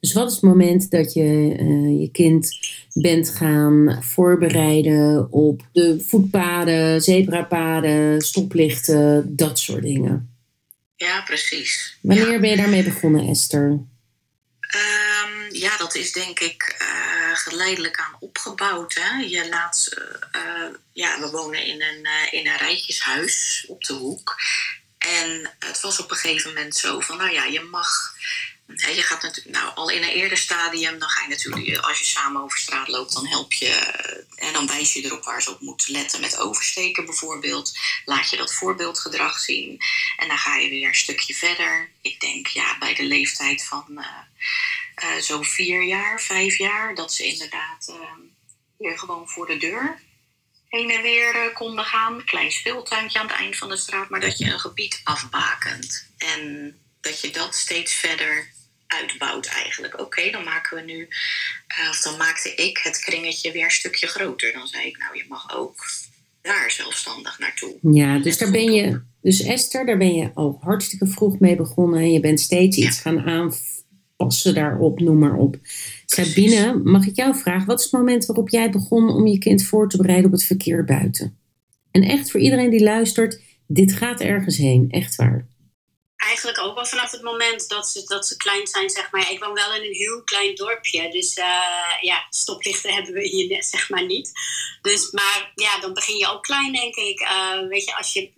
Dus 0.00 0.12
wat 0.12 0.28
is 0.28 0.34
het 0.34 0.42
moment 0.42 0.90
dat 0.90 1.12
je 1.12 1.56
uh, 1.60 2.00
je 2.00 2.08
kind 2.12 2.58
bent 2.92 3.28
gaan 3.28 3.98
voorbereiden 4.00 5.32
op 5.32 5.62
de 5.72 6.00
voetpaden, 6.00 7.02
zebrapaden, 7.02 8.20
stoplichten, 8.20 9.36
dat 9.36 9.58
soort 9.58 9.82
dingen? 9.82 10.30
Ja, 10.96 11.22
precies. 11.24 11.98
Wanneer 12.00 12.40
ben 12.40 12.50
je 12.50 12.56
daarmee 12.56 12.84
begonnen, 12.84 13.26
Esther? 13.28 13.68
Um, 13.70 15.11
ja, 15.52 15.76
dat 15.76 15.94
is 15.94 16.12
denk 16.12 16.40
ik 16.40 16.76
uh, 16.82 17.36
geleidelijk 17.36 17.98
aan 18.00 18.16
opgebouwd. 18.20 18.94
Hè? 18.94 19.20
Je 19.20 19.48
laat, 19.48 19.88
uh, 20.36 20.68
ja, 20.92 21.20
we 21.20 21.30
wonen 21.30 21.64
in 21.64 21.82
een, 21.82 22.06
in 22.30 22.46
een 22.46 22.56
rijtjeshuis 22.56 23.64
op 23.68 23.84
de 23.84 23.92
hoek. 23.92 24.36
En 24.98 25.56
het 25.58 25.80
was 25.80 25.98
op 25.98 26.10
een 26.10 26.16
gegeven 26.16 26.52
moment 26.52 26.76
zo 26.76 27.00
van, 27.00 27.16
nou 27.16 27.30
ja, 27.30 27.44
je 27.44 27.60
mag 27.60 28.14
je 28.76 29.02
gaat 29.02 29.22
natuurlijk, 29.22 29.56
nou, 29.56 29.74
al 29.74 29.90
in 29.90 30.02
een 30.02 30.08
eerder 30.08 30.38
stadium, 30.38 30.98
dan 30.98 31.08
ga 31.08 31.22
je 31.22 31.28
natuurlijk, 31.28 31.76
als 31.76 31.98
je 31.98 32.04
samen 32.04 32.42
over 32.42 32.58
straat 32.58 32.88
loopt, 32.88 33.12
dan 33.12 33.26
help 33.26 33.52
je 33.52 33.70
en 34.34 34.52
dan 34.52 34.66
wijs 34.66 34.92
je 34.92 35.04
erop 35.04 35.24
waar 35.24 35.42
ze 35.42 35.50
op 35.50 35.60
moeten 35.60 35.92
letten 35.92 36.20
met 36.20 36.38
oversteken 36.38 37.04
bijvoorbeeld. 37.04 37.72
Laat 38.04 38.30
je 38.30 38.36
dat 38.36 38.54
voorbeeldgedrag 38.54 39.38
zien 39.38 39.80
en 40.16 40.28
dan 40.28 40.38
ga 40.38 40.56
je 40.56 40.68
weer 40.68 40.88
een 40.88 40.94
stukje 40.94 41.34
verder. 41.34 41.90
Ik 42.00 42.20
denk 42.20 42.46
ja, 42.46 42.78
bij 42.78 42.94
de 42.94 43.04
leeftijd 43.04 43.64
van 43.64 44.04
uh, 45.02 45.20
zo'n 45.20 45.44
vier 45.44 45.82
jaar, 45.82 46.20
vijf 46.20 46.58
jaar, 46.58 46.94
dat 46.94 47.12
ze 47.12 47.24
inderdaad 47.24 47.88
uh, 47.88 47.96
weer 48.78 48.98
gewoon 48.98 49.28
voor 49.28 49.46
de 49.46 49.56
deur 49.56 50.00
heen 50.68 50.90
en 50.90 51.02
weer 51.02 51.50
konden 51.52 51.84
gaan. 51.84 52.24
Klein 52.24 52.52
speeltuintje 52.52 53.18
aan 53.18 53.26
het 53.26 53.36
eind 53.36 53.56
van 53.56 53.68
de 53.68 53.76
straat, 53.76 54.08
maar 54.08 54.20
dat 54.20 54.38
je 54.38 54.44
een 54.44 54.60
gebied 54.60 55.00
afbakent. 55.04 56.06
En 56.18 56.74
dat 57.00 57.20
je 57.20 57.30
dat 57.30 57.54
steeds 57.54 57.94
verder 57.94 58.52
uitbouwt 58.86 59.46
eigenlijk. 59.46 60.00
Oké, 60.00 60.30
dan 60.30 60.44
maken 60.44 60.76
we 60.76 60.82
nu, 60.82 60.98
uh, 60.98 61.88
of 61.90 62.00
dan 62.00 62.16
maakte 62.16 62.54
ik 62.54 62.78
het 62.82 62.98
kringetje 62.98 63.52
weer 63.52 63.64
een 63.64 63.70
stukje 63.70 64.06
groter. 64.06 64.52
Dan 64.52 64.66
zei 64.66 64.86
ik, 64.86 64.98
nou, 64.98 65.16
je 65.16 65.24
mag 65.28 65.56
ook 65.56 65.84
daar 66.42 66.70
zelfstandig 66.70 67.38
naartoe. 67.38 67.78
Ja, 67.82 68.18
dus 68.18 68.38
daar 68.38 68.50
ben 68.50 68.72
je, 68.72 69.02
dus 69.22 69.42
Esther, 69.42 69.86
daar 69.86 69.98
ben 69.98 70.14
je 70.14 70.30
al 70.34 70.58
hartstikke 70.62 71.06
vroeg 71.06 71.38
mee 71.38 71.56
begonnen. 71.56 72.12
Je 72.12 72.20
bent 72.20 72.40
steeds 72.40 72.76
iets 72.76 73.00
gaan 73.00 73.20
aanpassen 74.22 74.54
daarop, 74.54 75.00
noem 75.00 75.18
maar 75.18 75.36
op. 75.36 75.56
Sabine, 76.06 76.80
mag 76.84 77.06
ik 77.06 77.16
jou 77.16 77.36
vragen, 77.36 77.66
wat 77.66 77.78
is 77.78 77.84
het 77.84 77.92
moment 77.92 78.26
waarop 78.26 78.48
jij 78.48 78.70
begon 78.70 79.10
om 79.10 79.26
je 79.26 79.38
kind 79.38 79.64
voor 79.64 79.88
te 79.88 79.96
bereiden 79.96 80.26
op 80.26 80.32
het 80.32 80.44
verkeer 80.44 80.84
buiten? 80.84 81.38
En 81.90 82.02
echt 82.02 82.30
voor 82.30 82.40
iedereen 82.40 82.70
die 82.70 82.82
luistert, 82.82 83.40
dit 83.66 83.92
gaat 83.92 84.20
ergens 84.20 84.56
heen, 84.56 84.90
echt 84.90 85.16
waar 85.16 85.50
eigenlijk 86.22 86.58
ook 86.58 86.74
wel 86.74 86.86
vanaf 86.86 87.10
het 87.10 87.22
moment 87.22 87.68
dat 87.68 87.88
ze, 87.88 88.04
dat 88.04 88.26
ze 88.26 88.36
klein 88.36 88.66
zijn, 88.66 88.90
zeg 88.90 89.10
maar. 89.10 89.30
Ik 89.30 89.44
woon 89.44 89.54
wel 89.54 89.74
in 89.74 89.82
een 89.82 89.94
heel 89.94 90.22
klein 90.22 90.54
dorpje, 90.54 91.10
dus 91.10 91.36
uh, 91.36 91.44
ja, 92.00 92.26
stoplichten 92.30 92.94
hebben 92.94 93.12
we 93.12 93.28
hier 93.28 93.48
net, 93.48 93.64
zeg 93.66 93.90
maar, 93.90 94.06
niet. 94.06 94.32
Dus, 94.82 95.10
maar 95.10 95.52
ja, 95.54 95.80
dan 95.80 95.94
begin 95.94 96.16
je 96.16 96.28
ook 96.28 96.42
klein, 96.42 96.72
denk 96.72 96.94
ik. 96.94 97.20
Uh, 97.20 97.68
weet 97.68 97.84
je, 97.84 97.96
als 97.96 98.12
je 98.12 98.32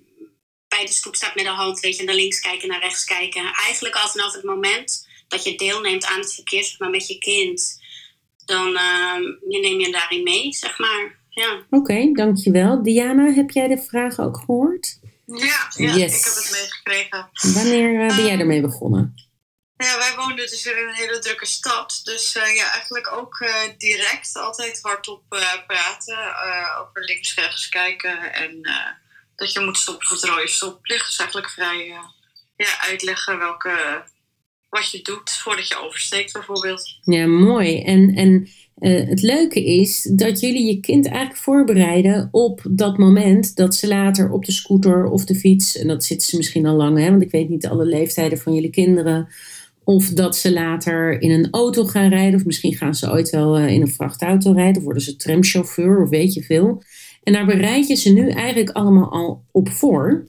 bij 0.69 0.87
de 0.87 0.93
stoep 0.93 1.17
staat 1.17 1.35
met 1.35 1.45
de 1.45 1.51
hand, 1.51 1.81
weet 1.81 1.97
je, 1.97 2.05
naar 2.05 2.15
links 2.15 2.41
kijken, 2.41 2.69
naar 2.69 2.81
rechts 2.81 3.05
kijken. 3.05 3.53
Eigenlijk 3.67 3.95
al 3.95 4.09
vanaf 4.09 4.33
het 4.33 4.45
moment 4.45 5.07
dat 5.35 5.45
je 5.45 5.57
deelneemt 5.57 6.05
aan 6.05 6.19
het 6.19 6.35
verkeer, 6.35 6.65
zeg 6.65 6.79
maar, 6.79 6.91
met 6.91 7.07
je 7.07 7.19
kind, 7.19 7.83
dan 8.45 8.69
uh, 8.69 9.17
je 9.49 9.59
neem 9.61 9.81
je 9.81 9.93
daarin 9.93 10.23
mee, 10.23 10.53
zeg 10.53 10.79
maar. 10.79 11.19
Ja. 11.29 11.53
Oké, 11.55 11.77
okay, 11.77 12.13
dankjewel. 12.13 12.83
Diana, 12.83 13.33
heb 13.33 13.51
jij 13.51 13.69
de 13.69 13.83
vraag 13.83 14.19
ook 14.19 14.37
gehoord? 14.37 14.99
Ja, 15.27 15.69
ja 15.77 15.95
yes. 15.95 16.19
ik 16.19 16.25
heb 16.25 16.35
het 16.35 16.51
meegekregen. 16.53 17.31
Wanneer 17.55 17.93
uh, 17.93 18.17
ben 18.17 18.27
jij 18.27 18.39
ermee 18.39 18.61
begonnen? 18.61 19.15
Ja, 19.77 19.99
wij 19.99 20.15
woonden 20.17 20.37
dus 20.37 20.67
in 20.67 20.77
een 20.77 20.95
hele 20.95 21.19
drukke 21.19 21.47
stad. 21.47 22.01
Dus 22.05 22.37
uh, 22.37 22.55
ja, 22.57 22.73
eigenlijk 22.73 23.13
ook 23.13 23.41
uh, 23.41 23.55
direct 23.79 24.37
altijd 24.37 24.79
hardop 24.83 25.23
praten. 25.67 26.19
over 26.81 27.05
links, 27.05 27.35
rechts 27.35 27.69
kijken. 27.69 28.33
En 28.33 28.61
dat 29.37 29.53
je 29.53 29.61
moet 29.61 29.79
stoppen 29.79 30.07
voor 30.07 30.17
het 30.17 30.27
rode 30.27 30.49
stoplicht. 30.49 31.07
Dus 31.07 31.19
eigenlijk 31.19 31.51
vrij 31.51 31.87
uh, 31.87 31.99
ja, 32.57 32.81
uitleggen 32.81 33.39
welke, 33.39 34.05
wat 34.75 34.91
je 34.91 35.03
doet 35.03 35.31
voordat 35.31 35.69
je 35.69 35.83
oversteekt 35.85 36.33
bijvoorbeeld. 36.33 36.99
Ja, 37.03 37.27
mooi. 37.27 37.83
En, 37.83 38.15
en 38.15 38.49
uh, 38.79 39.09
het 39.09 39.23
leuke 39.23 39.65
is 39.65 40.11
dat 40.13 40.41
jullie 40.41 40.67
je 40.67 40.81
kind 40.81 41.07
eigenlijk 41.07 41.37
voorbereiden 41.37 42.29
op 42.31 42.61
dat 42.71 42.99
moment 42.99 43.57
dat 43.57 43.75
ze 43.75 43.89
later 43.89 44.31
op 44.31 44.45
de 44.45 44.53
scooter 44.53 45.05
of 45.07 45.25
de 45.25 45.35
fiets, 45.35 45.77
en 45.77 45.87
dat 45.87 46.05
zitten 46.05 46.29
ze 46.29 46.37
misschien 46.37 46.67
al 46.67 46.77
lang, 46.77 46.99
hè, 46.99 47.11
want 47.11 47.23
ik 47.23 47.31
weet 47.31 47.49
niet 47.49 47.67
alle 47.67 47.85
leeftijden 47.85 48.39
van 48.39 48.55
jullie 48.55 48.71
kinderen, 48.71 49.29
of 49.85 50.09
dat 50.09 50.37
ze 50.37 50.53
later 50.53 51.21
in 51.21 51.31
een 51.31 51.49
auto 51.51 51.85
gaan 51.85 52.09
rijden, 52.09 52.39
of 52.39 52.45
misschien 52.45 52.75
gaan 52.75 52.95
ze 52.95 53.11
ooit 53.11 53.31
wel 53.31 53.59
uh, 53.59 53.69
in 53.69 53.81
een 53.81 53.93
vrachtauto 53.93 54.53
rijden, 54.53 54.77
of 54.77 54.85
worden 54.85 55.03
ze 55.03 55.17
tramchauffeur, 55.17 56.03
of 56.03 56.09
weet 56.09 56.35
je 56.35 56.43
veel. 56.43 56.83
En 57.23 57.33
daar 57.33 57.47
bereid 57.47 57.89
je 57.89 57.95
ze 57.95 58.13
nu 58.13 58.31
eigenlijk 58.31 58.71
allemaal 58.71 59.13
al 59.13 59.45
op 59.51 59.69
voor. 59.69 60.29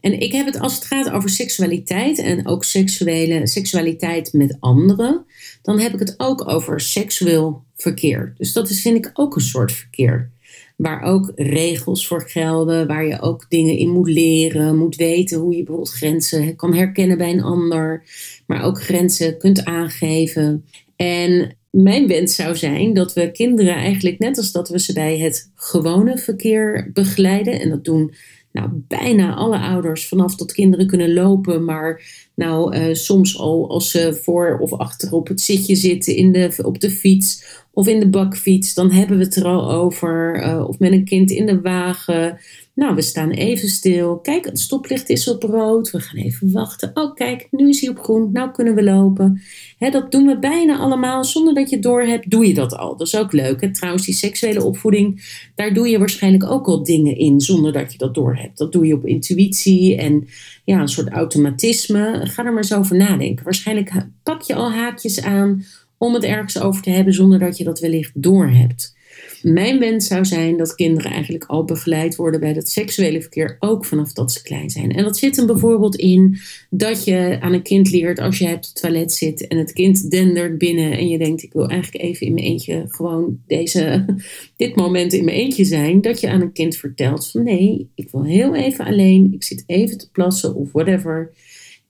En 0.00 0.20
ik 0.20 0.32
heb 0.32 0.46
het 0.46 0.60
als 0.60 0.74
het 0.74 0.84
gaat 0.84 1.10
over 1.10 1.28
seksualiteit 1.28 2.18
en 2.18 2.46
ook 2.46 2.64
seksuele, 2.64 3.46
seksualiteit 3.46 4.32
met 4.32 4.56
anderen, 4.60 5.24
dan 5.62 5.78
heb 5.78 5.92
ik 5.92 5.98
het 5.98 6.14
ook 6.16 6.48
over 6.48 6.80
seksueel 6.80 7.62
verkeer. 7.76 8.34
Dus 8.36 8.52
dat 8.52 8.70
is, 8.70 8.80
vind 8.80 8.96
ik 8.96 9.10
ook 9.14 9.34
een 9.34 9.40
soort 9.40 9.72
verkeer. 9.72 10.30
Waar 10.76 11.02
ook 11.02 11.32
regels 11.34 12.06
voor 12.06 12.28
gelden, 12.28 12.86
waar 12.86 13.06
je 13.06 13.20
ook 13.20 13.46
dingen 13.48 13.76
in 13.76 13.88
moet 13.88 14.08
leren, 14.08 14.76
moet 14.76 14.96
weten 14.96 15.38
hoe 15.38 15.50
je 15.50 15.62
bijvoorbeeld 15.62 15.94
grenzen 15.94 16.56
kan 16.56 16.74
herkennen 16.74 17.18
bij 17.18 17.30
een 17.30 17.42
ander, 17.42 18.02
maar 18.46 18.62
ook 18.62 18.82
grenzen 18.82 19.38
kunt 19.38 19.64
aangeven. 19.64 20.64
En 20.96 21.56
mijn 21.70 22.06
wens 22.06 22.34
zou 22.34 22.56
zijn 22.56 22.94
dat 22.94 23.12
we 23.12 23.30
kinderen 23.30 23.74
eigenlijk 23.74 24.18
net 24.18 24.36
als 24.36 24.52
dat 24.52 24.68
we 24.68 24.80
ze 24.80 24.92
bij 24.92 25.18
het 25.18 25.50
gewone 25.54 26.18
verkeer 26.18 26.90
begeleiden, 26.92 27.60
en 27.60 27.68
dat 27.68 27.84
doen 27.84 28.14
nou, 28.52 28.68
bijna 28.72 29.34
alle 29.34 29.58
ouders 29.58 30.08
vanaf 30.08 30.34
dat 30.34 30.52
kinderen 30.52 30.86
kunnen 30.86 31.12
lopen, 31.12 31.64
maar 31.64 32.02
nou 32.34 32.76
uh, 32.76 32.94
soms 32.94 33.38
al 33.38 33.70
als 33.70 33.90
ze 33.90 34.18
voor 34.22 34.58
of 34.60 34.72
achter 34.72 35.12
op 35.12 35.28
het 35.28 35.40
zitje 35.40 35.74
zitten 35.74 36.16
in 36.16 36.32
de, 36.32 36.58
op 36.62 36.80
de 36.80 36.90
fiets 36.90 37.44
of 37.72 37.86
in 37.86 38.00
de 38.00 38.08
bakfiets, 38.08 38.74
dan 38.74 38.90
hebben 38.90 39.18
we 39.18 39.24
het 39.24 39.36
er 39.36 39.44
al 39.44 39.70
over. 39.72 40.42
Uh, 40.42 40.68
of 40.68 40.78
met 40.78 40.92
een 40.92 41.04
kind 41.04 41.30
in 41.30 41.46
de 41.46 41.60
wagen. 41.60 42.38
Nou, 42.78 42.94
we 42.94 43.02
staan 43.02 43.30
even 43.30 43.68
stil. 43.68 44.18
Kijk, 44.18 44.44
het 44.44 44.58
stoplicht 44.58 45.08
is 45.08 45.28
op 45.28 45.42
rood. 45.42 45.90
We 45.90 46.00
gaan 46.00 46.20
even 46.20 46.52
wachten. 46.52 46.90
Oh, 46.94 47.14
kijk, 47.14 47.48
nu 47.50 47.68
is 47.68 47.80
hij 47.80 47.90
op 47.90 47.98
groen. 47.98 48.32
Nou 48.32 48.50
kunnen 48.50 48.74
we 48.74 48.82
lopen. 48.82 49.42
dat 49.78 50.10
doen 50.10 50.26
we 50.26 50.38
bijna 50.38 50.78
allemaal. 50.78 51.24
Zonder 51.24 51.54
dat 51.54 51.68
je 51.68 51.74
het 51.74 51.84
door 51.84 52.02
hebt, 52.02 52.30
doe 52.30 52.46
je 52.46 52.54
dat 52.54 52.76
al. 52.76 52.96
Dat 52.96 53.06
is 53.06 53.16
ook 53.16 53.32
leuk. 53.32 53.74
Trouwens, 53.74 54.04
die 54.04 54.14
seksuele 54.14 54.64
opvoeding, 54.64 55.22
daar 55.54 55.74
doe 55.74 55.88
je 55.88 55.98
waarschijnlijk 55.98 56.44
ook 56.44 56.66
al 56.66 56.82
dingen 56.82 57.16
in 57.16 57.40
zonder 57.40 57.72
dat 57.72 57.92
je 57.92 57.98
dat 57.98 58.14
door 58.14 58.36
hebt. 58.36 58.58
Dat 58.58 58.72
doe 58.72 58.86
je 58.86 58.94
op 58.94 59.06
intuïtie 59.06 59.96
en 59.96 60.28
ja, 60.64 60.80
een 60.80 60.88
soort 60.88 61.08
automatisme. 61.08 62.20
Ga 62.22 62.44
er 62.44 62.52
maar 62.52 62.62
eens 62.62 62.74
over 62.74 62.96
nadenken. 62.96 63.44
Waarschijnlijk 63.44 63.92
pak 64.22 64.42
je 64.42 64.54
al 64.54 64.72
haakjes 64.72 65.22
aan 65.22 65.64
om 65.96 66.14
het 66.14 66.24
ergens 66.24 66.60
over 66.60 66.82
te 66.82 66.90
hebben 66.90 67.14
zonder 67.14 67.38
dat 67.38 67.58
je 67.58 67.64
dat 67.64 67.80
wellicht 67.80 68.12
door 68.14 68.48
hebt. 68.48 68.96
Mijn 69.42 69.78
wens 69.78 70.06
zou 70.06 70.24
zijn 70.24 70.56
dat 70.56 70.74
kinderen 70.74 71.10
eigenlijk 71.10 71.44
al 71.44 71.64
begeleid 71.64 72.16
worden 72.16 72.40
bij 72.40 72.52
dat 72.52 72.68
seksuele 72.68 73.20
verkeer, 73.20 73.56
ook 73.58 73.84
vanaf 73.84 74.12
dat 74.12 74.32
ze 74.32 74.42
klein 74.42 74.70
zijn. 74.70 74.92
En 74.92 75.04
dat 75.04 75.16
zit 75.16 75.36
hem 75.36 75.46
bijvoorbeeld 75.46 75.96
in 75.96 76.38
dat 76.70 77.04
je 77.04 77.36
aan 77.40 77.52
een 77.52 77.62
kind 77.62 77.90
leert 77.90 78.18
als 78.18 78.38
je 78.38 78.46
op 78.46 78.60
het 78.60 78.80
toilet 78.80 79.12
zit 79.12 79.46
en 79.46 79.58
het 79.58 79.72
kind 79.72 80.10
dendert 80.10 80.58
binnen 80.58 80.92
en 80.92 81.08
je 81.08 81.18
denkt: 81.18 81.42
ik 81.42 81.52
wil 81.52 81.68
eigenlijk 81.68 82.04
even 82.04 82.26
in 82.26 82.34
mijn 82.34 82.46
eentje 82.46 82.84
gewoon 82.88 83.38
deze, 83.46 84.04
dit 84.56 84.76
moment 84.76 85.12
in 85.12 85.24
mijn 85.24 85.36
eentje 85.36 85.64
zijn. 85.64 86.00
Dat 86.00 86.20
je 86.20 86.28
aan 86.28 86.40
een 86.40 86.52
kind 86.52 86.76
vertelt: 86.76 87.30
van 87.30 87.42
nee, 87.42 87.90
ik 87.94 88.10
wil 88.10 88.24
heel 88.24 88.54
even 88.54 88.84
alleen, 88.84 89.32
ik 89.32 89.44
zit 89.44 89.64
even 89.66 89.98
te 89.98 90.10
plassen 90.10 90.54
of 90.54 90.72
whatever. 90.72 91.32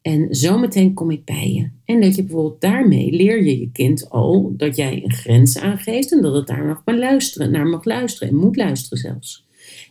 En 0.09 0.26
zometeen 0.30 0.94
kom 0.94 1.11
ik 1.11 1.24
bij 1.24 1.52
je. 1.52 1.68
En 1.84 2.00
dat 2.00 2.16
je 2.16 2.22
bijvoorbeeld 2.22 2.61
daarmee 2.61 3.11
leer 3.11 3.44
je 3.44 3.59
je 3.59 3.70
kind 3.72 4.11
al 4.11 4.52
dat 4.56 4.76
jij 4.76 5.02
een 5.04 5.12
grens 5.12 5.59
aangeeft 5.59 6.12
en 6.12 6.22
dat 6.22 6.34
het 6.34 6.46
daar 6.46 6.66
nog 6.66 6.82
maar 6.84 6.98
luisteren, 6.98 7.50
naar 7.50 7.66
mag 7.66 7.84
luisteren 7.84 8.28
en 8.28 8.34
moet 8.34 8.56
luisteren 8.56 8.98
zelfs. 8.98 9.44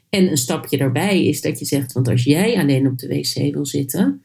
En 0.09 0.29
een 0.29 0.37
stapje 0.37 0.77
daarbij 0.77 1.25
is 1.25 1.41
dat 1.41 1.59
je 1.59 1.65
zegt, 1.65 1.93
want 1.93 2.07
als 2.07 2.23
jij 2.23 2.57
alleen 2.57 2.87
op 2.87 2.97
de 2.97 3.07
wc 3.07 3.53
wil 3.53 3.65
zitten 3.65 4.21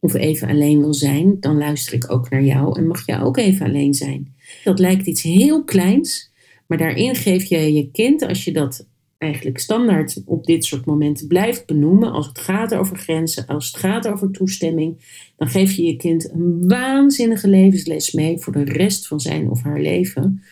of 0.00 0.14
even 0.14 0.48
alleen 0.48 0.80
wil 0.80 0.94
zijn, 0.94 1.36
dan 1.40 1.58
luister 1.58 1.94
ik 1.94 2.12
ook 2.12 2.30
naar 2.30 2.44
jou 2.44 2.78
en 2.78 2.86
mag 2.86 3.06
jij 3.06 3.20
ook 3.20 3.36
even 3.36 3.66
alleen 3.66 3.94
zijn. 3.94 4.34
Dat 4.64 4.78
lijkt 4.78 5.06
iets 5.06 5.22
heel 5.22 5.64
kleins, 5.64 6.30
maar 6.66 6.78
daarin 6.78 7.14
geef 7.14 7.44
je 7.44 7.72
je 7.72 7.90
kind, 7.90 8.22
als 8.22 8.44
je 8.44 8.52
dat 8.52 8.86
eigenlijk 9.24 9.58
standaard 9.58 10.22
op 10.24 10.44
dit 10.44 10.64
soort 10.64 10.84
momenten 10.84 11.26
blijft 11.26 11.66
benoemen, 11.66 12.12
als 12.12 12.26
het 12.26 12.38
gaat 12.38 12.74
over 12.74 12.96
grenzen, 12.96 13.46
als 13.46 13.66
het 13.66 13.76
gaat 13.76 14.06
over 14.06 14.30
toestemming, 14.30 15.04
dan 15.36 15.48
geef 15.48 15.72
je 15.72 15.82
je 15.82 15.96
kind 15.96 16.30
een 16.30 16.68
waanzinnige 16.68 17.48
levensles 17.48 18.12
mee 18.12 18.38
voor 18.38 18.52
de 18.52 18.64
rest 18.64 19.06
van 19.06 19.20
zijn 19.20 19.50
of 19.50 19.62
haar 19.62 19.80
leven. 19.80 20.44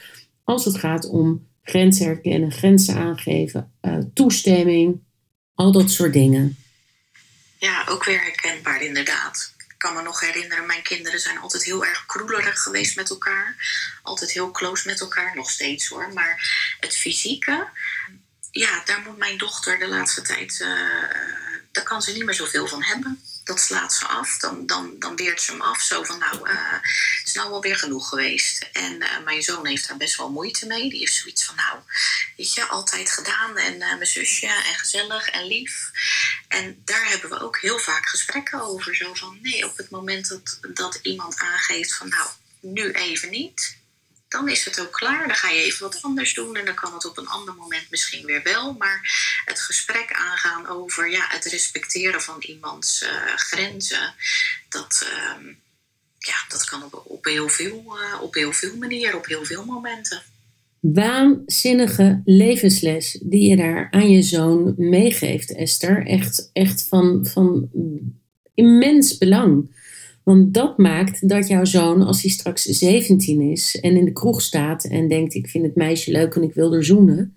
Als 0.44 0.64
het 0.64 0.76
gaat 0.76 1.08
om 1.08 1.46
grenzen 1.62 2.06
herkennen, 2.06 2.52
grenzen 2.52 2.94
aangeven, 2.94 3.72
uh, 3.82 3.98
toestemming, 4.14 5.00
al 5.54 5.72
dat 5.72 5.90
soort 5.90 6.12
dingen. 6.12 6.56
Ja, 7.58 7.84
ook 7.88 8.04
weer 8.04 8.20
herkenbaar 8.20 8.82
inderdaad. 8.82 9.54
Ik 9.68 9.74
kan 9.78 9.94
me 9.94 10.02
nog 10.02 10.20
herinneren, 10.20 10.66
mijn 10.66 10.82
kinderen 10.82 11.20
zijn 11.20 11.38
altijd 11.38 11.64
heel 11.64 11.84
erg 11.84 12.06
kroelerig 12.06 12.62
geweest 12.62 12.96
met 12.96 13.10
elkaar. 13.10 13.56
Altijd 14.02 14.32
heel 14.32 14.50
close 14.50 14.88
met 14.88 15.00
elkaar, 15.00 15.36
nog 15.36 15.50
steeds 15.50 15.88
hoor. 15.88 16.10
Maar 16.12 16.76
het 16.80 16.96
fysieke, 16.96 17.68
ja, 18.52 18.82
daar 18.84 19.00
moet 19.00 19.16
mijn 19.16 19.38
dochter 19.38 19.78
de 19.78 19.88
laatste 19.88 20.22
tijd, 20.22 20.58
uh, 20.60 20.68
daar 21.72 21.84
kan 21.84 22.02
ze 22.02 22.12
niet 22.12 22.24
meer 22.24 22.34
zoveel 22.34 22.66
van 22.66 22.82
hebben. 22.82 23.22
Dat 23.44 23.60
slaat 23.60 23.94
ze 23.94 24.06
af, 24.06 24.38
dan, 24.38 24.66
dan, 24.66 24.98
dan 24.98 25.16
weert 25.16 25.40
ze 25.40 25.50
hem 25.50 25.60
af. 25.60 25.82
Zo 25.82 26.02
van, 26.02 26.18
nou, 26.18 26.50
uh, 26.50 26.72
het 27.18 27.26
is 27.26 27.32
nou 27.32 27.50
wel 27.50 27.60
weer 27.60 27.76
genoeg 27.76 28.08
geweest. 28.08 28.68
En 28.72 28.92
uh, 28.92 29.18
mijn 29.24 29.42
zoon 29.42 29.66
heeft 29.66 29.88
daar 29.88 29.96
best 29.96 30.16
wel 30.16 30.30
moeite 30.30 30.66
mee. 30.66 30.90
Die 30.90 30.98
heeft 30.98 31.14
zoiets 31.14 31.44
van, 31.44 31.54
nou, 31.54 31.78
weet 32.36 32.54
je, 32.54 32.66
altijd 32.66 33.10
gedaan. 33.10 33.56
En 33.56 33.78
mijn 33.78 34.06
zusje, 34.06 34.46
en 34.46 34.74
gezellig 34.74 35.28
en 35.28 35.46
lief. 35.46 35.90
En 36.48 36.82
daar 36.84 37.08
hebben 37.08 37.30
we 37.30 37.40
ook 37.40 37.58
heel 37.60 37.78
vaak 37.78 38.06
gesprekken 38.06 38.60
over. 38.60 38.96
Zo 38.96 39.14
van, 39.14 39.38
nee, 39.42 39.66
op 39.66 39.76
het 39.76 39.90
moment 39.90 40.28
dat, 40.28 40.58
dat 40.74 40.98
iemand 41.02 41.38
aangeeft 41.38 41.94
van, 41.94 42.08
nou, 42.08 42.28
nu 42.60 42.90
even 42.90 43.30
niet 43.30 43.80
dan 44.32 44.48
is 44.48 44.64
het 44.64 44.80
ook 44.80 44.92
klaar. 44.92 45.26
Dan 45.26 45.36
ga 45.36 45.48
je 45.48 45.62
even 45.62 45.82
wat 45.82 45.98
anders 46.02 46.34
doen 46.34 46.56
en 46.56 46.64
dan 46.64 46.74
kan 46.74 46.94
het 46.94 47.06
op 47.06 47.18
een 47.18 47.26
ander 47.26 47.54
moment 47.54 47.90
misschien 47.90 48.26
weer 48.26 48.42
wel. 48.42 48.72
Maar 48.72 49.00
het 49.44 49.60
gesprek 49.60 50.12
aangaan 50.12 50.66
over 50.66 51.10
ja, 51.10 51.26
het 51.28 51.44
respecteren 51.44 52.20
van 52.20 52.36
iemands 52.40 53.02
uh, 53.02 53.08
grenzen, 53.36 54.14
dat, 54.68 55.06
uh, 55.12 55.54
ja, 56.18 56.34
dat 56.48 56.64
kan 56.64 56.82
op, 56.82 57.02
op, 57.06 57.24
heel 57.24 57.48
veel, 57.48 57.84
uh, 57.86 58.22
op 58.22 58.34
heel 58.34 58.52
veel 58.52 58.76
manieren, 58.76 59.18
op 59.18 59.26
heel 59.26 59.44
veel 59.44 59.64
momenten. 59.64 60.22
Waanzinnige 60.80 62.22
levensles 62.24 63.18
die 63.22 63.48
je 63.48 63.56
daar 63.56 63.88
aan 63.90 64.10
je 64.10 64.22
zoon 64.22 64.74
meegeeft, 64.76 65.54
Esther. 65.54 66.06
Echt, 66.06 66.50
echt 66.52 66.86
van, 66.88 67.26
van 67.26 67.70
immens 68.54 69.18
belang. 69.18 69.80
Want 70.24 70.54
dat 70.54 70.78
maakt 70.78 71.28
dat 71.28 71.48
jouw 71.48 71.64
zoon, 71.64 72.02
als 72.02 72.22
hij 72.22 72.30
straks 72.30 72.62
17 72.62 73.40
is 73.40 73.80
en 73.80 73.96
in 73.96 74.04
de 74.04 74.12
kroeg 74.12 74.42
staat 74.42 74.84
en 74.84 75.08
denkt: 75.08 75.34
Ik 75.34 75.48
vind 75.48 75.64
het 75.64 75.76
meisje 75.76 76.10
leuk 76.10 76.34
en 76.34 76.42
ik 76.42 76.54
wil 76.54 76.74
er 76.74 76.84
zoenen. 76.84 77.36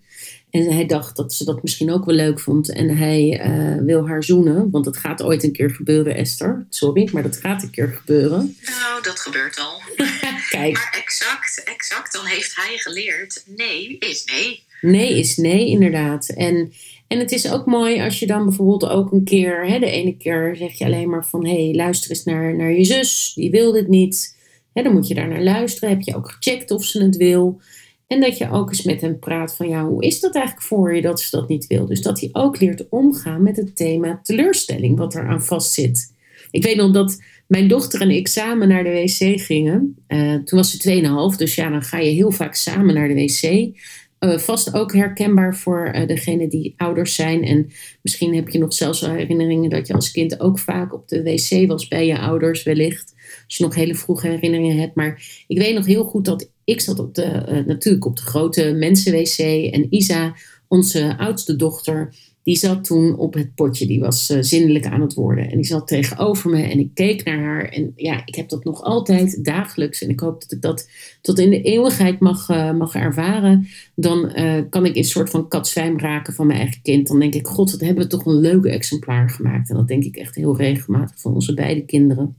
En 0.55 0.73
hij 0.73 0.85
dacht 0.85 1.15
dat 1.15 1.33
ze 1.33 1.45
dat 1.45 1.61
misschien 1.61 1.91
ook 1.91 2.05
wel 2.05 2.15
leuk 2.15 2.39
vond 2.39 2.69
en 2.69 2.97
hij 2.97 3.47
uh, 3.47 3.83
wil 3.85 4.07
haar 4.07 4.23
zoenen. 4.23 4.71
Want 4.71 4.85
dat 4.85 4.97
gaat 4.97 5.23
ooit 5.23 5.43
een 5.43 5.51
keer 5.51 5.69
gebeuren, 5.69 6.15
Esther. 6.15 6.65
Sorry, 6.69 7.09
maar 7.11 7.23
dat 7.23 7.37
gaat 7.37 7.63
een 7.63 7.69
keer 7.69 7.87
gebeuren. 7.87 8.57
Nou, 8.65 9.03
dat 9.03 9.19
gebeurt 9.19 9.59
al. 9.59 9.81
Kijk. 10.49 10.73
Maar 10.73 10.97
exact, 11.03 11.63
exact. 11.63 12.13
Dan 12.13 12.25
heeft 12.25 12.55
hij 12.55 12.77
geleerd: 12.77 13.43
nee 13.55 13.97
is 13.99 14.23
nee. 14.25 14.63
Nee 14.81 15.19
is 15.19 15.37
nee, 15.37 15.67
inderdaad. 15.67 16.29
En 16.29 16.73
en 17.07 17.19
het 17.19 17.31
is 17.31 17.51
ook 17.51 17.65
mooi 17.65 18.01
als 18.01 18.19
je 18.19 18.27
dan 18.27 18.45
bijvoorbeeld 18.45 18.87
ook 18.87 19.11
een 19.11 19.23
keer, 19.23 19.67
hè, 19.67 19.79
de 19.79 19.89
ene 19.89 20.17
keer 20.17 20.55
zeg 20.55 20.77
je 20.77 20.85
alleen 20.85 21.09
maar 21.09 21.25
van 21.25 21.45
hé, 21.45 21.65
hey, 21.65 21.75
luister 21.75 22.09
eens 22.09 22.23
naar, 22.23 22.55
naar 22.55 22.71
je 22.71 22.83
zus, 22.83 23.31
die 23.35 23.51
wil 23.51 23.71
dit 23.71 23.87
niet. 23.87 24.37
Hè, 24.73 24.83
dan 24.83 24.93
moet 24.93 25.07
je 25.07 25.13
daar 25.13 25.27
naar 25.27 25.43
luisteren. 25.43 25.89
Heb 25.89 26.01
je 26.01 26.15
ook 26.15 26.29
gecheckt 26.29 26.71
of 26.71 26.83
ze 26.83 27.03
het 27.03 27.17
wil? 27.17 27.61
En 28.07 28.21
dat 28.21 28.37
je 28.37 28.51
ook 28.51 28.69
eens 28.69 28.83
met 28.83 29.01
hem 29.01 29.19
praat 29.19 29.55
van 29.55 29.69
ja, 29.69 29.85
hoe 29.85 30.03
is 30.03 30.19
dat 30.19 30.35
eigenlijk 30.35 30.65
voor 30.65 30.95
je 30.95 31.01
dat 31.01 31.21
ze 31.21 31.37
dat 31.37 31.47
niet 31.47 31.67
wil? 31.67 31.85
Dus 31.85 32.01
dat 32.01 32.19
hij 32.19 32.29
ook 32.31 32.59
leert 32.59 32.89
omgaan 32.89 33.43
met 33.43 33.57
het 33.57 33.75
thema 33.75 34.19
teleurstelling, 34.23 34.97
wat 34.97 35.15
eraan 35.15 35.43
vastzit. 35.43 36.13
Ik 36.51 36.63
weet 36.63 36.75
nog 36.75 36.91
dat 36.91 37.21
mijn 37.47 37.67
dochter 37.67 38.01
en 38.01 38.09
ik 38.09 38.27
samen 38.27 38.67
naar 38.67 38.83
de 38.83 38.89
wc 38.89 39.41
gingen. 39.41 39.97
Uh, 40.07 40.33
toen 40.33 40.59
was 40.59 40.77
ze 40.77 41.31
2,5, 41.31 41.37
dus 41.37 41.55
ja, 41.55 41.69
dan 41.69 41.81
ga 41.81 41.97
je 41.97 42.11
heel 42.11 42.31
vaak 42.31 42.55
samen 42.55 42.93
naar 42.93 43.07
de 43.07 43.13
wc. 43.13 43.75
Uh, 44.25 44.37
vast 44.37 44.73
ook 44.73 44.93
herkenbaar 44.93 45.55
voor 45.55 45.91
uh, 45.95 46.07
degene 46.07 46.47
die 46.47 46.73
ouders 46.77 47.15
zijn. 47.15 47.43
En 47.43 47.71
misschien 48.01 48.35
heb 48.35 48.49
je 48.49 48.59
nog 48.59 48.73
zelfs 48.73 49.01
herinneringen 49.01 49.69
dat 49.69 49.87
je 49.87 49.93
als 49.93 50.11
kind 50.11 50.39
ook 50.39 50.59
vaak 50.59 50.93
op 50.93 51.07
de 51.07 51.23
wc 51.23 51.67
was 51.67 51.87
bij 51.87 52.05
je 52.05 52.19
ouders, 52.19 52.63
wellicht. 52.63 53.13
Als 53.45 53.57
je 53.57 53.63
nog 53.63 53.75
hele 53.75 53.95
vroege 53.95 54.27
herinneringen 54.27 54.77
hebt. 54.77 54.95
Maar 54.95 55.43
ik 55.47 55.57
weet 55.57 55.75
nog 55.75 55.85
heel 55.85 56.03
goed 56.03 56.25
dat 56.25 56.51
ik 56.63 56.81
zat 56.81 56.99
op 56.99 57.15
de, 57.15 57.45
uh, 57.49 57.65
natuurlijk 57.65 58.05
op 58.05 58.15
de 58.15 58.21
grote 58.21 58.73
mensenwc. 58.73 59.39
En 59.73 59.87
Isa, 59.89 60.35
onze 60.67 61.17
oudste 61.17 61.55
dochter, 61.55 62.13
die 62.45 62.55
zat 62.55 62.83
toen 62.83 63.17
op 63.17 63.33
het 63.33 63.55
potje. 63.55 63.85
Die 63.85 63.99
was 63.99 64.29
uh, 64.29 64.37
zinnelijk 64.41 64.85
aan 64.85 65.01
het 65.01 65.13
worden. 65.13 65.51
En 65.51 65.55
die 65.55 65.65
zat 65.65 65.87
tegenover 65.87 66.49
me 66.49 66.61
en 66.61 66.79
ik 66.79 66.89
keek 66.93 67.23
naar 67.23 67.39
haar. 67.39 67.65
En 67.69 67.93
ja, 67.95 68.21
ik 68.25 68.35
heb 68.35 68.49
dat 68.49 68.63
nog 68.63 68.81
altijd 68.81 69.43
dagelijks. 69.43 70.01
En 70.01 70.09
ik 70.09 70.19
hoop 70.19 70.41
dat 70.41 70.51
ik 70.51 70.61
dat 70.61 70.89
tot 71.21 71.39
in 71.39 71.49
de 71.49 71.61
eeuwigheid 71.61 72.19
mag, 72.19 72.49
uh, 72.49 72.71
mag 72.71 72.95
ervaren. 72.95 73.67
Dan 73.95 74.31
uh, 74.35 74.61
kan 74.69 74.85
ik 74.85 74.91
in 74.91 74.97
een 74.97 75.03
soort 75.03 75.29
van 75.29 75.47
katzwijm 75.47 75.99
raken 75.99 76.33
van 76.33 76.47
mijn 76.47 76.59
eigen 76.59 76.81
kind. 76.81 77.07
Dan 77.07 77.19
denk 77.19 77.33
ik, 77.33 77.47
god, 77.47 77.71
wat 77.71 77.81
hebben 77.81 78.03
we 78.03 78.09
toch 78.09 78.25
een 78.25 78.39
leuke 78.39 78.69
exemplaar 78.69 79.29
gemaakt. 79.29 79.69
En 79.69 79.75
dat 79.75 79.87
denk 79.87 80.03
ik 80.03 80.15
echt 80.15 80.35
heel 80.35 80.57
regelmatig 80.57 81.21
van 81.21 81.33
onze 81.33 81.53
beide 81.53 81.85
kinderen. 81.85 82.35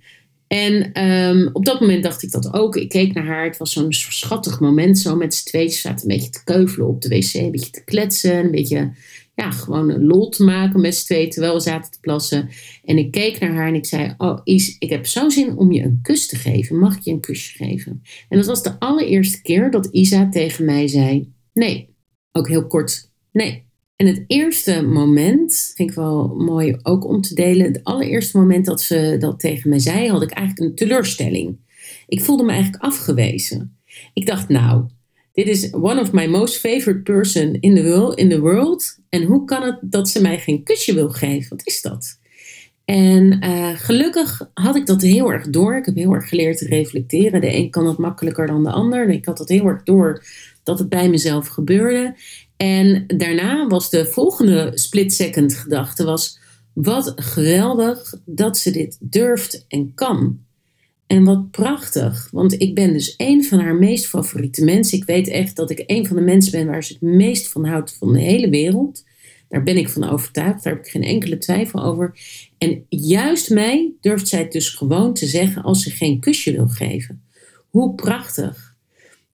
En 0.46 1.04
um, 1.04 1.50
op 1.52 1.64
dat 1.64 1.80
moment 1.80 2.02
dacht 2.02 2.22
ik 2.22 2.30
dat 2.30 2.52
ook. 2.52 2.76
Ik 2.76 2.88
keek 2.88 3.14
naar 3.14 3.26
haar. 3.26 3.44
Het 3.44 3.56
was 3.56 3.72
zo'n 3.72 3.92
schattig 3.92 4.60
moment. 4.60 4.98
Zo 4.98 5.16
met 5.16 5.34
z'n 5.34 5.48
tweeën. 5.48 5.70
Ze 5.70 5.80
zaten 5.80 6.10
een 6.10 6.16
beetje 6.16 6.30
te 6.30 6.44
keuvelen 6.44 6.88
op 6.88 7.02
de 7.02 7.08
wc. 7.08 7.34
Een 7.34 7.50
beetje 7.50 7.70
te 7.70 7.84
kletsen. 7.84 8.36
Een 8.36 8.50
beetje 8.50 8.92
ja, 9.36 9.50
gewoon 9.50 9.90
een 9.90 10.04
lol 10.04 10.28
te 10.28 10.44
maken 10.44 10.80
met 10.80 10.94
z'n 10.94 11.04
tweeën 11.04 11.30
terwijl 11.30 11.54
we 11.54 11.60
zaten 11.60 11.92
te 11.92 12.00
plassen. 12.00 12.48
En 12.84 12.98
ik 12.98 13.10
keek 13.10 13.40
naar 13.40 13.54
haar 13.54 13.68
en 13.68 13.74
ik 13.74 13.86
zei: 13.86 14.14
Oh, 14.18 14.40
Is, 14.44 14.76
ik 14.78 14.90
heb 14.90 15.06
zo 15.06 15.28
zin 15.28 15.56
om 15.56 15.72
je 15.72 15.82
een 15.82 15.98
kus 16.02 16.26
te 16.26 16.36
geven. 16.36 16.78
Mag 16.78 16.96
ik 16.96 17.02
je 17.02 17.10
een 17.10 17.20
kusje 17.20 17.64
geven? 17.64 18.02
En 18.28 18.36
dat 18.36 18.46
was 18.46 18.62
de 18.62 18.78
allereerste 18.78 19.42
keer 19.42 19.70
dat 19.70 19.86
Isa 19.86 20.28
tegen 20.28 20.64
mij 20.64 20.88
zei: 20.88 21.32
Nee. 21.52 21.94
Ook 22.32 22.48
heel 22.48 22.66
kort: 22.66 23.10
Nee. 23.32 23.64
En 23.96 24.06
het 24.06 24.24
eerste 24.26 24.82
moment, 24.82 25.72
vind 25.74 25.90
ik 25.90 25.96
wel 25.96 26.34
mooi 26.36 26.76
ook 26.82 27.04
om 27.04 27.20
te 27.20 27.34
delen. 27.34 27.66
Het 27.66 27.84
allereerste 27.84 28.38
moment 28.38 28.64
dat 28.64 28.80
ze 28.80 29.16
dat 29.18 29.40
tegen 29.40 29.70
mij 29.70 29.78
zei, 29.78 30.10
had 30.10 30.22
ik 30.22 30.30
eigenlijk 30.30 30.70
een 30.70 30.76
teleurstelling. 30.76 31.58
Ik 32.06 32.20
voelde 32.20 32.44
me 32.44 32.52
eigenlijk 32.52 32.82
afgewezen. 32.82 33.78
Ik 34.12 34.26
dacht, 34.26 34.48
nou, 34.48 34.86
dit 35.36 35.48
is 35.48 35.72
one 35.72 36.00
of 36.00 36.12
my 36.12 36.26
most 36.26 36.56
favorite 36.56 37.02
person 37.02 37.60
in 37.60 37.74
the 37.74 37.82
world. 37.82 38.18
In 38.18 38.28
the 38.28 38.40
world. 38.40 38.98
En 39.08 39.22
hoe 39.22 39.44
kan 39.44 39.62
het 39.62 39.78
dat 39.80 40.08
ze 40.08 40.20
mij 40.20 40.38
geen 40.38 40.62
kusje 40.62 40.94
wil 40.94 41.08
geven? 41.08 41.48
Wat 41.48 41.66
is 41.66 41.82
dat? 41.82 42.18
En 42.84 43.44
uh, 43.44 43.68
gelukkig 43.74 44.50
had 44.54 44.76
ik 44.76 44.86
dat 44.86 45.02
heel 45.02 45.32
erg 45.32 45.48
door. 45.48 45.76
Ik 45.76 45.84
heb 45.84 45.94
heel 45.94 46.12
erg 46.12 46.28
geleerd 46.28 46.58
te 46.58 46.66
reflecteren. 46.66 47.40
De 47.40 47.54
een 47.54 47.70
kan 47.70 47.84
dat 47.84 47.98
makkelijker 47.98 48.46
dan 48.46 48.62
de 48.62 48.70
ander. 48.70 49.02
En 49.02 49.10
ik 49.10 49.24
had 49.24 49.36
dat 49.38 49.48
heel 49.48 49.66
erg 49.66 49.82
door 49.82 50.24
dat 50.62 50.78
het 50.78 50.88
bij 50.88 51.08
mezelf 51.08 51.46
gebeurde. 51.46 52.16
En 52.56 53.04
daarna 53.06 53.66
was 53.66 53.90
de 53.90 54.06
volgende 54.06 54.70
split 54.74 55.12
second 55.12 55.54
gedachte 55.54 56.04
was... 56.04 56.44
Wat 56.72 57.12
geweldig 57.16 58.14
dat 58.24 58.58
ze 58.58 58.70
dit 58.70 58.96
durft 59.00 59.64
en 59.68 59.94
kan. 59.94 60.45
En 61.06 61.24
wat 61.24 61.50
prachtig, 61.50 62.28
want 62.32 62.60
ik 62.60 62.74
ben 62.74 62.92
dus 62.92 63.14
een 63.16 63.44
van 63.44 63.58
haar 63.58 63.74
meest 63.74 64.06
favoriete 64.06 64.64
mensen. 64.64 64.98
Ik 64.98 65.04
weet 65.04 65.28
echt 65.28 65.56
dat 65.56 65.70
ik 65.70 65.82
een 65.86 66.06
van 66.06 66.16
de 66.16 66.22
mensen 66.22 66.52
ben 66.52 66.66
waar 66.66 66.84
ze 66.84 66.92
het 66.92 67.02
meest 67.02 67.48
van 67.48 67.64
houdt 67.64 67.96
van 67.98 68.12
de 68.12 68.20
hele 68.20 68.48
wereld. 68.48 69.04
Daar 69.48 69.62
ben 69.62 69.76
ik 69.76 69.88
van 69.88 70.04
overtuigd, 70.04 70.62
daar 70.62 70.72
heb 70.72 70.84
ik 70.84 70.90
geen 70.90 71.02
enkele 71.02 71.38
twijfel 71.38 71.84
over. 71.84 72.18
En 72.58 72.86
juist 72.88 73.50
mij 73.50 73.92
durft 74.00 74.28
zij 74.28 74.38
het 74.38 74.52
dus 74.52 74.68
gewoon 74.68 75.14
te 75.14 75.26
zeggen 75.26 75.62
als 75.62 75.82
ze 75.82 75.90
geen 75.90 76.20
kusje 76.20 76.52
wil 76.52 76.68
geven. 76.68 77.22
Hoe 77.70 77.94
prachtig. 77.94 78.74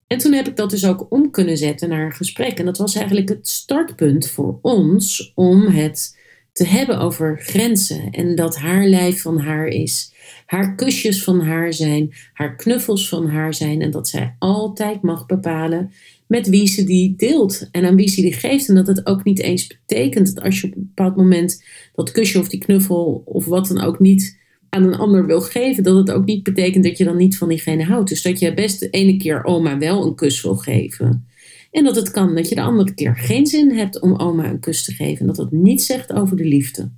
En 0.07 0.19
toen 0.19 0.33
heb 0.33 0.49
ik 0.49 0.57
dat 0.57 0.71
dus 0.71 0.87
ook 0.87 1.07
om 1.09 1.31
kunnen 1.31 1.57
zetten 1.57 1.89
naar 1.89 2.05
een 2.05 2.13
gesprek. 2.13 2.59
En 2.59 2.65
dat 2.65 2.79
was 2.79 2.95
eigenlijk 2.95 3.29
het 3.29 3.49
startpunt 3.49 4.31
voor 4.31 4.59
ons 4.63 5.33
om 5.35 5.67
het 5.67 6.19
te 6.53 6.67
hebben 6.67 6.99
over 6.99 7.39
grenzen. 7.41 8.11
En 8.11 8.35
dat 8.35 8.57
haar 8.57 8.87
lijf 8.87 9.23
van 9.23 9.39
haar 9.39 9.67
is. 9.67 10.12
Haar 10.53 10.75
kusjes 10.75 11.25
van 11.25 11.41
haar 11.41 11.73
zijn. 11.73 12.15
Haar 12.33 12.57
knuffels 12.57 13.09
van 13.09 13.27
haar 13.27 13.55
zijn. 13.55 13.81
En 13.81 13.91
dat 13.91 14.09
zij 14.09 14.35
altijd 14.39 15.03
mag 15.03 15.27
bepalen 15.27 15.91
met 16.27 16.49
wie 16.49 16.67
ze 16.67 16.85
die 16.85 17.15
deelt. 17.17 17.69
En 17.71 17.85
aan 17.85 17.97
wie 17.97 18.09
ze 18.09 18.21
die 18.21 18.33
geeft. 18.33 18.69
En 18.69 18.75
dat 18.75 18.87
het 18.87 19.07
ook 19.07 19.25
niet 19.25 19.41
eens 19.41 19.67
betekent 19.67 20.35
dat 20.35 20.45
als 20.45 20.61
je 20.61 20.67
op 20.67 20.77
een 20.77 20.93
bepaald 20.95 21.17
moment 21.17 21.65
dat 21.95 22.11
kusje 22.11 22.39
of 22.39 22.49
die 22.49 22.61
knuffel 22.61 23.23
of 23.25 23.45
wat 23.45 23.67
dan 23.67 23.81
ook 23.81 23.99
niet 23.99 24.39
aan 24.69 24.83
een 24.83 24.95
ander 24.95 25.27
wil 25.27 25.41
geven, 25.41 25.83
dat 25.83 25.97
het 25.97 26.11
ook 26.11 26.25
niet 26.25 26.43
betekent 26.43 26.85
dat 26.85 26.99
je 26.99 27.05
dan 27.05 27.17
niet 27.17 27.37
van 27.37 27.49
diegene 27.49 27.85
houdt. 27.85 28.09
Dus 28.09 28.23
dat 28.23 28.39
je 28.39 28.55
best 28.55 28.81
de 28.81 28.91
ene 28.91 29.17
keer 29.17 29.45
oma 29.45 29.79
wel 29.79 30.07
een 30.07 30.15
kus 30.15 30.43
wil 30.43 30.57
geven. 30.57 31.27
En 31.71 31.85
dat 31.85 31.97
het 31.97 32.11
kan 32.11 32.35
dat 32.35 32.49
je 32.49 32.55
de 32.55 32.61
andere 32.61 32.95
keer 32.95 33.17
geen 33.17 33.47
zin 33.47 33.71
hebt 33.71 34.01
om 34.01 34.17
oma 34.17 34.51
een 34.51 34.61
kus 34.61 34.85
te 34.85 34.93
geven. 34.93 35.21
En 35.21 35.27
dat 35.27 35.37
dat 35.37 35.53
niet 35.53 35.83
zegt 35.83 36.13
over 36.13 36.37
de 36.37 36.45
liefde. 36.45 36.91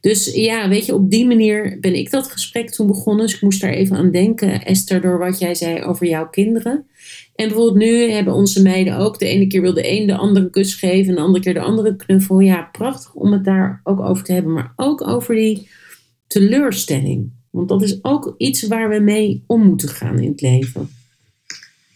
Dus 0.00 0.34
ja, 0.34 0.68
weet 0.68 0.86
je, 0.86 0.94
op 0.94 1.10
die 1.10 1.26
manier 1.26 1.78
ben 1.80 1.94
ik 1.94 2.10
dat 2.10 2.26
gesprek 2.26 2.70
toen 2.70 2.86
begonnen. 2.86 3.26
Dus 3.26 3.34
ik 3.34 3.42
moest 3.42 3.60
daar 3.60 3.72
even 3.72 3.96
aan 3.96 4.10
denken, 4.10 4.64
Esther, 4.64 5.00
door 5.00 5.18
wat 5.18 5.38
jij 5.38 5.54
zei 5.54 5.82
over 5.82 6.06
jouw 6.06 6.28
kinderen. 6.28 6.86
En 7.34 7.48
bijvoorbeeld 7.48 7.76
nu 7.76 8.10
hebben 8.10 8.34
onze 8.34 8.62
meiden 8.62 8.96
ook, 8.96 9.18
de 9.18 9.26
ene 9.26 9.46
keer 9.46 9.60
wil 9.60 9.74
de 9.74 9.90
een 9.90 10.06
de 10.06 10.16
andere 10.16 10.50
kus 10.50 10.74
geven 10.74 11.08
en 11.08 11.14
de 11.14 11.20
andere 11.20 11.44
keer 11.44 11.54
de 11.54 11.60
andere 11.60 11.96
knuffel. 11.96 12.40
Ja, 12.40 12.68
prachtig 12.72 13.14
om 13.14 13.32
het 13.32 13.44
daar 13.44 13.80
ook 13.84 14.00
over 14.00 14.24
te 14.24 14.32
hebben, 14.32 14.52
maar 14.52 14.72
ook 14.76 15.08
over 15.08 15.34
die 15.34 15.68
teleurstelling. 16.26 17.30
Want 17.50 17.68
dat 17.68 17.82
is 17.82 18.04
ook 18.04 18.34
iets 18.36 18.66
waar 18.66 18.88
we 18.88 18.98
mee 18.98 19.44
om 19.46 19.62
moeten 19.62 19.88
gaan 19.88 20.18
in 20.18 20.30
het 20.30 20.40
leven. 20.40 20.90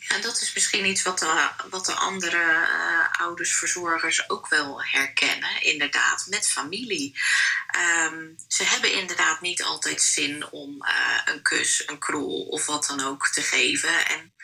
Ja, 0.09 0.23
dat 0.23 0.41
is 0.43 0.53
misschien 0.75 0.93
iets 0.93 1.03
wat 1.03 1.19
de, 1.19 1.69
wat 1.71 1.87
de 1.87 1.95
andere 1.95 2.37
uh, 2.37 3.21
ouders, 3.21 3.55
verzorgers 3.55 4.31
ook 4.31 4.49
wel 4.49 4.83
herkennen, 4.83 5.63
inderdaad, 5.63 6.27
met 6.29 6.49
familie. 6.49 7.19
Um, 8.07 8.35
ze 8.49 8.65
hebben 8.65 8.93
inderdaad 8.93 9.41
niet 9.41 9.63
altijd 9.63 10.03
zin 10.03 10.51
om 10.51 10.85
uh, 10.85 11.19
een 11.25 11.43
kus, 11.43 11.83
een 11.87 11.99
krol 11.99 12.47
of 12.47 12.67
wat 12.67 12.87
dan 12.87 13.01
ook 13.01 13.29
te 13.29 13.43
geven. 13.43 14.07
En 14.07 14.35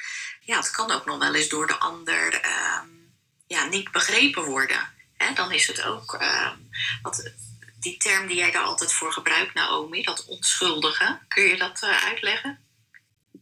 ja, 0.40 0.56
het 0.56 0.70
kan 0.70 0.90
ook 0.90 1.04
nog 1.04 1.18
wel 1.18 1.34
eens 1.34 1.48
door 1.48 1.66
de 1.66 1.78
ander 1.78 2.34
um, 2.34 3.14
ja, 3.46 3.64
niet 3.64 3.90
begrepen 3.90 4.44
worden. 4.44 4.98
Dan 5.34 5.52
is 5.52 5.66
het 5.66 5.82
ook 5.82 6.18
um, 6.22 6.70
wat 7.02 7.30
die 7.80 7.96
term 7.96 8.26
die 8.26 8.36
jij 8.36 8.50
daar 8.50 8.64
altijd 8.64 8.92
voor 8.92 9.12
gebruikt, 9.12 9.54
Naomi, 9.54 10.02
dat 10.02 10.24
onschuldige. 10.24 11.18
Kun 11.28 11.42
je 11.42 11.56
dat 11.56 11.82
uh, 11.82 12.04
uitleggen? 12.04 12.69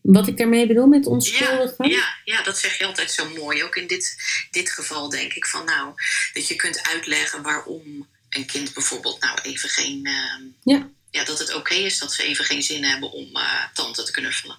Wat 0.02 0.26
ik 0.26 0.36
daarmee 0.36 0.66
bedoel 0.66 0.86
met 0.86 1.06
onschuldige? 1.06 1.88
Ja, 1.88 1.88
ja, 1.88 2.16
ja, 2.24 2.42
dat 2.42 2.58
zeg 2.58 2.78
je 2.78 2.84
altijd 2.84 3.10
zo 3.10 3.28
mooi. 3.28 3.64
Ook 3.64 3.76
in 3.76 3.86
dit, 3.86 4.16
dit 4.50 4.70
geval 4.70 5.08
denk 5.08 5.32
ik 5.32 5.46
van 5.46 5.64
nou, 5.64 5.92
dat 6.32 6.48
je 6.48 6.56
kunt 6.56 6.82
uitleggen 6.82 7.42
waarom 7.42 8.08
een 8.30 8.46
kind 8.46 8.74
bijvoorbeeld 8.74 9.20
nou 9.20 9.38
even 9.42 9.68
geen. 9.68 10.06
Uh, 10.06 10.74
ja. 10.74 10.88
ja. 11.10 11.24
dat 11.24 11.38
het 11.38 11.54
oké 11.54 11.74
is 11.74 11.98
dat 11.98 12.12
ze 12.12 12.22
even 12.22 12.44
geen 12.44 12.62
zin 12.62 12.84
hebben 12.84 13.10
om 13.10 13.36
uh, 13.36 13.64
tante 13.74 14.02
te 14.02 14.12
knuffelen. 14.12 14.56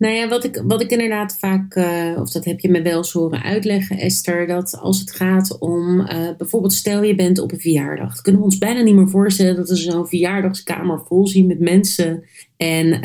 Nou 0.00 0.14
ja, 0.14 0.28
wat 0.28 0.44
ik, 0.44 0.62
wat 0.64 0.80
ik 0.80 0.90
inderdaad 0.90 1.36
vaak, 1.38 1.76
uh, 1.76 2.16
of 2.20 2.30
dat 2.30 2.44
heb 2.44 2.60
je 2.60 2.68
me 2.68 2.82
wel 2.82 2.96
eens 2.96 3.12
horen 3.12 3.42
uitleggen, 3.42 3.98
Esther, 3.98 4.46
dat 4.46 4.78
als 4.80 5.00
het 5.00 5.10
gaat 5.10 5.58
om 5.58 6.00
uh, 6.00 6.28
bijvoorbeeld, 6.38 6.72
stel 6.72 7.02
je 7.02 7.14
bent 7.14 7.38
op 7.38 7.52
een 7.52 7.60
verjaardag, 7.60 8.20
kunnen 8.20 8.40
we 8.40 8.46
ons 8.46 8.58
bijna 8.58 8.82
niet 8.82 8.94
meer 8.94 9.08
voorstellen 9.08 9.56
dat 9.56 9.68
we 9.68 9.76
zo'n 9.76 10.06
verjaardagskamer 10.06 11.02
vol 11.06 11.26
zien 11.26 11.46
met 11.46 11.60
mensen. 11.60 12.24
En 12.56 12.86
uh, 12.86 13.00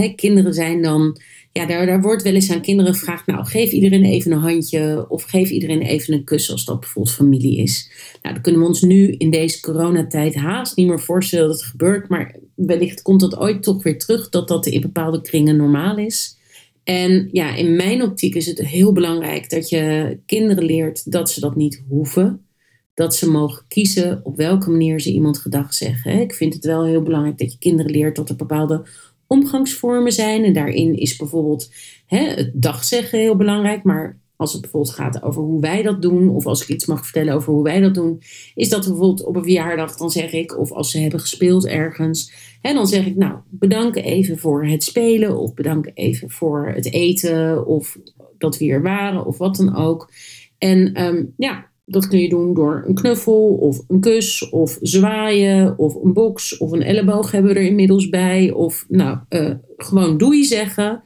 hè, 0.00 0.12
kinderen 0.16 0.54
zijn 0.54 0.82
dan 0.82 1.20
ja, 1.52 1.66
daar, 1.66 1.86
daar 1.86 2.00
wordt 2.00 2.22
wel 2.22 2.34
eens 2.34 2.52
aan 2.52 2.62
kinderen 2.62 2.94
gevraagd, 2.94 3.26
nou 3.26 3.44
geef 3.44 3.70
iedereen 3.70 4.04
even 4.04 4.32
een 4.32 4.38
handje 4.38 5.06
of 5.08 5.22
geef 5.22 5.50
iedereen 5.50 5.82
even 5.82 6.14
een 6.14 6.24
kus 6.24 6.50
als 6.50 6.64
dat 6.64 6.80
bijvoorbeeld 6.80 7.14
familie 7.14 7.62
is. 7.62 7.90
Nou, 8.22 8.34
dan 8.34 8.42
kunnen 8.42 8.60
we 8.60 8.66
ons 8.66 8.82
nu 8.82 9.12
in 9.12 9.30
deze 9.30 9.60
coronatijd 9.60 10.34
haast 10.34 10.76
niet 10.76 10.86
meer 10.86 11.00
voorstellen 11.00 11.48
dat 11.48 11.60
het 11.60 11.66
gebeurt, 11.66 12.08
maar 12.08 12.36
wellicht 12.54 13.02
komt 13.02 13.20
dat 13.20 13.36
ooit 13.36 13.62
toch 13.62 13.82
weer 13.82 13.98
terug 13.98 14.28
dat 14.28 14.48
dat 14.48 14.66
in 14.66 14.80
bepaalde 14.80 15.20
kringen 15.20 15.56
normaal 15.56 15.96
is. 15.96 16.36
En 16.84 17.28
ja, 17.32 17.54
in 17.54 17.76
mijn 17.76 18.02
optiek 18.02 18.34
is 18.34 18.46
het 18.46 18.58
heel 18.58 18.92
belangrijk 18.92 19.50
dat 19.50 19.68
je 19.68 20.18
kinderen 20.26 20.64
leert 20.64 21.12
dat 21.12 21.30
ze 21.30 21.40
dat 21.40 21.56
niet 21.56 21.82
hoeven. 21.88 22.46
Dat 22.94 23.14
ze 23.14 23.30
mogen 23.30 23.64
kiezen 23.68 24.20
op 24.24 24.36
welke 24.36 24.70
manier 24.70 25.00
ze 25.00 25.12
iemand 25.12 25.38
gedag 25.38 25.74
zeggen. 25.74 26.20
Ik 26.20 26.34
vind 26.34 26.54
het 26.54 26.64
wel 26.64 26.84
heel 26.84 27.02
belangrijk 27.02 27.38
dat 27.38 27.52
je 27.52 27.58
kinderen 27.58 27.90
leert 27.90 28.16
dat 28.16 28.28
er 28.28 28.36
bepaalde 28.36 28.82
omgangsvormen 29.26 30.12
zijn. 30.12 30.44
En 30.44 30.52
daarin 30.52 30.98
is 30.98 31.16
bijvoorbeeld 31.16 31.70
hè, 32.06 32.18
het 32.18 32.50
dagzeggen 32.54 33.18
heel 33.18 33.36
belangrijk. 33.36 33.82
Maar 33.82 34.18
als 34.44 34.52
het 34.52 34.62
bijvoorbeeld 34.62 34.94
gaat 34.94 35.22
over 35.22 35.42
hoe 35.42 35.60
wij 35.60 35.82
dat 35.82 36.02
doen, 36.02 36.28
of 36.28 36.46
als 36.46 36.62
ik 36.62 36.68
iets 36.68 36.86
mag 36.86 37.04
vertellen 37.04 37.34
over 37.34 37.52
hoe 37.52 37.62
wij 37.62 37.80
dat 37.80 37.94
doen, 37.94 38.20
is 38.54 38.68
dat 38.68 38.80
bijvoorbeeld 38.80 39.24
op 39.24 39.36
een 39.36 39.42
verjaardag, 39.42 39.96
dan 39.96 40.10
zeg 40.10 40.32
ik, 40.32 40.58
of 40.58 40.72
als 40.72 40.90
ze 40.90 40.98
hebben 40.98 41.20
gespeeld 41.20 41.66
ergens, 41.66 42.32
hè, 42.60 42.72
dan 42.72 42.86
zeg 42.86 43.06
ik, 43.06 43.16
nou, 43.16 43.34
bedanken 43.50 44.04
even 44.04 44.38
voor 44.38 44.66
het 44.66 44.82
spelen, 44.82 45.38
of 45.38 45.54
bedanken 45.54 45.92
even 45.94 46.30
voor 46.30 46.72
het 46.74 46.92
eten, 46.92 47.66
of 47.66 47.98
dat 48.38 48.58
we 48.58 48.64
hier 48.64 48.82
waren, 48.82 49.26
of 49.26 49.38
wat 49.38 49.56
dan 49.56 49.76
ook. 49.76 50.10
En 50.58 51.04
um, 51.04 51.34
ja, 51.36 51.66
dat 51.84 52.08
kun 52.08 52.18
je 52.18 52.28
doen 52.28 52.54
door 52.54 52.84
een 52.86 52.94
knuffel 52.94 53.54
of 53.54 53.84
een 53.88 54.00
kus 54.00 54.48
of 54.48 54.78
zwaaien 54.80 55.78
of 55.78 55.94
een 55.94 56.12
box 56.12 56.58
of 56.58 56.72
een 56.72 56.82
elleboog 56.82 57.30
hebben 57.30 57.52
we 57.52 57.58
er 57.58 57.66
inmiddels 57.66 58.08
bij. 58.08 58.50
Of 58.50 58.84
nou, 58.88 59.18
uh, 59.28 59.50
gewoon 59.76 60.18
doei 60.18 60.44
zeggen. 60.44 61.02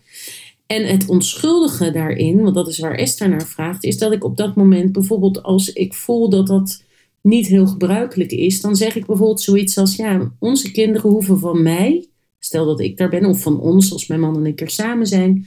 En 0.68 0.86
het 0.86 1.08
onschuldige 1.08 1.90
daarin, 1.90 2.42
want 2.42 2.54
dat 2.54 2.68
is 2.68 2.78
waar 2.78 2.94
Esther 2.94 3.28
naar 3.28 3.46
vraagt, 3.46 3.84
is 3.84 3.98
dat 3.98 4.12
ik 4.12 4.24
op 4.24 4.36
dat 4.36 4.56
moment 4.56 4.92
bijvoorbeeld 4.92 5.42
als 5.42 5.72
ik 5.72 5.94
voel 5.94 6.28
dat 6.30 6.46
dat 6.46 6.82
niet 7.22 7.46
heel 7.46 7.66
gebruikelijk 7.66 8.30
is, 8.30 8.60
dan 8.60 8.76
zeg 8.76 8.96
ik 8.96 9.06
bijvoorbeeld 9.06 9.40
zoiets 9.40 9.78
als, 9.78 9.96
ja, 9.96 10.32
onze 10.38 10.70
kinderen 10.70 11.10
hoeven 11.10 11.38
van 11.38 11.62
mij, 11.62 12.08
stel 12.38 12.66
dat 12.66 12.80
ik 12.80 12.96
daar 12.96 13.08
ben, 13.08 13.24
of 13.24 13.42
van 13.42 13.60
ons 13.60 13.92
als 13.92 14.06
mijn 14.06 14.20
man 14.20 14.36
en 14.36 14.46
ik 14.46 14.60
er 14.60 14.70
samen 14.70 15.06
zijn, 15.06 15.46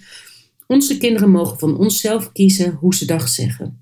onze 0.67 0.97
kinderen 0.97 1.29
mogen 1.29 1.59
van 1.59 1.77
onszelf 1.77 2.31
kiezen 2.31 2.73
hoe 2.73 2.95
ze 2.95 3.05
dag 3.05 3.27
zeggen. 3.27 3.79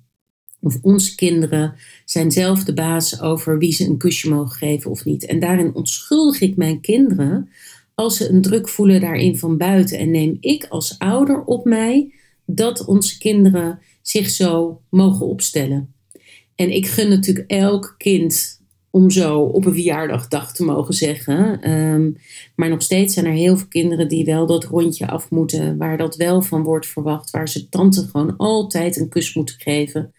of 0.62 0.78
onze 0.82 1.16
kinderen 1.16 1.76
zijn 2.06 2.32
zelf 2.32 2.64
de 2.64 2.74
baas 2.74 3.22
over 3.22 3.58
wie 3.58 3.74
ze 3.74 3.86
een 3.86 3.98
kusje 3.98 4.30
mogen 4.30 4.56
geven 4.56 4.92
of 4.92 5.06
niet. 5.06 5.26
En 5.26 5.40
daarin 5.40 5.76
onschuldig 5.76 6.42
ik 6.42 6.56
mijn 6.56 6.82
kinderen 6.82 7.50
als 8.00 8.18
ze 8.18 8.30
een 8.30 8.42
druk 8.42 8.70
voelen 8.70 9.02
daarin 9.02 9.38
van 9.38 9.58
buiten. 9.58 9.98
En 9.98 10.12
neem 10.12 10.38
ik 10.40 10.66
als 10.70 10.96
ouder 10.98 11.44
op 11.44 11.66
mij 11.66 12.14
dat 12.46 12.86
onze 12.86 13.18
kinderen 13.18 13.80
zich 14.02 14.30
zo 14.30 14.82
mogen 14.90 15.26
opstellen. 15.26 15.94
En 16.56 16.72
ik 16.72 16.88
gun 16.88 17.10
natuurlijk 17.10 17.52
elk 17.52 17.96
kind 17.98 18.62
om 18.90 19.10
zo 19.10 19.40
op 19.40 19.66
een 19.66 19.74
verjaardagdag 19.74 20.54
te 20.54 20.64
mogen 20.64 20.94
zeggen. 20.94 21.62
Ehm, 21.62 22.12
maar 22.56 22.70
nog 22.70 22.82
steeds 22.82 23.14
zijn 23.14 23.26
er 23.26 23.32
heel 23.32 23.58
veel 23.58 23.68
kinderen 23.68 24.08
die 24.08 24.26
wel 24.26 24.46
dat 24.46 24.64
rondje 24.64 25.08
af 25.08 25.30
moeten, 25.30 25.78
waar 25.78 25.98
dat 25.98 26.16
wel 26.16 26.42
van 26.42 26.64
wordt 26.64 26.88
verwacht, 26.88 27.30
waar 27.30 27.50
ze 27.50 27.70
tante 27.70 28.08
gewoon 28.12 28.38
altijd 28.38 28.98
een 28.98 29.10
kus 29.10 29.34
moeten 29.34 29.56
geven. 29.60 30.14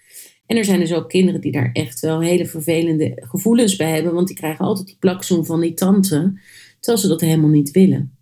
En 0.46 0.56
er 0.56 0.64
zijn 0.64 0.80
dus 0.80 0.92
ook 0.92 1.08
kinderen 1.08 1.40
die 1.40 1.52
daar 1.52 1.70
echt 1.72 2.00
wel 2.00 2.20
hele 2.20 2.46
vervelende 2.46 3.12
gevoelens 3.16 3.76
bij 3.76 3.90
hebben, 3.90 4.14
want 4.14 4.26
die 4.26 4.36
krijgen 4.36 4.64
altijd 4.64 4.86
die 4.86 4.96
plakzoen 4.98 5.46
van 5.46 5.60
die 5.60 5.74
tante, 5.74 6.32
terwijl 6.80 7.02
ze 7.02 7.08
dat 7.08 7.20
helemaal 7.20 7.50
niet 7.50 7.70
willen. 7.70 8.16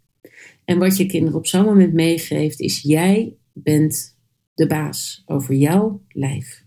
En 0.64 0.78
wat 0.78 0.96
je 0.96 1.06
kinderen 1.06 1.38
op 1.38 1.46
zo'n 1.46 1.64
moment 1.64 1.92
meegeeft, 1.92 2.60
is 2.60 2.80
jij 2.82 3.36
bent 3.52 4.16
de 4.54 4.66
baas 4.66 5.22
over 5.26 5.54
jouw 5.54 6.02
lijf. 6.08 6.62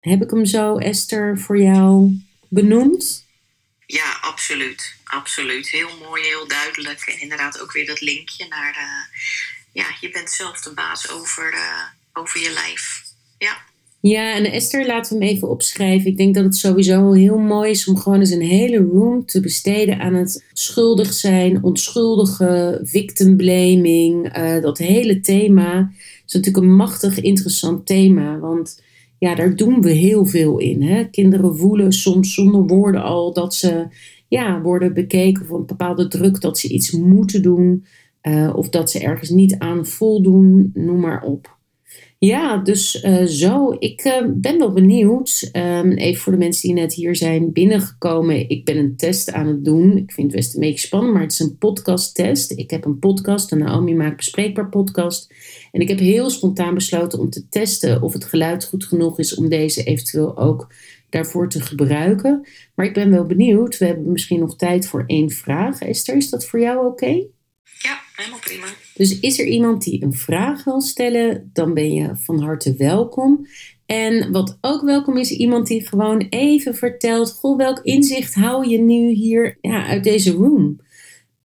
Heb 0.00 0.22
ik 0.22 0.30
hem 0.30 0.44
zo, 0.44 0.76
Esther, 0.76 1.38
voor 1.38 1.58
jou 1.58 2.18
benoemd? 2.48 3.26
Ja, 3.86 4.18
absoluut. 4.20 4.96
Absoluut. 5.04 5.68
Heel 5.68 5.98
mooi, 5.98 6.22
heel 6.22 6.48
duidelijk. 6.48 7.00
En 7.00 7.20
inderdaad 7.20 7.60
ook 7.60 7.72
weer 7.72 7.86
dat 7.86 8.00
linkje 8.00 8.46
naar... 8.48 8.76
Uh, 8.76 9.20
ja, 9.72 9.86
je 10.00 10.10
bent 10.10 10.30
zelf 10.30 10.60
de 10.60 10.74
baas 10.74 11.10
over, 11.10 11.52
uh, 11.54 11.82
over 12.12 12.40
je 12.40 12.50
lijf. 12.50 13.02
Ja. 13.38 13.64
Ja, 14.06 14.36
en 14.36 14.52
Esther, 14.52 14.86
laten 14.86 15.18
we 15.18 15.24
hem 15.24 15.34
even 15.34 15.48
opschrijven. 15.48 16.10
Ik 16.10 16.16
denk 16.16 16.34
dat 16.34 16.44
het 16.44 16.56
sowieso 16.56 17.12
heel 17.12 17.38
mooi 17.38 17.70
is 17.70 17.88
om 17.88 17.96
gewoon 17.96 18.18
eens 18.18 18.30
een 18.30 18.40
hele 18.40 18.76
room 18.76 19.26
te 19.26 19.40
besteden 19.40 19.98
aan 19.98 20.14
het 20.14 20.44
schuldig 20.52 21.12
zijn, 21.12 21.62
onschuldige, 21.62 22.80
victim 22.82 23.36
blaming. 23.36 24.36
Uh, 24.38 24.62
dat 24.62 24.78
hele 24.78 25.20
thema 25.20 25.92
is 26.26 26.32
natuurlijk 26.32 26.64
een 26.64 26.74
machtig 26.74 27.20
interessant 27.20 27.86
thema. 27.86 28.38
Want 28.38 28.82
ja, 29.18 29.34
daar 29.34 29.56
doen 29.56 29.82
we 29.82 29.90
heel 29.90 30.26
veel 30.26 30.58
in. 30.58 30.82
Hè? 30.82 31.04
Kinderen 31.04 31.56
voelen 31.56 31.92
soms 31.92 32.34
zonder 32.34 32.66
woorden 32.66 33.02
al 33.02 33.32
dat 33.32 33.54
ze 33.54 33.86
ja, 34.28 34.60
worden 34.60 34.94
bekeken 34.94 35.46
voor 35.46 35.58
een 35.58 35.66
bepaalde 35.66 36.08
druk 36.08 36.40
dat 36.40 36.58
ze 36.58 36.68
iets 36.68 36.90
moeten 36.90 37.42
doen. 37.42 37.84
Uh, 38.22 38.52
of 38.56 38.68
dat 38.68 38.90
ze 38.90 38.98
ergens 38.98 39.30
niet 39.30 39.58
aan 39.58 39.86
voldoen, 39.86 40.70
noem 40.74 41.00
maar 41.00 41.22
op. 41.22 41.56
Ja, 42.24 42.56
dus 42.56 43.02
uh, 43.04 43.24
zo. 43.24 43.76
Ik 43.78 44.04
uh, 44.04 44.12
ben 44.28 44.58
wel 44.58 44.72
benieuwd. 44.72 45.50
Um, 45.52 45.92
even 45.92 46.22
voor 46.22 46.32
de 46.32 46.38
mensen 46.38 46.62
die 46.62 46.80
net 46.80 46.94
hier 46.94 47.16
zijn 47.16 47.52
binnengekomen. 47.52 48.48
Ik 48.48 48.64
ben 48.64 48.76
een 48.76 48.96
test 48.96 49.32
aan 49.32 49.46
het 49.46 49.64
doen. 49.64 49.96
Ik 49.96 50.12
vind 50.12 50.26
het 50.26 50.36
best 50.36 50.54
een 50.54 50.60
beetje 50.60 50.86
spannend, 50.86 51.12
maar 51.12 51.22
het 51.22 51.32
is 51.32 51.38
een 51.38 51.58
podcasttest. 51.58 52.50
Ik 52.50 52.70
heb 52.70 52.84
een 52.84 52.98
podcast, 52.98 53.52
een 53.52 53.58
Naomi 53.58 53.94
Maakt 53.94 54.16
Bespreekbaar 54.16 54.68
podcast. 54.68 55.34
En 55.72 55.80
ik 55.80 55.88
heb 55.88 55.98
heel 55.98 56.30
spontaan 56.30 56.74
besloten 56.74 57.18
om 57.18 57.30
te 57.30 57.48
testen 57.48 58.02
of 58.02 58.12
het 58.12 58.24
geluid 58.24 58.64
goed 58.64 58.84
genoeg 58.84 59.18
is 59.18 59.34
om 59.34 59.48
deze 59.48 59.84
eventueel 59.84 60.38
ook 60.38 60.72
daarvoor 61.10 61.48
te 61.48 61.60
gebruiken. 61.60 62.48
Maar 62.74 62.86
ik 62.86 62.94
ben 62.94 63.10
wel 63.10 63.24
benieuwd. 63.24 63.78
We 63.78 63.86
hebben 63.86 64.12
misschien 64.12 64.40
nog 64.40 64.56
tijd 64.56 64.86
voor 64.86 65.04
één 65.06 65.30
vraag. 65.30 65.80
Esther, 65.80 66.16
is 66.16 66.30
dat 66.30 66.46
voor 66.46 66.60
jou 66.60 66.86
oké? 66.86 67.26
Ja, 67.78 68.00
helemaal 68.16 68.38
prima. 68.38 68.83
Dus 68.94 69.20
is 69.20 69.38
er 69.38 69.46
iemand 69.46 69.82
die 69.82 70.02
een 70.02 70.12
vraag 70.12 70.64
wil 70.64 70.80
stellen, 70.80 71.50
dan 71.52 71.74
ben 71.74 71.94
je 71.94 72.16
van 72.16 72.40
harte 72.40 72.74
welkom. 72.76 73.46
En 73.86 74.32
wat 74.32 74.58
ook 74.60 74.82
welkom 74.82 75.16
is, 75.16 75.30
iemand 75.30 75.66
die 75.66 75.88
gewoon 75.88 76.26
even 76.30 76.74
vertelt: 76.74 77.32
Goh, 77.32 77.56
welk 77.56 77.80
inzicht 77.82 78.34
hou 78.34 78.68
je 78.68 78.78
nu 78.78 79.10
hier 79.10 79.58
ja, 79.60 79.86
uit 79.86 80.04
deze 80.04 80.32
room? 80.32 80.80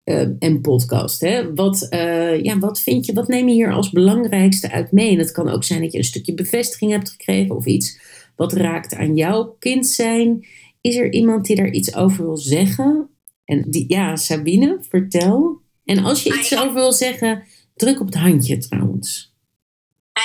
Uh, 0.06 0.28
en 0.40 0.62
podcast. 0.62 1.22
Hè? 1.22 1.54
Wat, 1.54 1.88
uh, 1.90 2.42
ja, 2.42 2.60
wat 2.60 2.82
vind 2.82 3.06
je, 3.06 3.14
wat 3.14 3.28
neem 3.28 3.48
je 3.48 3.54
hier 3.54 3.72
als 3.72 3.90
belangrijkste 3.90 4.72
uit 4.72 4.92
mee? 4.92 5.12
En 5.12 5.18
het 5.18 5.32
kan 5.32 5.50
ook 5.50 5.64
zijn 5.64 5.82
dat 5.82 5.92
je 5.92 5.98
een 5.98 6.04
stukje 6.04 6.34
bevestiging 6.34 6.92
hebt 6.92 7.10
gekregen 7.10 7.56
of 7.56 7.66
iets 7.66 8.00
wat 8.36 8.54
raakt 8.54 8.96
aan 8.96 9.16
jouw 9.16 9.56
kind 9.60 9.88
zijn. 9.88 10.46
Is 10.82 10.96
er 10.96 11.14
iemand 11.14 11.46
die 11.46 11.56
daar 11.56 11.72
iets 11.72 11.96
over 11.96 12.26
wil 12.26 12.38
zeggen? 12.38 13.10
En 13.46 13.64
die, 13.68 13.86
ja, 13.88 14.16
Sabine, 14.16 14.78
vertel. 14.90 15.62
En 15.90 16.06
als 16.06 16.24
je 16.24 16.38
iets 16.38 16.56
over 16.56 16.74
wil 16.74 16.92
zeggen, 16.92 17.48
druk 17.76 18.00
op 18.00 18.06
het 18.06 18.16
handje 18.16 18.58
trouwens. 18.58 19.34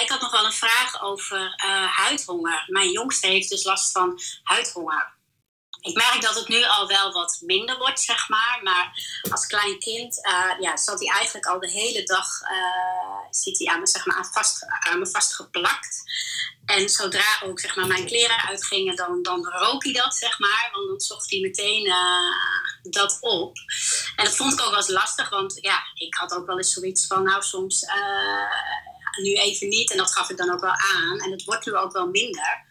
Ik 0.03 0.09
had 0.09 0.21
nog 0.21 0.31
wel 0.31 0.45
een 0.45 0.53
vraag 0.53 1.03
over 1.03 1.39
uh, 1.39 1.87
huidhonger. 1.97 2.65
Mijn 2.67 2.91
jongste 2.91 3.27
heeft 3.27 3.49
dus 3.49 3.65
last 3.65 3.93
van 3.93 4.21
huidhonger. 4.43 5.12
Ik 5.81 5.95
merk 5.95 6.23
dat 6.23 6.35
het 6.35 6.49
nu 6.49 6.65
al 6.65 6.87
wel 6.87 7.12
wat 7.12 7.39
minder 7.41 7.79
wordt, 7.79 8.01
zeg 8.01 8.29
maar. 8.29 8.61
Maar 8.62 8.99
als 9.31 9.47
klein 9.47 9.79
kind 9.79 10.27
uh, 10.27 10.61
ja, 10.61 10.77
zat 10.77 11.01
hij 11.01 11.15
eigenlijk 11.15 11.47
al 11.47 11.61
de 11.61 11.71
hele 11.71 12.03
dag 12.03 12.27
uh, 12.43 13.31
zit 13.31 13.59
hij 13.59 13.75
aan, 13.75 13.81
me, 13.81 13.87
zeg 13.87 14.07
maar, 14.07 14.17
aan, 14.17 14.33
vast, 14.33 14.67
aan 14.91 14.99
me 14.99 15.07
vastgeplakt. 15.07 16.03
En 16.65 16.89
zodra 16.89 17.41
ook 17.45 17.61
zeg 17.61 17.77
maar, 17.77 17.87
mijn 17.87 18.07
kleren 18.07 18.43
uitgingen, 18.49 18.97
dan, 18.97 19.23
dan 19.23 19.47
rook 19.47 19.85
hij 19.85 19.93
dat, 19.93 20.15
zeg 20.15 20.39
maar. 20.39 20.69
Want 20.73 20.89
dan 20.89 21.01
zocht 21.01 21.31
hij 21.31 21.41
meteen 21.41 21.87
uh, 21.87 22.74
dat 22.91 23.18
op. 23.20 23.57
En 24.16 24.24
dat 24.24 24.37
vond 24.37 24.53
ik 24.53 24.61
ook 24.61 24.70
wel 24.70 24.76
eens 24.76 24.89
lastig, 24.89 25.28
want 25.28 25.59
ja, 25.61 25.78
ik 25.95 26.14
had 26.14 26.35
ook 26.35 26.47
wel 26.47 26.57
eens 26.57 26.72
zoiets 26.72 27.07
van, 27.07 27.22
nou 27.22 27.43
soms 27.43 27.85
nu 29.22 29.32
even 29.32 29.68
niet. 29.68 29.91
En 29.91 29.97
dat 29.97 30.12
gaf 30.12 30.30
ik 30.30 30.37
dan 30.37 30.51
ook 30.51 30.61
wel 30.61 30.76
aan. 30.95 31.18
En 31.18 31.30
het 31.30 31.45
wordt 31.45 31.66
nu 31.66 31.76
ook 31.76 31.93
wel 31.93 32.07
minder. 32.07 32.62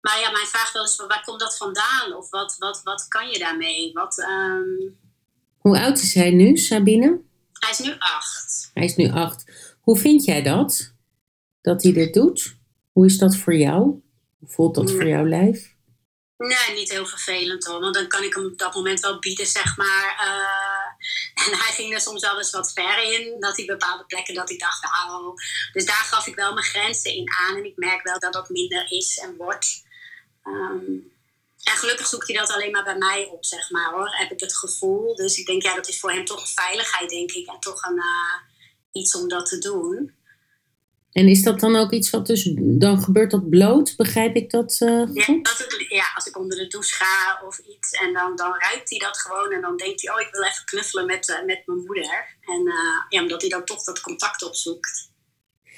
Maar 0.00 0.20
ja, 0.20 0.30
mijn 0.30 0.46
vraag 0.46 0.72
wel 0.72 0.84
is, 0.84 0.96
waar 0.96 1.22
komt 1.24 1.40
dat 1.40 1.56
vandaan? 1.56 2.12
Of 2.16 2.30
wat, 2.30 2.56
wat, 2.58 2.80
wat 2.84 3.08
kan 3.08 3.28
je 3.28 3.38
daarmee? 3.38 3.92
Wat, 3.92 4.18
um... 4.18 4.98
Hoe 5.58 5.78
oud 5.78 5.98
is 5.98 6.14
hij 6.14 6.30
nu, 6.30 6.56
Sabine? 6.56 7.20
Hij 7.52 7.70
is 7.70 7.78
nu 7.78 7.94
acht. 7.98 8.70
Hij 8.74 8.84
is 8.84 8.96
nu 8.96 9.10
acht. 9.10 9.44
Hoe 9.80 9.98
vind 9.98 10.24
jij 10.24 10.42
dat? 10.42 10.92
Dat 11.60 11.82
hij 11.82 11.92
dit 11.92 12.14
doet? 12.14 12.56
Hoe 12.92 13.06
is 13.06 13.18
dat 13.18 13.36
voor 13.36 13.54
jou? 13.56 13.82
Hoe 14.38 14.48
voelt 14.48 14.74
dat 14.74 14.90
voor 14.90 15.08
jouw 15.08 15.26
lijf? 15.26 15.74
Nee, 16.38 16.74
niet 16.74 16.90
heel 16.90 17.06
vervelend 17.06 17.64
hoor. 17.64 17.80
Want 17.80 17.94
dan 17.94 18.08
kan 18.08 18.22
ik 18.22 18.34
hem 18.34 18.46
op 18.46 18.58
dat 18.58 18.74
moment 18.74 19.00
wel 19.00 19.18
bieden, 19.18 19.46
zeg 19.46 19.76
maar. 19.76 20.18
Uh, 20.26 21.44
en 21.44 21.58
hij 21.58 21.72
ging 21.72 21.94
er 21.94 22.00
soms 22.00 22.20
wel 22.20 22.38
eens 22.38 22.50
wat 22.50 22.72
ver 22.72 23.02
in. 23.02 23.40
Dat 23.40 23.56
hij 23.56 23.66
bepaalde 23.66 24.04
plekken 24.04 24.34
dat 24.34 24.50
ik 24.50 24.58
dacht, 24.58 24.84
oh. 24.84 25.34
Dus 25.72 25.84
daar 25.84 25.94
gaf 25.94 26.26
ik 26.26 26.34
wel 26.34 26.52
mijn 26.52 26.66
grenzen 26.66 27.14
in 27.14 27.32
aan. 27.32 27.56
En 27.56 27.64
ik 27.64 27.76
merk 27.76 28.02
wel 28.02 28.18
dat 28.18 28.32
dat 28.32 28.48
minder 28.48 28.90
is 28.90 29.18
en 29.18 29.36
wordt. 29.36 29.82
Um, 30.44 31.12
en 31.64 31.76
gelukkig 31.76 32.06
zoekt 32.06 32.26
hij 32.28 32.36
dat 32.36 32.50
alleen 32.50 32.70
maar 32.70 32.84
bij 32.84 32.98
mij 32.98 33.26
op, 33.26 33.44
zeg 33.44 33.70
maar 33.70 33.92
hoor. 33.92 34.08
Heb 34.10 34.30
ik 34.30 34.40
het 34.40 34.56
gevoel. 34.56 35.14
Dus 35.14 35.38
ik 35.38 35.46
denk, 35.46 35.62
ja, 35.62 35.74
dat 35.74 35.88
is 35.88 36.00
voor 36.00 36.10
hem 36.10 36.24
toch 36.24 36.40
een 36.40 36.64
veiligheid, 36.64 37.10
denk 37.10 37.32
ik. 37.32 37.46
En 37.46 37.60
toch 37.60 37.82
een, 37.82 37.96
uh, 37.96 38.34
iets 38.92 39.14
om 39.14 39.28
dat 39.28 39.46
te 39.46 39.58
doen. 39.58 40.17
En 41.12 41.28
is 41.28 41.42
dat 41.42 41.60
dan 41.60 41.76
ook 41.76 41.92
iets 41.92 42.10
wat 42.10 42.26
dus, 42.26 42.50
dan 42.58 43.02
gebeurt 43.02 43.30
dat 43.30 43.50
bloot? 43.50 43.96
Begrijp 43.96 44.36
ik 44.36 44.50
dat 44.50 44.80
uh, 44.82 45.00
goed? 45.00 45.26
Ja, 45.26 45.34
dat 45.42 45.58
het, 45.58 45.86
ja, 45.88 46.04
als 46.14 46.26
ik 46.26 46.38
onder 46.38 46.58
de 46.58 46.66
douche 46.66 46.94
ga 46.94 47.42
of 47.46 47.58
iets 47.58 47.90
en 47.90 48.12
dan, 48.12 48.36
dan 48.36 48.54
ruikt 48.58 48.90
hij 48.90 48.98
dat 48.98 49.18
gewoon 49.18 49.52
en 49.52 49.60
dan 49.60 49.76
denkt 49.76 50.02
hij, 50.02 50.14
oh 50.14 50.20
ik 50.20 50.28
wil 50.30 50.42
even 50.42 50.64
knuffelen 50.64 51.06
met, 51.06 51.28
uh, 51.28 51.44
met 51.44 51.62
mijn 51.66 51.84
moeder. 51.86 52.36
En 52.40 52.66
uh, 52.66 52.74
ja, 53.08 53.20
omdat 53.20 53.40
hij 53.40 53.50
dan 53.50 53.64
toch 53.64 53.82
dat 53.82 54.00
contact 54.00 54.42
opzoekt. 54.42 55.10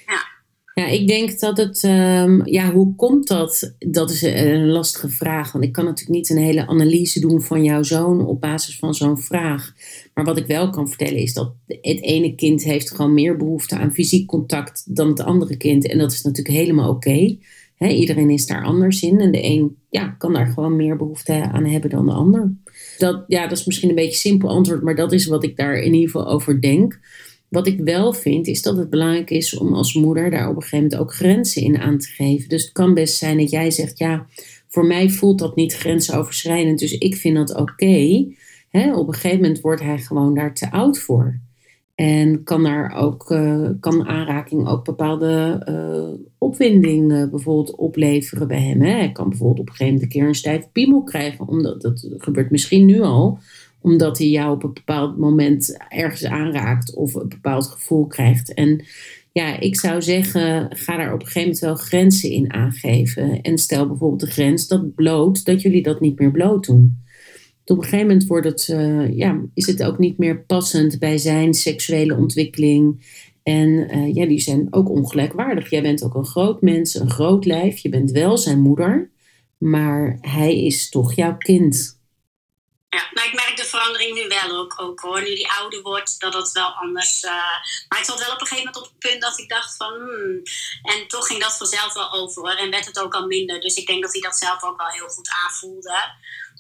Ja. 0.06 0.38
Ja, 0.80 0.86
ik 0.86 1.08
denk 1.08 1.40
dat 1.40 1.56
het, 1.56 1.82
um, 1.82 2.46
ja, 2.46 2.72
hoe 2.72 2.94
komt 2.94 3.28
dat? 3.28 3.74
Dat 3.78 4.10
is 4.10 4.22
een 4.22 4.66
lastige 4.66 5.08
vraag. 5.08 5.52
Want 5.52 5.64
ik 5.64 5.72
kan 5.72 5.84
natuurlijk 5.84 6.16
niet 6.16 6.30
een 6.30 6.44
hele 6.44 6.66
analyse 6.66 7.20
doen 7.20 7.42
van 7.42 7.64
jouw 7.64 7.82
zoon 7.82 8.26
op 8.26 8.40
basis 8.40 8.78
van 8.78 8.94
zo'n 8.94 9.18
vraag. 9.18 9.72
Maar 10.14 10.24
wat 10.24 10.36
ik 10.36 10.46
wel 10.46 10.70
kan 10.70 10.88
vertellen 10.88 11.16
is 11.16 11.32
dat 11.32 11.52
het 11.66 12.02
ene 12.02 12.34
kind 12.34 12.64
heeft 12.64 12.90
gewoon 12.90 13.14
meer 13.14 13.36
behoefte 13.36 13.76
aan 13.76 13.92
fysiek 13.92 14.26
contact 14.26 14.96
dan 14.96 15.08
het 15.08 15.20
andere 15.20 15.56
kind. 15.56 15.86
En 15.86 15.98
dat 15.98 16.12
is 16.12 16.22
natuurlijk 16.22 16.56
helemaal 16.56 16.90
oké. 16.90 17.36
Iedereen 17.78 18.30
is 18.30 18.46
daar 18.46 18.64
anders 18.64 19.02
in. 19.02 19.20
En 19.20 19.32
de 19.32 19.44
een 19.44 19.76
ja, 19.90 20.08
kan 20.18 20.32
daar 20.32 20.46
gewoon 20.46 20.76
meer 20.76 20.96
behoefte 20.96 21.32
aan 21.32 21.64
hebben 21.64 21.90
dan 21.90 22.06
de 22.06 22.12
ander. 22.12 22.52
Dat, 22.98 23.24
ja, 23.26 23.46
dat 23.46 23.58
is 23.58 23.64
misschien 23.64 23.88
een 23.88 23.94
beetje 23.94 24.18
simpel 24.18 24.48
antwoord, 24.48 24.82
maar 24.82 24.96
dat 24.96 25.12
is 25.12 25.26
wat 25.26 25.44
ik 25.44 25.56
daar 25.56 25.74
in 25.74 25.94
ieder 25.94 26.10
geval 26.10 26.28
over 26.28 26.60
denk. 26.60 26.98
Wat 27.50 27.66
ik 27.66 27.80
wel 27.80 28.12
vind, 28.12 28.46
is 28.46 28.62
dat 28.62 28.76
het 28.76 28.90
belangrijk 28.90 29.30
is 29.30 29.58
om 29.58 29.74
als 29.74 29.94
moeder 29.94 30.30
daar 30.30 30.48
op 30.48 30.56
een 30.56 30.62
gegeven 30.62 30.84
moment 30.84 31.00
ook 31.00 31.14
grenzen 31.14 31.62
in 31.62 31.78
aan 31.78 31.98
te 31.98 32.08
geven. 32.08 32.48
Dus 32.48 32.62
het 32.62 32.72
kan 32.72 32.94
best 32.94 33.16
zijn 33.16 33.38
dat 33.38 33.50
jij 33.50 33.70
zegt, 33.70 33.98
ja, 33.98 34.26
voor 34.68 34.86
mij 34.86 35.10
voelt 35.10 35.38
dat 35.38 35.56
niet 35.56 35.74
grensoverschrijdend, 35.74 36.78
dus 36.78 36.98
ik 36.98 37.16
vind 37.16 37.36
dat 37.36 37.54
oké. 37.54 38.24
Op 38.72 39.08
een 39.08 39.14
gegeven 39.14 39.40
moment 39.40 39.60
wordt 39.60 39.82
hij 39.82 39.98
gewoon 39.98 40.34
daar 40.34 40.54
te 40.54 40.70
oud 40.72 40.98
voor. 40.98 41.40
En 41.94 42.44
kan 42.44 42.62
daar 42.62 42.92
ook, 42.96 43.30
uh, 43.30 43.68
kan 43.80 44.06
aanraking 44.06 44.68
ook 44.68 44.84
bepaalde 44.84 45.62
uh, 45.68 46.26
opwinding 46.38 47.12
uh, 47.12 47.30
bijvoorbeeld 47.30 47.76
opleveren 47.76 48.48
bij 48.48 48.60
hem. 48.60 48.80
Hè? 48.80 48.90
Hij 48.92 49.12
kan 49.12 49.28
bijvoorbeeld 49.28 49.60
op 49.60 49.68
een 49.68 49.74
gegeven 49.74 49.94
moment 49.94 50.14
een 50.14 50.20
keer 50.20 50.28
een 50.28 50.34
stijf 50.34 50.72
piemel 50.72 51.02
krijgen, 51.02 51.48
omdat 51.48 51.82
dat 51.82 52.08
gebeurt 52.16 52.50
misschien 52.50 52.84
nu 52.84 53.00
al 53.00 53.38
omdat 53.80 54.18
hij 54.18 54.28
jou 54.28 54.54
op 54.54 54.62
een 54.62 54.72
bepaald 54.72 55.18
moment 55.18 55.76
ergens 55.88 56.24
aanraakt 56.24 56.94
of 56.94 57.14
een 57.14 57.28
bepaald 57.28 57.66
gevoel 57.66 58.06
krijgt. 58.06 58.54
En 58.54 58.84
ja, 59.32 59.60
ik 59.60 59.80
zou 59.80 60.02
zeggen, 60.02 60.76
ga 60.76 60.96
daar 60.96 61.12
op 61.12 61.20
een 61.20 61.26
gegeven 61.26 61.40
moment 61.40 61.58
wel 61.58 61.74
grenzen 61.74 62.30
in 62.30 62.52
aangeven. 62.52 63.40
En 63.40 63.58
stel 63.58 63.86
bijvoorbeeld 63.86 64.20
de 64.20 64.30
grens 64.30 64.68
dat 64.68 64.94
bloot, 64.94 65.44
dat 65.44 65.62
jullie 65.62 65.82
dat 65.82 66.00
niet 66.00 66.18
meer 66.18 66.30
bloot 66.30 66.66
doen. 66.66 66.98
Op 67.64 67.76
een 67.76 67.82
gegeven 67.82 68.06
moment 68.06 68.26
wordt 68.26 68.46
het, 68.46 68.68
eh, 68.68 69.16
ja, 69.16 69.40
is 69.54 69.66
het 69.66 69.82
ook 69.82 69.98
niet 69.98 70.18
meer 70.18 70.44
passend 70.44 70.98
bij 70.98 71.18
zijn 71.18 71.54
seksuele 71.54 72.16
ontwikkeling. 72.16 73.04
En 73.42 73.68
uh, 73.68 74.14
ja, 74.14 74.26
die 74.26 74.40
zijn 74.40 74.66
ook 74.70 74.90
ongelijkwaardig. 74.90 75.70
Jij 75.70 75.82
bent 75.82 76.02
ook 76.02 76.14
een 76.14 76.26
groot 76.26 76.62
mens, 76.62 76.94
een 76.94 77.10
groot 77.10 77.44
lijf. 77.44 77.78
Je 77.78 77.88
bent 77.88 78.10
wel 78.10 78.36
zijn 78.38 78.60
moeder, 78.60 79.10
maar 79.58 80.18
hij 80.20 80.64
is 80.64 80.88
toch 80.88 81.14
jouw 81.14 81.36
kind. 81.36 81.99
Ja, 82.96 83.08
nou 83.12 83.28
ik 83.28 83.34
merk 83.34 83.56
de 83.56 83.64
verandering 83.64 84.14
nu 84.14 84.28
wel 84.28 84.58
ook, 84.58 84.74
ook 84.80 85.00
hoor. 85.00 85.22
Nu 85.22 85.34
die 85.34 85.50
ouder 85.50 85.82
wordt, 85.82 86.20
dat 86.20 86.34
het 86.34 86.52
wel 86.52 86.68
anders... 86.68 87.22
Uh, 87.22 87.30
maar 87.88 87.98
ik 87.98 88.04
zat 88.04 88.18
wel 88.18 88.32
op 88.32 88.40
een 88.40 88.46
gegeven 88.46 88.64
moment 88.64 88.76
op 88.76 88.92
het 88.92 88.98
punt 88.98 89.22
dat 89.22 89.38
ik 89.38 89.48
dacht 89.48 89.76
van... 89.76 89.92
Hmm, 89.92 90.42
en 90.82 91.08
toch 91.08 91.26
ging 91.26 91.42
dat 91.42 91.56
vanzelf 91.56 91.94
wel 91.94 92.12
over 92.12 92.42
hoor. 92.42 92.58
En 92.58 92.70
werd 92.70 92.86
het 92.86 93.00
ook 93.00 93.14
al 93.14 93.26
minder. 93.26 93.60
Dus 93.60 93.76
ik 93.76 93.86
denk 93.86 94.02
dat 94.02 94.12
hij 94.12 94.20
dat 94.20 94.36
zelf 94.36 94.62
ook 94.62 94.78
wel 94.78 94.88
heel 94.88 95.08
goed 95.08 95.30
aanvoelde. 95.44 95.98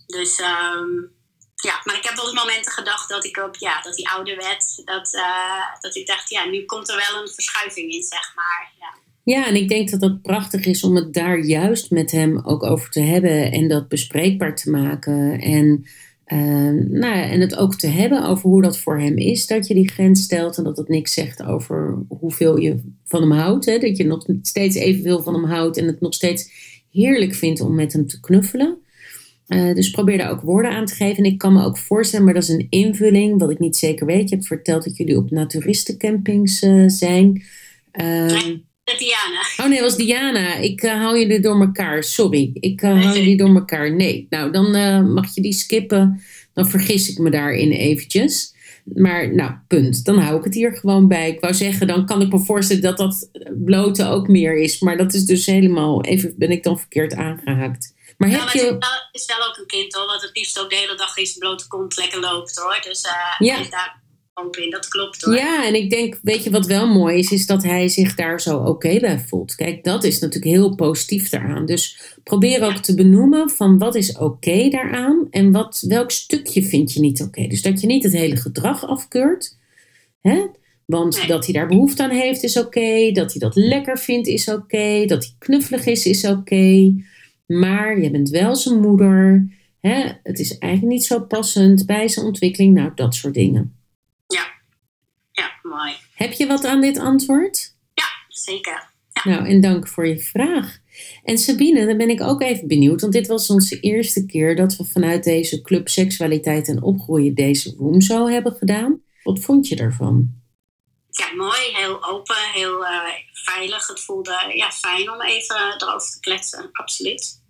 Dus 0.06 0.38
um, 0.38 1.18
ja, 1.56 1.80
maar 1.84 1.96
ik 1.96 2.04
heb 2.04 2.16
wel 2.16 2.24
eens 2.24 2.42
momenten 2.42 2.72
gedacht 2.72 3.08
dat 3.08 3.24
ik 3.24 3.38
ook, 3.38 3.56
ja, 3.56 3.80
dat 3.80 3.96
hij 3.96 4.12
ouder 4.12 4.36
werd. 4.36 4.82
Dat, 4.84 5.14
uh, 5.14 5.80
dat 5.80 5.96
ik 5.96 6.06
dacht, 6.06 6.30
ja, 6.30 6.44
nu 6.44 6.64
komt 6.64 6.88
er 6.88 6.96
wel 6.96 7.22
een 7.22 7.28
verschuiving 7.28 7.92
in, 7.92 8.02
zeg 8.02 8.32
maar. 8.34 8.72
Ja. 8.78 8.98
Ja, 9.24 9.46
en 9.46 9.54
ik 9.54 9.68
denk 9.68 9.90
dat 9.90 10.00
het 10.00 10.22
prachtig 10.22 10.64
is 10.64 10.82
om 10.82 10.96
het 10.96 11.14
daar 11.14 11.38
juist 11.38 11.90
met 11.90 12.10
hem 12.10 12.38
ook 12.44 12.62
over 12.62 12.90
te 12.90 13.00
hebben 13.00 13.52
en 13.52 13.68
dat 13.68 13.88
bespreekbaar 13.88 14.56
te 14.56 14.70
maken. 14.70 15.40
En, 15.40 15.86
uh, 16.32 16.70
nou 16.90 17.20
en 17.20 17.40
het 17.40 17.56
ook 17.56 17.74
te 17.74 17.86
hebben 17.86 18.24
over 18.26 18.48
hoe 18.48 18.62
dat 18.62 18.78
voor 18.78 19.00
hem 19.00 19.16
is, 19.16 19.46
dat 19.46 19.66
je 19.66 19.74
die 19.74 19.90
grens 19.90 20.22
stelt 20.22 20.56
en 20.56 20.64
dat 20.64 20.76
het 20.76 20.88
niks 20.88 21.12
zegt 21.12 21.42
over 21.42 21.98
hoeveel 22.08 22.58
je 22.58 22.80
van 23.04 23.20
hem 23.20 23.32
houdt. 23.32 23.64
Hè? 23.64 23.78
Dat 23.78 23.96
je 23.96 24.04
nog 24.04 24.26
steeds 24.42 24.76
evenveel 24.76 25.22
van 25.22 25.34
hem 25.34 25.44
houdt 25.44 25.76
en 25.76 25.86
het 25.86 26.00
nog 26.00 26.14
steeds 26.14 26.52
heerlijk 26.90 27.34
vindt 27.34 27.60
om 27.60 27.74
met 27.74 27.92
hem 27.92 28.06
te 28.06 28.20
knuffelen. 28.20 28.78
Uh, 29.48 29.74
dus 29.74 29.90
probeer 29.90 30.18
daar 30.18 30.30
ook 30.30 30.40
woorden 30.40 30.70
aan 30.70 30.86
te 30.86 30.94
geven. 30.94 31.24
En 31.24 31.30
ik 31.30 31.38
kan 31.38 31.52
me 31.52 31.64
ook 31.64 31.78
voorstellen, 31.78 32.24
maar 32.24 32.34
dat 32.34 32.42
is 32.42 32.48
een 32.48 32.66
invulling, 32.70 33.38
wat 33.40 33.50
ik 33.50 33.58
niet 33.58 33.76
zeker 33.76 34.06
weet. 34.06 34.28
Je 34.28 34.34
hebt 34.34 34.46
verteld 34.46 34.84
dat 34.84 34.96
jullie 34.96 35.16
op 35.16 35.30
naturistencampings 35.30 36.62
uh, 36.62 36.88
zijn. 36.88 37.42
Uh, 38.00 38.38
Diana. 38.98 39.40
Oh 39.56 39.66
nee, 39.66 39.80
was 39.80 39.96
Diana. 39.96 40.54
Ik 40.54 40.82
uh, 40.82 40.92
hou 40.92 41.18
jullie 41.18 41.40
door 41.40 41.60
elkaar. 41.60 42.02
Sorry, 42.04 42.50
ik 42.54 42.82
uh, 42.82 43.02
hou 43.02 43.16
jullie 43.18 43.36
door 43.36 43.54
elkaar. 43.54 43.92
Nee, 43.92 44.26
nou 44.30 44.52
dan 44.52 44.76
uh, 44.76 45.00
mag 45.00 45.34
je 45.34 45.40
die 45.40 45.52
skippen. 45.52 46.22
Dan 46.54 46.68
vergis 46.68 47.10
ik 47.10 47.18
me 47.18 47.30
daarin 47.30 47.70
eventjes. 47.70 48.54
Maar 48.94 49.34
nou, 49.34 49.52
punt. 49.68 50.04
Dan 50.04 50.18
hou 50.18 50.38
ik 50.38 50.44
het 50.44 50.54
hier 50.54 50.72
gewoon 50.76 51.08
bij. 51.08 51.30
Ik 51.30 51.40
wou 51.40 51.54
zeggen, 51.54 51.86
dan 51.86 52.06
kan 52.06 52.20
ik 52.20 52.32
me 52.32 52.38
voorstellen 52.38 52.82
dat 52.82 52.96
dat 52.96 53.30
blote 53.64 54.06
ook 54.06 54.28
meer 54.28 54.56
is. 54.56 54.80
Maar 54.80 54.96
dat 54.96 55.14
is 55.14 55.24
dus 55.24 55.46
helemaal, 55.46 56.04
even 56.04 56.34
ben 56.36 56.50
ik 56.50 56.62
dan 56.62 56.78
verkeerd 56.78 57.14
aangehaakt. 57.14 57.94
Maar 58.18 58.30
ja, 58.30 58.38
heb 58.38 58.48
je... 58.48 58.58
het 58.58 58.66
is 58.66 58.70
wel, 58.70 59.08
is 59.12 59.26
wel 59.26 59.48
ook 59.48 59.56
een 59.56 59.66
kind 59.66 59.94
hoor, 59.94 60.06
wat 60.06 60.22
het 60.22 60.30
liefst 60.36 60.60
ook 60.60 60.70
de 60.70 60.76
hele 60.76 60.96
dag 60.96 61.16
in 61.16 61.26
zijn 61.26 61.38
blote 61.38 61.68
kont 61.68 61.96
lekker 61.96 62.20
loopt 62.20 62.56
hoor. 62.56 62.78
Dus 62.82 63.04
uh, 63.04 63.46
Ja. 63.48 63.60
is 63.60 63.70
daar 63.70 63.99
open 64.44 64.62
in, 64.62 64.70
dat 64.70 64.88
klopt 64.88 65.22
hoor. 65.22 65.34
Ja, 65.34 65.66
en 65.66 65.74
ik 65.74 65.90
denk, 65.90 66.18
weet 66.22 66.44
je 66.44 66.50
wat 66.50 66.66
wel 66.66 66.86
mooi 66.86 67.18
is, 67.18 67.30
is 67.30 67.46
dat 67.46 67.62
hij 67.62 67.88
zich 67.88 68.14
daar 68.14 68.40
zo 68.40 68.56
oké 68.58 69.00
bij 69.00 69.18
voelt. 69.18 69.54
Kijk, 69.54 69.84
dat 69.84 70.04
is 70.04 70.18
natuurlijk 70.18 70.54
heel 70.54 70.74
positief 70.74 71.28
daaraan. 71.28 71.66
Dus 71.66 72.00
probeer 72.24 72.62
ook 72.62 72.76
te 72.76 72.94
benoemen 72.94 73.50
van 73.50 73.78
wat 73.78 73.94
is 73.94 74.18
oké 74.18 74.68
daaraan 74.68 75.26
en 75.30 75.52
wat, 75.52 75.84
welk 75.88 76.10
stukje 76.10 76.62
vind 76.62 76.92
je 76.92 77.00
niet 77.00 77.22
oké. 77.22 77.46
Dus 77.46 77.62
dat 77.62 77.80
je 77.80 77.86
niet 77.86 78.02
het 78.02 78.12
hele 78.12 78.36
gedrag 78.36 78.86
afkeurt. 78.86 79.56
Hè? 80.20 80.46
Want 80.86 81.16
Nee. 81.18 81.26
dat 81.26 81.44
hij 81.44 81.54
daar 81.54 81.68
behoefte 81.68 82.02
aan 82.02 82.10
heeft 82.10 82.42
is 82.42 82.56
oké. 82.56 83.10
Dat 83.12 83.30
hij 83.32 83.40
dat 83.40 83.56
lekker 83.56 83.98
vindt 83.98 84.26
is 84.26 84.48
oké. 84.48 85.04
Dat 85.06 85.24
hij 85.24 85.34
knuffelig 85.38 85.86
is 85.86 86.06
is 86.06 86.24
oké. 86.24 86.94
Maar 87.46 88.00
je 88.00 88.10
bent 88.10 88.28
wel 88.28 88.56
zijn 88.56 88.80
moeder. 88.80 89.48
Hè? 89.80 90.10
Het 90.22 90.38
is 90.38 90.58
eigenlijk 90.58 90.92
niet 90.92 91.04
zo 91.04 91.20
passend 91.20 91.86
bij 91.86 92.08
zijn 92.08 92.26
ontwikkeling. 92.26 92.74
Nou, 92.74 92.90
dat 92.94 93.14
soort 93.14 93.34
dingen. 93.34 93.74
Ja, 95.70 95.76
mooi. 95.76 95.94
Heb 96.14 96.32
je 96.32 96.46
wat 96.46 96.64
aan 96.64 96.80
dit 96.80 96.98
antwoord? 96.98 97.74
Zeker. 98.28 98.88
Nou, 99.24 99.46
en 99.46 99.60
dank 99.60 99.88
voor 99.88 100.06
je 100.06 100.18
vraag. 100.18 100.78
En 101.24 101.38
Sabine, 101.38 101.86
dan 101.86 101.96
ben 101.96 102.10
ik 102.10 102.22
ook 102.22 102.42
even 102.42 102.68
benieuwd, 102.68 103.00
want 103.00 103.12
dit 103.12 103.26
was 103.26 103.50
onze 103.50 103.80
eerste 103.80 104.26
keer 104.26 104.56
dat 104.56 104.76
we 104.76 104.84
vanuit 104.84 105.24
deze 105.24 105.60
club 105.60 105.88
Seksualiteit 105.88 106.68
en 106.68 106.82
Opgroeien 106.82 107.34
deze 107.34 107.74
room 107.78 108.00
zo 108.00 108.28
hebben 108.28 108.52
gedaan. 108.52 109.02
Wat 109.22 109.40
vond 109.40 109.68
je 109.68 109.76
daarvan? 109.76 110.38
Ja, 111.10 111.34
mooi. 111.34 111.60
Heel 111.72 112.04
open, 112.04 112.36
heel 112.52 112.86
eh, 112.86 113.00
veilig. 113.32 113.86
Het 113.86 114.00
voelde 114.00 114.52
ja, 114.54 114.70
fijn 114.70 115.10
om 115.10 115.22
even 115.22 115.56
erover 115.56 116.10
te 116.10 116.20
kletsen. 116.20 116.68
Absoluut. 116.72 117.42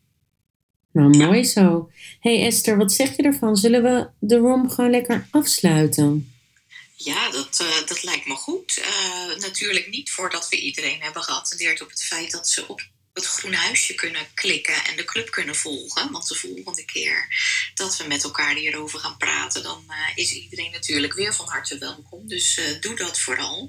Nou, 0.92 1.16
mooi 1.16 1.44
zo. 1.44 1.90
hey 2.20 2.46
Esther, 2.46 2.76
wat 2.76 2.92
zeg 2.92 3.16
je 3.16 3.22
ervan? 3.22 3.56
Zullen 3.56 3.82
we 3.82 4.08
de 4.18 4.36
room 4.36 4.70
gewoon 4.70 4.90
lekker 4.90 5.26
afsluiten? 5.30 6.29
Ja, 7.02 7.30
dat, 7.30 7.60
eh, 7.60 7.86
dat 7.86 8.02
lijkt 8.02 8.26
me 8.26 8.34
goed. 8.34 8.76
Eh, 8.76 9.36
natuurlijk 9.36 9.88
niet 9.88 10.10
voordat 10.10 10.48
we 10.48 10.56
iedereen 10.56 11.02
hebben 11.02 11.22
geattendeerd 11.22 11.80
op 11.80 11.90
het 11.90 12.04
feit 12.04 12.30
dat 12.30 12.48
ze 12.48 12.68
op 12.68 12.82
het 13.12 13.26
groene 13.26 13.56
huisje 13.56 13.94
kunnen 13.94 14.26
klikken 14.34 14.84
en 14.84 14.96
de 14.96 15.04
club 15.04 15.30
kunnen 15.30 15.56
volgen. 15.56 16.10
Want 16.10 16.28
de 16.28 16.34
volgende 16.34 16.84
keer 16.84 17.28
dat 17.74 17.96
we 17.96 18.04
met 18.04 18.24
elkaar 18.24 18.54
hierover 18.54 18.98
gaan 18.98 19.16
praten, 19.16 19.62
dan 19.62 19.84
eh, 19.88 19.96
is 20.14 20.32
iedereen 20.32 20.70
natuurlijk 20.70 21.12
weer 21.12 21.34
van 21.34 21.48
harte 21.48 21.78
welkom. 21.78 22.28
Dus 22.28 22.60
doe 22.80 22.96
dat 22.96 23.20
vooral. 23.20 23.68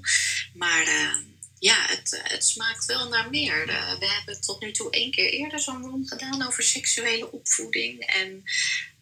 Maar 0.54 1.14
ja, 1.62 1.86
het, 1.86 2.12
eh, 2.12 2.30
het 2.32 2.44
smaakt 2.44 2.84
wel 2.84 3.08
naar 3.08 3.30
meer. 3.30 3.66
We 3.98 4.06
hebben 4.06 4.40
tot 4.40 4.60
nu 4.60 4.72
toe 4.72 4.90
één 4.90 5.10
keer 5.10 5.30
eerder 5.30 5.60
zo'n 5.60 5.82
room 5.82 6.06
gedaan 6.06 6.46
over 6.46 6.62
seksuele 6.62 7.32
opvoeding. 7.32 8.00
En 8.06 8.44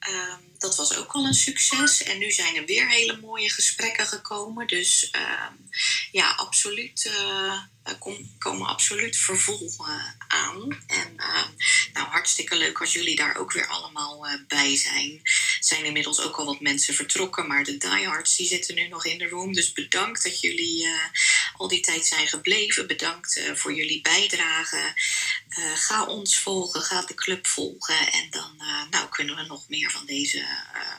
Ehm, 0.00 0.40
dat 0.58 0.76
was 0.76 0.96
ook 0.96 1.12
al 1.12 1.26
een 1.26 1.34
succes. 1.34 2.02
En 2.02 2.18
nu 2.18 2.30
zijn 2.30 2.56
er 2.56 2.64
weer 2.64 2.88
hele 2.88 3.16
mooie 3.16 3.50
gesprekken 3.50 4.06
gekomen. 4.06 4.66
Dus 4.66 5.10
ehm, 5.10 5.54
ja, 6.12 6.30
absoluut. 6.30 7.06
eh, 7.06 7.58
kom- 7.98 8.34
komen 8.38 8.66
absoluut 8.68 9.16
vervolgen 9.16 10.16
aan. 10.28 10.82
En 10.86 11.16
ehm, 11.16 11.48
nou, 11.92 12.06
hartstikke 12.08 12.56
leuk 12.56 12.80
als 12.80 12.92
jullie 12.92 13.16
daar 13.16 13.36
ook 13.36 13.52
weer 13.52 13.66
allemaal 13.66 14.26
eh, 14.26 14.34
bij 14.48 14.76
zijn. 14.76 15.20
Er 15.24 15.56
zijn 15.60 15.84
inmiddels 15.84 16.20
ook 16.20 16.36
al 16.36 16.44
wat 16.44 16.60
mensen 16.60 16.94
vertrokken, 16.94 17.46
maar 17.46 17.64
de 17.64 17.76
diehards 17.76 18.36
die 18.36 18.46
zitten 18.46 18.74
nu 18.74 18.88
nog 18.88 19.04
in 19.06 19.18
de 19.18 19.28
room. 19.28 19.52
Dus 19.52 19.72
bedankt 19.72 20.22
dat 20.22 20.40
jullie 20.40 20.84
eh, 20.84 20.92
al 21.56 21.68
die 21.68 21.80
tijd 21.80 22.06
zijn 22.06 22.26
gebleven. 22.28 22.86
Bedankt 22.86 23.36
eh, 23.36 23.54
voor 23.54 23.74
jullie 23.74 24.00
bijdrage. 24.00 24.94
Eh, 25.48 25.72
ga 25.74 26.04
ons 26.06 26.38
volgen, 26.38 26.82
ga 26.82 27.02
de 27.02 27.14
club 27.14 27.46
volgen. 27.46 28.12
En 28.12 28.30
dan 28.30 28.54
eh, 28.58 28.82
nou, 28.90 29.08
kunnen 29.08 29.36
we 29.36 29.42
nog 29.42 29.68
meer 29.68 29.90
van 29.90 30.06
deze 30.06 30.38
eh, 30.38 30.96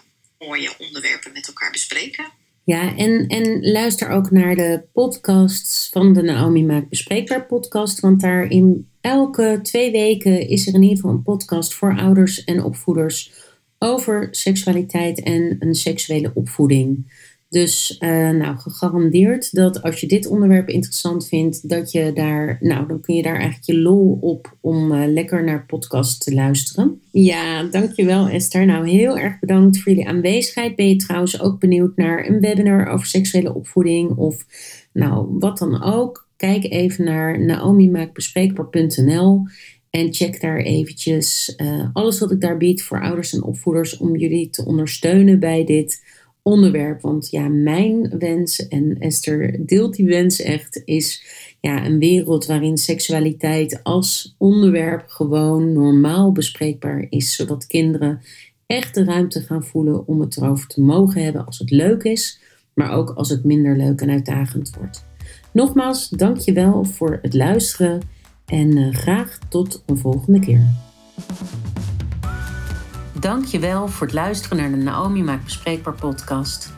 mooie 0.48 0.78
onderwerpen 0.78 1.32
met 1.34 1.48
elkaar 1.48 1.72
bespreken. 1.72 2.32
Ja, 2.64 2.96
en, 2.96 3.28
en 3.28 3.72
luister 3.72 4.10
ook 4.10 4.32
naar 4.32 4.56
de 4.56 4.84
podcasts 4.94 5.90
van 5.90 6.14
de 6.14 6.22
Naomi 6.22 6.66
Maakt 6.66 6.90
Bespreekbaar 6.90 7.46
podcast. 7.46 8.00
Want 8.00 8.22
daar 8.22 8.44
in 8.44 8.88
elke 9.02 9.60
twee 9.62 9.92
weken 9.92 10.48
is 10.48 10.68
er 10.68 10.74
in 10.74 10.82
ieder 10.82 10.96
geval 10.96 11.12
een 11.12 11.24
podcast 11.24 11.74
voor 11.74 11.98
ouders 11.98 12.44
en 12.44 12.64
opvoeders 12.64 13.32
over 13.80 14.28
seksualiteit 14.32 15.22
en 15.22 15.56
een 15.60 15.76
seksuele 15.76 16.32
opvoeding. 16.34 17.14
Dus 17.52 17.98
eh, 17.98 18.30
nou, 18.30 18.58
gegarandeerd 18.58 19.56
dat 19.56 19.82
als 19.82 20.00
je 20.00 20.08
dit 20.08 20.28
onderwerp 20.28 20.70
interessant 20.70 21.28
vindt, 21.28 21.70
dat 21.70 21.92
je 21.92 22.14
daar, 22.14 22.58
nou, 22.60 22.88
dan 22.88 23.02
kun 23.02 23.16
je 23.16 23.22
daar 23.22 23.36
eigenlijk 23.36 23.66
je 23.66 23.78
lol 23.78 24.18
op 24.22 24.58
om 24.62 24.92
eh, 24.92 25.08
lekker 25.08 25.44
naar 25.44 25.66
podcast 25.66 26.24
te 26.24 26.34
luisteren. 26.34 27.02
Ja, 27.12 27.64
dankjewel 27.64 28.28
Esther. 28.28 28.66
Nou, 28.66 28.90
heel 28.90 29.18
erg 29.18 29.40
bedankt 29.40 29.80
voor 29.80 29.92
jullie 29.92 30.08
aanwezigheid. 30.08 30.76
Ben 30.76 30.90
je 30.90 30.96
trouwens 30.96 31.42
ook 31.42 31.60
benieuwd 31.60 31.96
naar 31.96 32.28
een 32.28 32.40
webinar 32.40 32.88
over 32.88 33.06
seksuele 33.06 33.54
opvoeding 33.54 34.16
of 34.16 34.46
nou, 34.94 35.28
wat 35.40 35.58
dan 35.58 35.84
ook? 35.84 36.30
Kijk 36.38 36.64
even 36.64 37.06
naar 37.06 37.46
naomimaakbespreekbaar.nl 37.46 39.44
en 39.90 40.14
check 40.14 40.42
daar 40.42 40.58
eventjes 40.58 41.56
eh, 41.56 41.86
alles 41.94 42.20
wat 42.20 42.32
ik 42.32 42.42
daar 42.42 42.58
bied 42.58 42.84
voor 42.84 43.02
ouders 43.02 43.34
en 43.34 43.44
opvoeders 43.44 43.98
om 43.98 44.16
jullie 44.16 44.50
te 44.50 44.66
ondersteunen 44.66 45.40
bij 45.40 45.66
dit 45.66 46.04
onderwerp. 46.44 47.02
Want 47.02 47.30
ja, 47.30 47.48
mijn 47.48 48.18
wens, 48.20 48.68
en 48.68 49.00
Esther 49.00 49.66
deelt 49.66 49.96
die 49.96 50.06
wens 50.06 50.42
echt, 50.42 50.82
is 50.86 51.24
ja, 51.60 51.86
een 51.86 52.00
wereld 52.00 52.46
waarin 52.46 52.78
seksualiteit 52.78 53.80
als 53.84 54.36
onderwerp 54.38 55.04
gewoon 55.08 55.74
normaal 55.74 56.32
bespreekbaar 56.32 57.06
is. 57.10 57.36
Zodat 57.36 57.68
kinderen 57.68 58.22
echt 58.66 58.96
de 58.96 59.04
ruimte 59.04 59.42
gaan 59.42 59.64
voelen 59.64 60.08
om 60.08 60.22
het 60.22 60.38
erover 60.38 60.68
te 60.68 60.82
mogen 60.82 61.24
hebben 61.24 61.46
als 61.46 61.60
het 61.60 61.72
leuk 61.72 62.04
is, 62.04 62.40
maar 62.74 62.92
ook 62.92 63.10
als 63.10 63.30
het 63.30 63.44
minder 63.44 63.78
leuk 63.78 64.02
en 64.02 64.10
uitdagend 64.10 64.76
wordt. 64.78 65.06
Nogmaals, 65.54 66.10
dank 66.10 66.38
je 66.38 66.54
wel 66.54 66.84
voor 66.84 67.20
het 67.22 67.34
luisteren 67.34 68.02
en 68.46 68.78
uh, 68.78 68.94
graag 68.94 69.40
tot 69.50 69.84
een 69.86 69.98
volgende 69.98 70.40
keer. 70.40 70.64
Dank 73.22 73.46
je 73.46 73.60
wel 73.60 73.88
voor 73.88 74.08
het 74.08 74.16
luisteren 74.16 74.58
naar 74.58 74.70
de 74.70 74.76
Naomi 74.76 75.24
Maakt 75.24 75.44
Bespreekbaar 75.44 75.94
podcast. 75.94 76.74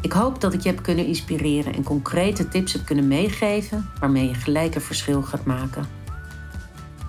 Ik 0.00 0.12
hoop 0.12 0.40
dat 0.40 0.52
ik 0.52 0.60
je 0.60 0.68
heb 0.68 0.82
kunnen 0.82 1.06
inspireren 1.06 1.74
en 1.74 1.82
concrete 1.82 2.48
tips 2.48 2.72
heb 2.72 2.84
kunnen 2.84 3.08
meegeven 3.08 3.90
waarmee 4.00 4.28
je 4.28 4.34
gelijk 4.34 4.74
een 4.74 4.80
verschil 4.80 5.22
gaat 5.22 5.44
maken. 5.44 5.86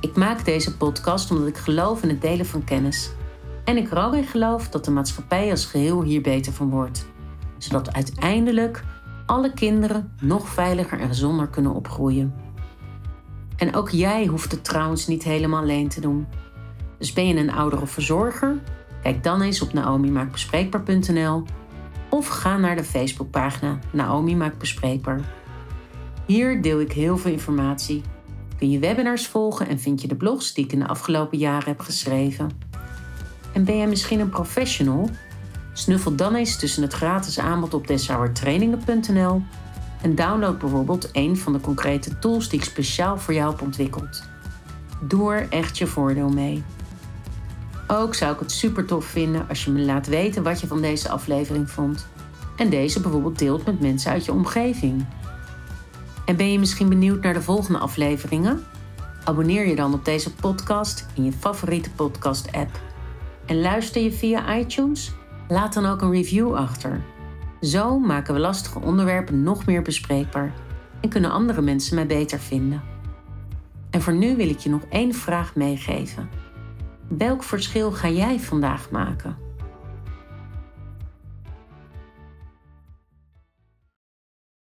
Ik 0.02 0.16
maak 0.16 0.46
deze 0.46 0.78
podcast 0.78 1.32
omdat 1.32 1.48
ik 1.48 1.58
geloof 1.58 2.04
in 2.04 2.10
het 2.10 2.22
delen 2.22 2.46
van 2.46 2.64
kennis. 2.64 3.12
En 3.64 3.78
ik 3.78 3.92
er 3.92 4.04
ook 4.04 4.14
in 4.14 4.24
geloof 4.24 4.70
dat 4.70 4.86
de 4.86 4.92
maatschappij 4.92 5.52
als 5.52 5.66
geheel 5.66 6.04
hier 6.04 6.22
beter 6.22 6.54
van 6.54 6.70
wordt. 6.70 7.06
Zodat 7.58 7.94
uiteindelijk 7.94 8.84
alle 9.26 9.54
kinderen 9.54 10.12
nog 10.22 10.50
veiliger 10.50 11.00
en 11.00 11.08
gezonder 11.08 11.48
kunnen 11.48 11.74
opgroeien. 11.74 12.34
En 13.58 13.76
ook 13.76 13.90
jij 13.90 14.26
hoeft 14.26 14.52
het 14.52 14.64
trouwens 14.64 15.08
niet 15.08 15.24
helemaal 15.24 15.62
alleen 15.62 15.90
te 15.90 16.02
doen. 16.02 16.28
Dus 17.02 17.14
ben 17.14 17.28
je 17.28 17.36
een 17.36 17.52
ouder 17.52 17.82
of 17.82 17.92
verzorger? 17.92 18.58
Kijk 19.02 19.24
dan 19.24 19.42
eens 19.42 19.62
op 19.62 19.74
naomimaakbespreekbaar.nl 19.74 21.44
of 22.10 22.28
ga 22.28 22.58
naar 22.58 22.76
de 22.76 22.84
Facebookpagina 22.84 23.80
Naomi 23.92 24.36
Maakt 24.36 24.58
Bespreekbaar. 24.58 25.22
Hier 26.26 26.62
deel 26.62 26.80
ik 26.80 26.92
heel 26.92 27.18
veel 27.18 27.32
informatie. 27.32 28.02
Kun 28.58 28.70
je 28.70 28.80
webinars 28.80 29.28
volgen 29.28 29.68
en 29.68 29.80
vind 29.80 30.02
je 30.02 30.08
de 30.08 30.16
blogs 30.16 30.54
die 30.54 30.66
ik 30.66 30.72
in 30.72 30.80
de 30.80 30.88
afgelopen 30.88 31.38
jaren 31.38 31.68
heb 31.68 31.80
geschreven. 31.80 32.50
En 33.54 33.66
ben 33.66 33.78
jij 33.78 33.88
misschien 33.88 34.20
een 34.20 34.30
professional? 34.30 35.10
Snuffel 35.74 36.16
dan 36.16 36.36
eens 36.36 36.60
tussen 36.60 36.84
het 36.84 36.94
gratis 36.94 37.40
aanbod 37.40 37.74
op 37.74 37.88
deshouwertrainingen.nl 37.88 39.42
en 40.02 40.16
download 40.16 40.60
bijvoorbeeld 40.60 41.10
een 41.12 41.38
van 41.38 41.54
de 41.54 41.60
concrete 41.60 42.20
tools 42.20 42.50
die 42.50 42.60
ik 42.60 42.66
speciaal 42.66 43.18
voor 43.18 43.34
jou 43.34 43.52
heb 43.52 43.62
ontwikkeld. 43.62 44.24
Doe 45.08 45.34
er 45.34 45.50
echt 45.50 45.78
je 45.78 45.88
voordeel 45.88 46.30
mee. 46.30 46.64
Ook 47.94 48.16
zou 48.16 48.34
ik 48.34 48.40
het 48.40 48.52
super 48.52 48.86
tof 48.86 49.06
vinden 49.06 49.46
als 49.50 49.66
je 49.66 49.72
me 49.72 49.80
laat 49.80 50.08
weten 50.08 50.44
wat 50.44 50.62
je 50.62 50.68
van 50.68 50.82
deze 50.82 51.10
aflevering 51.10 51.70
vond. 51.70 52.08
En 52.56 52.70
deze 52.70 53.02
bijvoorbeeld 53.02 53.40
deelt 53.40 53.66
met 53.66 53.80
mensen 53.80 54.12
uit 54.12 54.26
je 54.26 54.32
omgeving. 54.32 55.06
En 56.26 56.36
ben 56.36 56.52
je 56.52 56.60
misschien 56.60 56.90
benieuwd 56.90 57.24
naar 57.24 57.34
de 57.34 57.42
volgende 57.42 57.80
afleveringen? 57.80 58.64
Abonneer 59.24 59.68
je 59.68 59.76
dan 59.76 59.94
op 59.94 60.06
deze 60.06 60.34
podcast 60.34 61.08
in 61.14 61.24
je 61.24 61.32
favoriete 61.32 61.90
podcast-app. 61.90 62.80
En 63.46 63.62
luister 63.62 64.02
je 64.02 64.12
via 64.12 64.58
iTunes? 64.58 65.12
Laat 65.48 65.74
dan 65.74 65.86
ook 65.86 66.02
een 66.02 66.12
review 66.12 66.56
achter. 66.56 67.02
Zo 67.62 68.00
maken 68.00 68.34
we 68.34 68.40
lastige 68.40 68.80
onderwerpen 68.80 69.44
nog 69.44 69.66
meer 69.66 69.82
bespreekbaar 69.82 70.54
en 71.02 71.10
kunnen 71.10 71.32
andere 71.32 71.62
mensen 71.62 71.96
mij 71.96 72.08
beter 72.08 72.40
vinden. 72.40 72.82
En 73.90 74.02
voor 74.02 74.14
nu 74.14 74.36
wil 74.36 74.50
ik 74.50 74.60
je 74.60 74.70
nog 74.70 74.82
één 74.90 75.14
vraag 75.14 75.56
meegeven. 75.56 76.41
Welk 77.18 77.44
verschil 77.44 77.92
ga 77.92 78.10
jij 78.10 78.40
vandaag 78.40 78.92
maken? 78.92 79.38